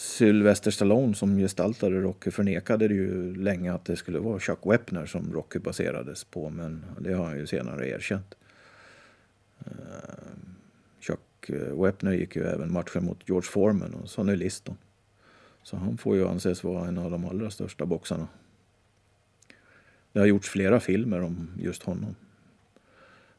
Sylvester 0.00 0.70
Stallone 0.70 1.14
som 1.14 1.36
gestaltade 1.36 2.00
Rocky 2.00 2.30
förnekade 2.30 2.84
ju 2.84 3.34
länge 3.34 3.72
att 3.72 3.84
det 3.84 3.96
skulle 3.96 4.18
vara 4.18 4.40
Chuck 4.40 4.58
Wepner 4.62 5.06
som 5.06 5.32
Rocky 5.32 5.58
baserades 5.58 6.24
på 6.24 6.50
men 6.50 6.84
det 7.00 7.12
har 7.12 7.24
han 7.24 7.38
ju 7.38 7.46
senare 7.46 7.88
erkänt. 7.88 8.34
Eh, 9.58 9.72
Chuck 11.00 11.50
Wepner 11.84 12.12
gick 12.12 12.36
ju 12.36 12.44
även 12.44 12.72
matchen 12.72 13.04
mot 13.04 13.28
George 13.28 13.50
Foreman 13.50 13.94
och 13.94 14.10
Sonny 14.10 14.36
Liston. 14.36 14.76
Så 15.62 15.76
han 15.76 15.98
får 15.98 16.16
ju 16.16 16.28
anses 16.28 16.64
vara 16.64 16.88
en 16.88 16.98
av 16.98 17.10
de 17.10 17.24
allra 17.24 17.50
största 17.50 17.86
boxarna. 17.86 18.28
Det 20.12 20.18
har 20.18 20.26
gjorts 20.26 20.48
flera 20.48 20.80
filmer 20.80 21.20
om 21.20 21.48
just 21.58 21.82
honom. 21.82 22.14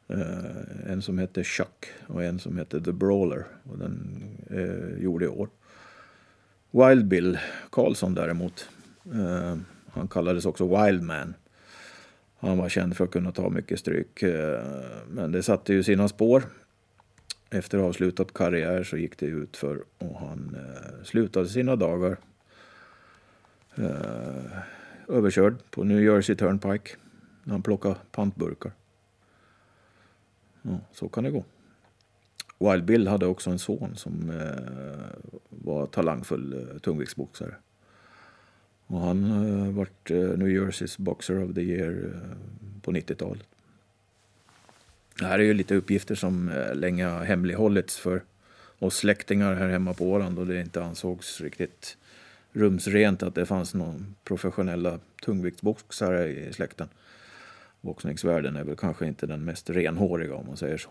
Eh, 0.08 0.90
en 0.92 1.02
som 1.02 1.18
hette 1.18 1.44
Chuck 1.44 1.86
och 2.06 2.24
en 2.24 2.38
som 2.38 2.58
hette 2.58 2.80
The 2.80 2.92
Brawler. 2.92 3.46
Och 3.70 3.78
den 3.78 4.24
eh, 4.50 5.02
gjorde 5.02 5.24
i 5.24 5.28
år. 5.28 5.48
Wild 6.72 7.06
Bill 7.06 7.38
Karlsson 7.70 8.14
däremot. 8.14 8.68
Eh, 9.04 9.56
han 9.90 10.08
kallades 10.08 10.46
också 10.46 10.84
Wild 10.84 11.02
Man. 11.02 11.34
Han 12.38 12.58
var 12.58 12.68
känd 12.68 12.96
för 12.96 13.04
att 13.04 13.10
kunna 13.10 13.32
ta 13.32 13.50
mycket 13.50 13.78
stryk. 13.78 14.22
Eh, 14.22 14.64
men 15.08 15.32
det 15.32 15.42
satte 15.42 15.72
ju 15.72 15.82
sina 15.82 16.08
spår. 16.08 16.42
Efter 17.50 17.78
avslutad 17.78 18.24
karriär 18.24 18.84
så 18.84 18.96
gick 18.96 19.18
det 19.18 19.26
ut 19.26 19.56
för 19.56 19.84
och 19.98 20.18
han 20.18 20.56
eh, 20.56 21.04
slutade 21.04 21.48
sina 21.48 21.76
dagar 21.76 22.16
eh, 23.74 24.58
överkörd 25.08 25.54
på 25.70 25.84
New 25.84 26.02
Jersey 26.02 26.36
Turnpike 26.36 26.90
när 27.44 27.52
han 27.52 27.62
plockade 27.62 27.96
pantburkar. 28.10 28.72
Ja, 30.62 30.78
så 30.92 31.08
kan 31.08 31.24
det 31.24 31.30
gå. 31.30 31.44
Wild 32.62 32.84
Bill 32.84 33.08
hade 33.08 33.26
också 33.26 33.50
en 33.50 33.58
son 33.58 33.96
som 33.96 34.30
eh, 34.30 35.32
var 35.48 35.86
talangfull 35.86 36.52
eh, 36.52 36.78
tungviktsboxare. 36.78 37.54
Och 38.86 39.00
han 39.00 39.24
eh, 39.24 39.74
vart 39.74 40.10
eh, 40.10 40.16
New 40.16 40.48
Jerseys 40.48 40.98
Boxer 40.98 41.44
of 41.44 41.54
the 41.54 41.60
Year 41.60 41.90
eh, 41.90 42.80
på 42.82 42.92
90-talet. 42.92 43.46
Det 45.18 45.26
här 45.26 45.38
är 45.38 45.42
ju 45.42 45.54
lite 45.54 45.74
uppgifter 45.74 46.14
som 46.14 46.48
eh, 46.48 46.74
länge 46.74 47.06
har 47.06 47.24
hemlighållits 47.24 47.98
för 47.98 48.22
oss 48.78 48.96
släktingar 48.96 49.54
här 49.54 49.68
hemma 49.68 49.94
på 49.94 50.04
Åland 50.04 50.38
och 50.38 50.46
det 50.46 50.60
inte 50.60 50.84
ansågs 50.84 51.40
riktigt 51.40 51.96
rumsrent 52.52 53.22
att 53.22 53.34
det 53.34 53.46
fanns 53.46 53.74
någon 53.74 54.14
professionella 54.24 54.98
tungviktsboxare 55.24 56.28
i 56.28 56.52
släkten. 56.52 56.88
Boxningsvärlden 57.80 58.56
är 58.56 58.64
väl 58.64 58.76
kanske 58.76 59.06
inte 59.06 59.26
den 59.26 59.44
mest 59.44 59.70
renhåriga 59.70 60.34
om 60.34 60.46
man 60.46 60.56
säger 60.56 60.78
så. 60.78 60.90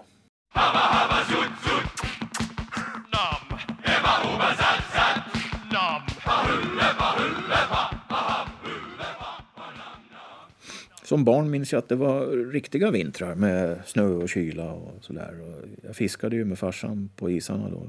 Som 11.12 11.24
barn 11.24 11.50
minns 11.50 11.72
jag 11.72 11.80
att 11.80 11.90
det 11.90 11.96
var 11.96 12.28
riktiga 12.52 12.92
vintrar 12.92 13.36
med 13.36 13.80
snö 13.86 14.08
och 14.08 14.30
kyla 14.30 14.72
och 14.72 15.04
sådär. 15.04 15.36
Jag 15.82 15.96
fiskade 15.96 16.36
ju 16.36 16.46
med 16.46 16.60
farsan 16.60 17.10
på 17.16 17.32
isarna 17.32 17.70
då. 17.70 17.80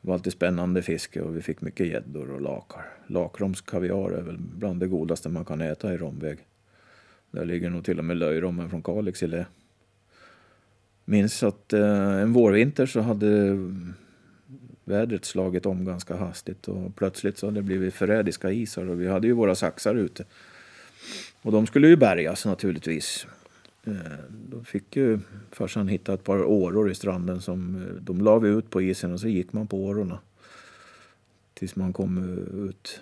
Det 0.00 0.08
var 0.08 0.14
alltid 0.14 0.32
spännande 0.32 0.82
fiske 0.82 1.20
och 1.20 1.36
vi 1.36 1.42
fick 1.42 1.60
mycket 1.60 1.86
gäddor 1.86 2.30
och 2.30 2.40
lakar. 2.40 2.86
Lakromskaviar 3.06 4.10
är 4.10 4.22
väl 4.22 4.38
bland 4.38 4.80
det 4.80 4.86
godaste 4.86 5.28
man 5.28 5.44
kan 5.44 5.60
äta 5.60 5.94
i 5.94 5.96
romväg. 5.96 6.38
Där 7.30 7.44
ligger 7.44 7.70
nog 7.70 7.84
till 7.84 7.98
och 7.98 8.04
med 8.04 8.16
löjrommen 8.16 8.70
från 8.70 8.82
Kalix 8.82 9.22
i 9.22 9.26
det. 9.26 9.46
Minns 11.04 11.42
att 11.42 11.72
eh, 11.72 12.20
en 12.20 12.32
vårvinter 12.32 12.86
så 12.86 13.00
hade 13.00 13.58
vädret 14.84 15.24
slagit 15.24 15.66
om 15.66 15.84
ganska 15.84 16.16
hastigt 16.16 16.68
och 16.68 16.96
plötsligt 16.96 17.38
så 17.38 17.46
hade 17.46 17.58
det 17.58 17.62
blivit 17.62 17.94
förrädiska 17.94 18.50
isar 18.50 18.88
och 18.88 19.00
vi 19.00 19.06
hade 19.06 19.26
ju 19.26 19.32
våra 19.32 19.54
saxar 19.54 19.94
ute. 19.94 20.24
Och 21.46 21.52
de 21.52 21.66
skulle 21.66 21.88
ju 21.88 21.96
bärgas 21.96 22.44
naturligtvis. 22.44 23.26
Eh, 23.84 23.94
då 24.50 24.64
fick 24.64 24.96
ju 24.96 25.18
farsan 25.50 25.88
hitta 25.88 26.14
ett 26.14 26.24
par 26.24 26.44
åror 26.44 26.90
i 26.90 26.94
stranden 26.94 27.40
som 27.40 27.82
eh, 27.82 28.02
de 28.02 28.20
la 28.20 28.38
vi 28.38 28.48
ut 28.48 28.70
på 28.70 28.82
isen 28.82 29.12
och 29.12 29.20
så 29.20 29.28
gick 29.28 29.52
man 29.52 29.66
på 29.66 29.84
årorna. 29.84 30.18
Tills 31.54 31.76
man 31.76 31.92
kom 31.92 32.18
eh, 32.18 32.68
ut 32.68 33.00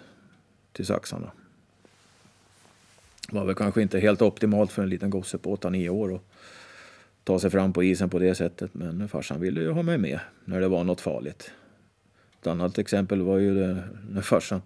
till 0.73 0.87
saxarna. 0.87 1.31
Det 3.29 3.37
var 3.37 3.45
väl 3.45 3.55
kanske 3.55 3.83
inte 3.83 4.01
helt 4.01 4.23
optimalt 4.23 4.73
för 4.73 4.83
en 4.83 4.89
liten 4.89 5.11
gosse 5.11 5.39
på 5.39 5.57
8-9 5.57 5.89
år 5.89 6.15
att 6.15 6.23
ta 7.25 7.39
sig 7.39 7.51
fram 7.51 7.73
på 7.73 7.85
isen 7.85 8.11
på 8.11 8.19
det 8.19 8.35
sättet. 8.35 8.75
Men 8.75 9.09
farsan 9.09 9.41
ville 9.41 9.61
ju 9.61 9.71
ha 9.71 9.83
mig 9.83 9.99
med 9.99 10.21
när 10.45 10.61
det 10.61 10.69
var 10.69 10.85
något 10.85 11.01
farligt. 11.01 11.51
Ett 12.41 12.47
annat 12.47 12.79
exempel 12.79 13.23
var 13.23 13.39
ju 13.39 13.77
när 14.09 14.23
farsan 14.23 14.61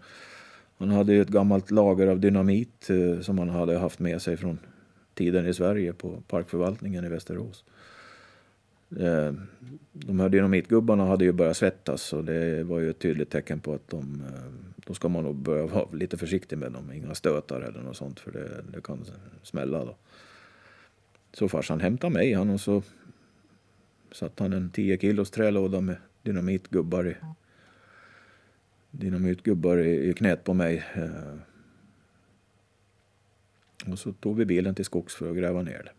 han 0.79 0.91
hade 0.91 1.13
ju 1.13 1.23
ett 1.23 1.29
gammalt 1.29 1.71
lager 1.71 2.07
av 2.07 2.21
dynamit 2.21 2.91
eh, 2.91 3.21
som 3.21 3.39
han 3.39 3.49
hade 3.49 3.79
haft 3.79 3.99
med 3.99 4.23
sig 4.23 4.37
från 4.37 4.59
tiden 5.15 5.47
i 5.47 5.55
Sverige 5.55 5.93
på 5.93 6.23
parkförvaltningen 6.29 7.05
i 7.05 7.09
Västerås. 7.09 7.65
Eh, 8.97 9.33
de 9.93 10.21
här 10.21 10.29
dynamitgubbarna 10.29 11.07
hade 11.07 11.25
ju 11.25 11.33
börjat 11.33 11.57
svettas 11.57 12.13
och 12.13 12.25
det 12.25 12.65
var 12.65 12.79
ju 12.81 12.91
ett 12.91 12.99
tydligt 12.99 13.31
tecken 13.31 13.61
på 13.61 13.75
att 13.75 13.89
de, 13.89 14.23
eh, 14.29 14.53
då 14.77 14.95
ska 14.95 15.09
man 15.09 15.25
nog 15.25 15.37
börja 15.37 15.67
vara 15.67 15.89
lite 15.93 16.17
försiktig 16.17 16.59
med 16.59 16.73
dem. 16.73 16.93
Inga 16.93 17.15
stötar 17.15 17.61
eller 17.61 17.81
något 17.81 17.97
sånt 17.97 18.21
för 18.21 18.31
det, 18.31 18.49
det 18.73 18.81
kan 18.83 19.05
smälla 19.43 19.85
då. 19.85 19.97
Så 21.33 21.49
farsan 21.49 21.81
hämtade 21.81 22.13
mig 22.13 22.33
han 22.33 22.51
och 22.51 22.61
så 22.61 22.83
satte 24.13 24.43
han 24.43 24.53
en 24.53 24.71
10 24.71 24.99
kilos 24.99 25.31
trälåda 25.31 25.81
med 25.81 25.97
dynamitgubbar 26.23 27.09
i, 27.09 27.17
dynamitgubbar 28.91 29.79
i, 29.79 30.11
i 30.11 30.15
knät 30.15 30.45
på 30.45 30.55
mig. 30.55 30.85
Eh, 30.95 31.39
och 33.93 33.99
så 33.99 34.13
tog 34.13 34.37
vi 34.37 34.45
bilen 34.45 34.75
till 34.75 34.85
skogs 34.85 35.15
för 35.15 35.31
att 35.31 35.37
gräva 35.37 35.63
ner 35.63 35.83
det. 35.85 35.93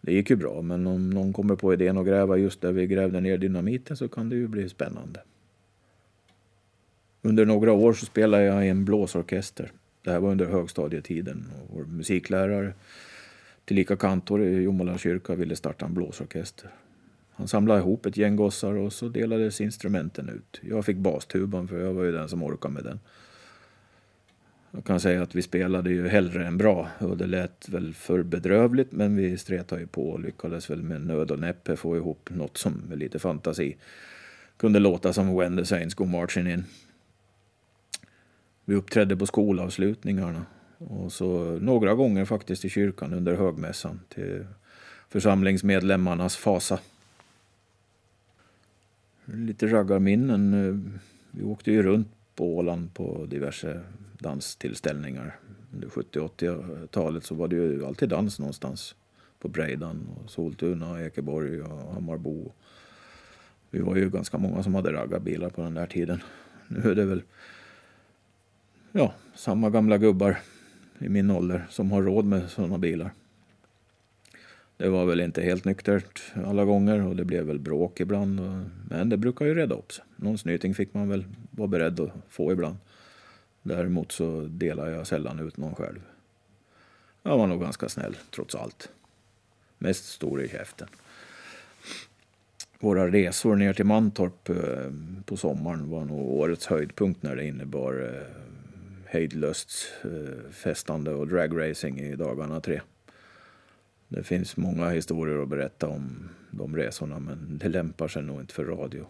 Det 0.00 0.12
gick 0.12 0.30
ju 0.30 0.36
bra, 0.36 0.62
men 0.62 0.86
om 0.86 1.10
någon 1.10 1.32
kommer 1.32 1.56
på 1.56 1.72
idén 1.72 1.98
att 1.98 2.06
gräva 2.06 2.36
just 2.36 2.60
där 2.60 2.72
vi 2.72 2.86
grävde 2.86 3.20
ner 3.20 3.38
dynamiten 3.38 3.96
så 3.96 4.08
kan 4.08 4.28
det 4.28 4.36
ju 4.36 4.48
bli 4.48 4.68
spännande. 4.68 5.20
Under 7.22 7.46
några 7.46 7.72
år 7.72 7.92
så 7.92 8.06
spelade 8.06 8.44
jag 8.44 8.66
i 8.66 8.68
en 8.68 8.84
blåsorkester. 8.84 9.72
Det 10.02 10.10
här 10.10 10.20
var 10.20 10.30
under 10.30 10.46
högstadietiden. 10.46 11.46
Och 11.62 11.76
vår 11.76 11.84
musiklärare, 11.84 12.72
tillika 13.64 13.96
kantor 13.96 14.42
i 14.42 14.62
Jomala 14.62 14.98
kyrka, 14.98 15.34
ville 15.34 15.56
starta 15.56 15.86
en 15.86 15.94
blåsorkester. 15.94 16.70
Han 17.40 17.48
samlade 17.48 17.80
ihop 17.80 18.06
ett 18.06 18.16
gäng 18.16 18.36
gossar 18.36 18.74
och 18.74 18.92
så 18.92 19.08
delades 19.08 19.60
instrumenten 19.60 20.28
ut. 20.28 20.60
Jag 20.62 20.84
fick 20.84 20.96
bastuban 20.96 21.68
för 21.68 21.80
jag 21.80 21.92
var 21.92 22.04
ju 22.04 22.12
den 22.12 22.28
som 22.28 22.42
orkade 22.42 22.74
med 22.74 22.84
den. 22.84 23.00
Jag 24.70 24.84
kan 24.84 25.00
säga 25.00 25.22
att 25.22 25.34
vi 25.34 25.42
spelade 25.42 25.90
ju 25.90 26.08
hellre 26.08 26.46
än 26.46 26.58
bra 26.58 26.88
och 26.98 27.16
det 27.16 27.26
lät 27.26 27.68
väl 27.68 27.94
för 27.94 28.22
bedrövligt 28.22 28.92
men 28.92 29.16
vi 29.16 29.38
stretade 29.38 29.80
ju 29.80 29.86
på 29.86 30.10
och 30.10 30.20
lyckades 30.20 30.70
väl 30.70 30.82
med 30.82 31.06
nöd 31.06 31.30
och 31.30 31.38
näppe 31.38 31.76
få 31.76 31.96
ihop 31.96 32.30
något 32.30 32.56
som 32.56 32.72
med 32.72 32.98
lite 32.98 33.18
fantasi 33.18 33.76
kunde 34.56 34.78
låta 34.78 35.12
som 35.12 35.36
When 35.36 35.56
the 35.56 35.64
Saints 35.64 35.94
Go 35.94 36.04
Marching 36.04 36.50
In. 36.50 36.64
Vi 38.64 38.74
uppträdde 38.74 39.16
på 39.16 39.26
skolavslutningarna 39.26 40.46
och 40.78 41.12
så 41.12 41.58
några 41.60 41.94
gånger 41.94 42.24
faktiskt 42.24 42.64
i 42.64 42.68
kyrkan 42.68 43.12
under 43.12 43.34
högmässan 43.34 44.00
till 44.08 44.46
församlingsmedlemmarnas 45.08 46.36
fasa. 46.36 46.78
Lite 49.34 49.66
raggarminnen. 49.66 50.54
Eh, 50.54 51.00
vi 51.30 51.44
åkte 51.44 51.72
ju 51.72 51.82
runt 51.82 52.08
på 52.34 52.56
Åland 52.56 52.94
på 52.94 53.26
diverse 53.26 53.80
danstillställningar. 54.18 55.36
Under 55.74 55.88
70-80-talet 55.88 57.24
så 57.24 57.34
var 57.34 57.48
det 57.48 57.56
ju 57.56 57.86
alltid 57.86 58.08
dans 58.08 58.38
någonstans. 58.38 58.94
På 59.38 59.48
Breidan, 59.48 60.08
och 60.08 60.30
Soltuna, 60.30 61.02
Ekeborg 61.02 61.62
och 61.62 61.94
Hammarbo. 61.94 62.52
Vi 63.70 63.80
var 63.80 63.96
ju 63.96 64.10
ganska 64.10 64.38
många 64.38 64.62
som 64.62 64.74
hade 64.74 64.92
raggarbilar 64.92 65.50
på 65.50 65.62
den 65.62 65.74
där 65.74 65.86
tiden. 65.86 66.22
Nu 66.68 66.90
är 66.90 66.94
det 66.94 67.04
väl 67.04 67.22
ja, 68.92 69.14
samma 69.34 69.70
gamla 69.70 69.98
gubbar 69.98 70.38
i 70.98 71.08
min 71.08 71.30
ålder 71.30 71.66
som 71.70 71.92
har 71.92 72.02
råd 72.02 72.24
med 72.24 72.50
sådana 72.50 72.78
bilar. 72.78 73.10
Det 74.80 74.88
var 74.88 75.04
väl 75.04 75.20
inte 75.20 75.42
helt 75.42 75.64
nyktert 75.64 76.22
alla 76.46 76.64
gånger 76.64 77.06
och 77.06 77.16
det 77.16 77.24
blev 77.24 77.44
väl 77.44 77.58
bråk 77.58 78.00
ibland. 78.00 78.40
Men 78.88 79.08
det 79.08 79.16
brukar 79.16 79.46
ju 79.46 79.54
reda 79.54 79.74
upp 79.74 79.92
sig. 79.92 80.04
Någon 80.16 80.38
snyting 80.38 80.74
fick 80.74 80.94
man 80.94 81.08
väl 81.08 81.24
vara 81.50 81.68
beredd 81.68 82.00
att 82.00 82.10
få 82.28 82.52
ibland. 82.52 82.76
Däremot 83.62 84.12
så 84.12 84.40
delar 84.40 84.88
jag 84.88 85.06
sällan 85.06 85.40
ut 85.40 85.56
någon 85.56 85.74
själv. 85.74 86.00
Jag 87.22 87.38
var 87.38 87.46
nog 87.46 87.60
ganska 87.60 87.88
snäll 87.88 88.16
trots 88.30 88.54
allt. 88.54 88.88
Mest 89.78 90.08
stor 90.08 90.42
i 90.42 90.48
käften. 90.48 90.88
Våra 92.78 93.08
resor 93.08 93.56
ner 93.56 93.72
till 93.72 93.86
Mantorp 93.86 94.48
eh, 94.48 94.56
på 95.24 95.36
sommaren 95.36 95.90
var 95.90 96.04
nog 96.04 96.30
årets 96.30 96.66
höjdpunkt 96.66 97.22
när 97.22 97.36
det 97.36 97.44
innebar 97.44 98.12
eh, 98.14 98.36
hejdlöst 99.06 99.70
eh, 100.04 100.52
festande 100.52 101.14
och 101.14 101.28
dragracing 101.28 102.00
i 102.00 102.16
dagarna 102.16 102.60
tre. 102.60 102.80
Det 104.12 104.22
finns 104.22 104.56
många 104.56 104.88
historier 104.88 105.42
att 105.42 105.48
berätta 105.48 105.88
om 105.88 106.28
de 106.50 106.76
resorna 106.76 107.18
men 107.18 107.58
det 107.58 107.68
lämpar 107.68 108.08
sig 108.08 108.22
nog 108.22 108.40
inte 108.40 108.54
för 108.54 108.64
radio. 108.64 109.06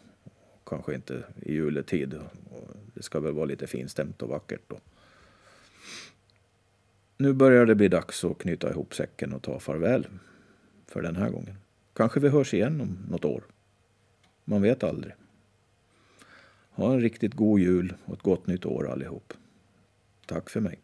Kanske 0.66 0.94
inte 0.94 1.24
i 1.42 1.52
juletid. 1.52 2.20
Det 2.94 3.02
ska 3.02 3.20
väl 3.20 3.32
vara 3.32 3.44
lite 3.44 3.66
finstämt 3.66 4.22
och 4.22 4.28
vackert 4.28 4.60
då. 4.66 4.80
Nu 7.16 7.32
börjar 7.32 7.66
det 7.66 7.74
bli 7.74 7.88
dags 7.88 8.24
att 8.24 8.38
knyta 8.38 8.70
ihop 8.70 8.94
säcken 8.94 9.32
och 9.32 9.42
ta 9.42 9.58
farväl 9.58 10.06
för 10.86 11.02
den 11.02 11.16
här 11.16 11.30
gången. 11.30 11.56
Kanske 11.92 12.20
vi 12.20 12.28
hörs 12.28 12.54
igen 12.54 12.80
om 12.80 12.98
något 13.10 13.24
år. 13.24 13.44
Man 14.44 14.62
vet 14.62 14.84
aldrig. 14.84 15.14
Ha 16.70 16.92
en 16.92 17.00
riktigt 17.00 17.34
god 17.34 17.60
jul 17.60 17.94
och 18.04 18.14
ett 18.14 18.22
gott 18.22 18.46
nytt 18.46 18.66
år 18.66 18.90
allihop. 18.90 19.32
Tack 20.26 20.50
för 20.50 20.60
mig. 20.60 20.78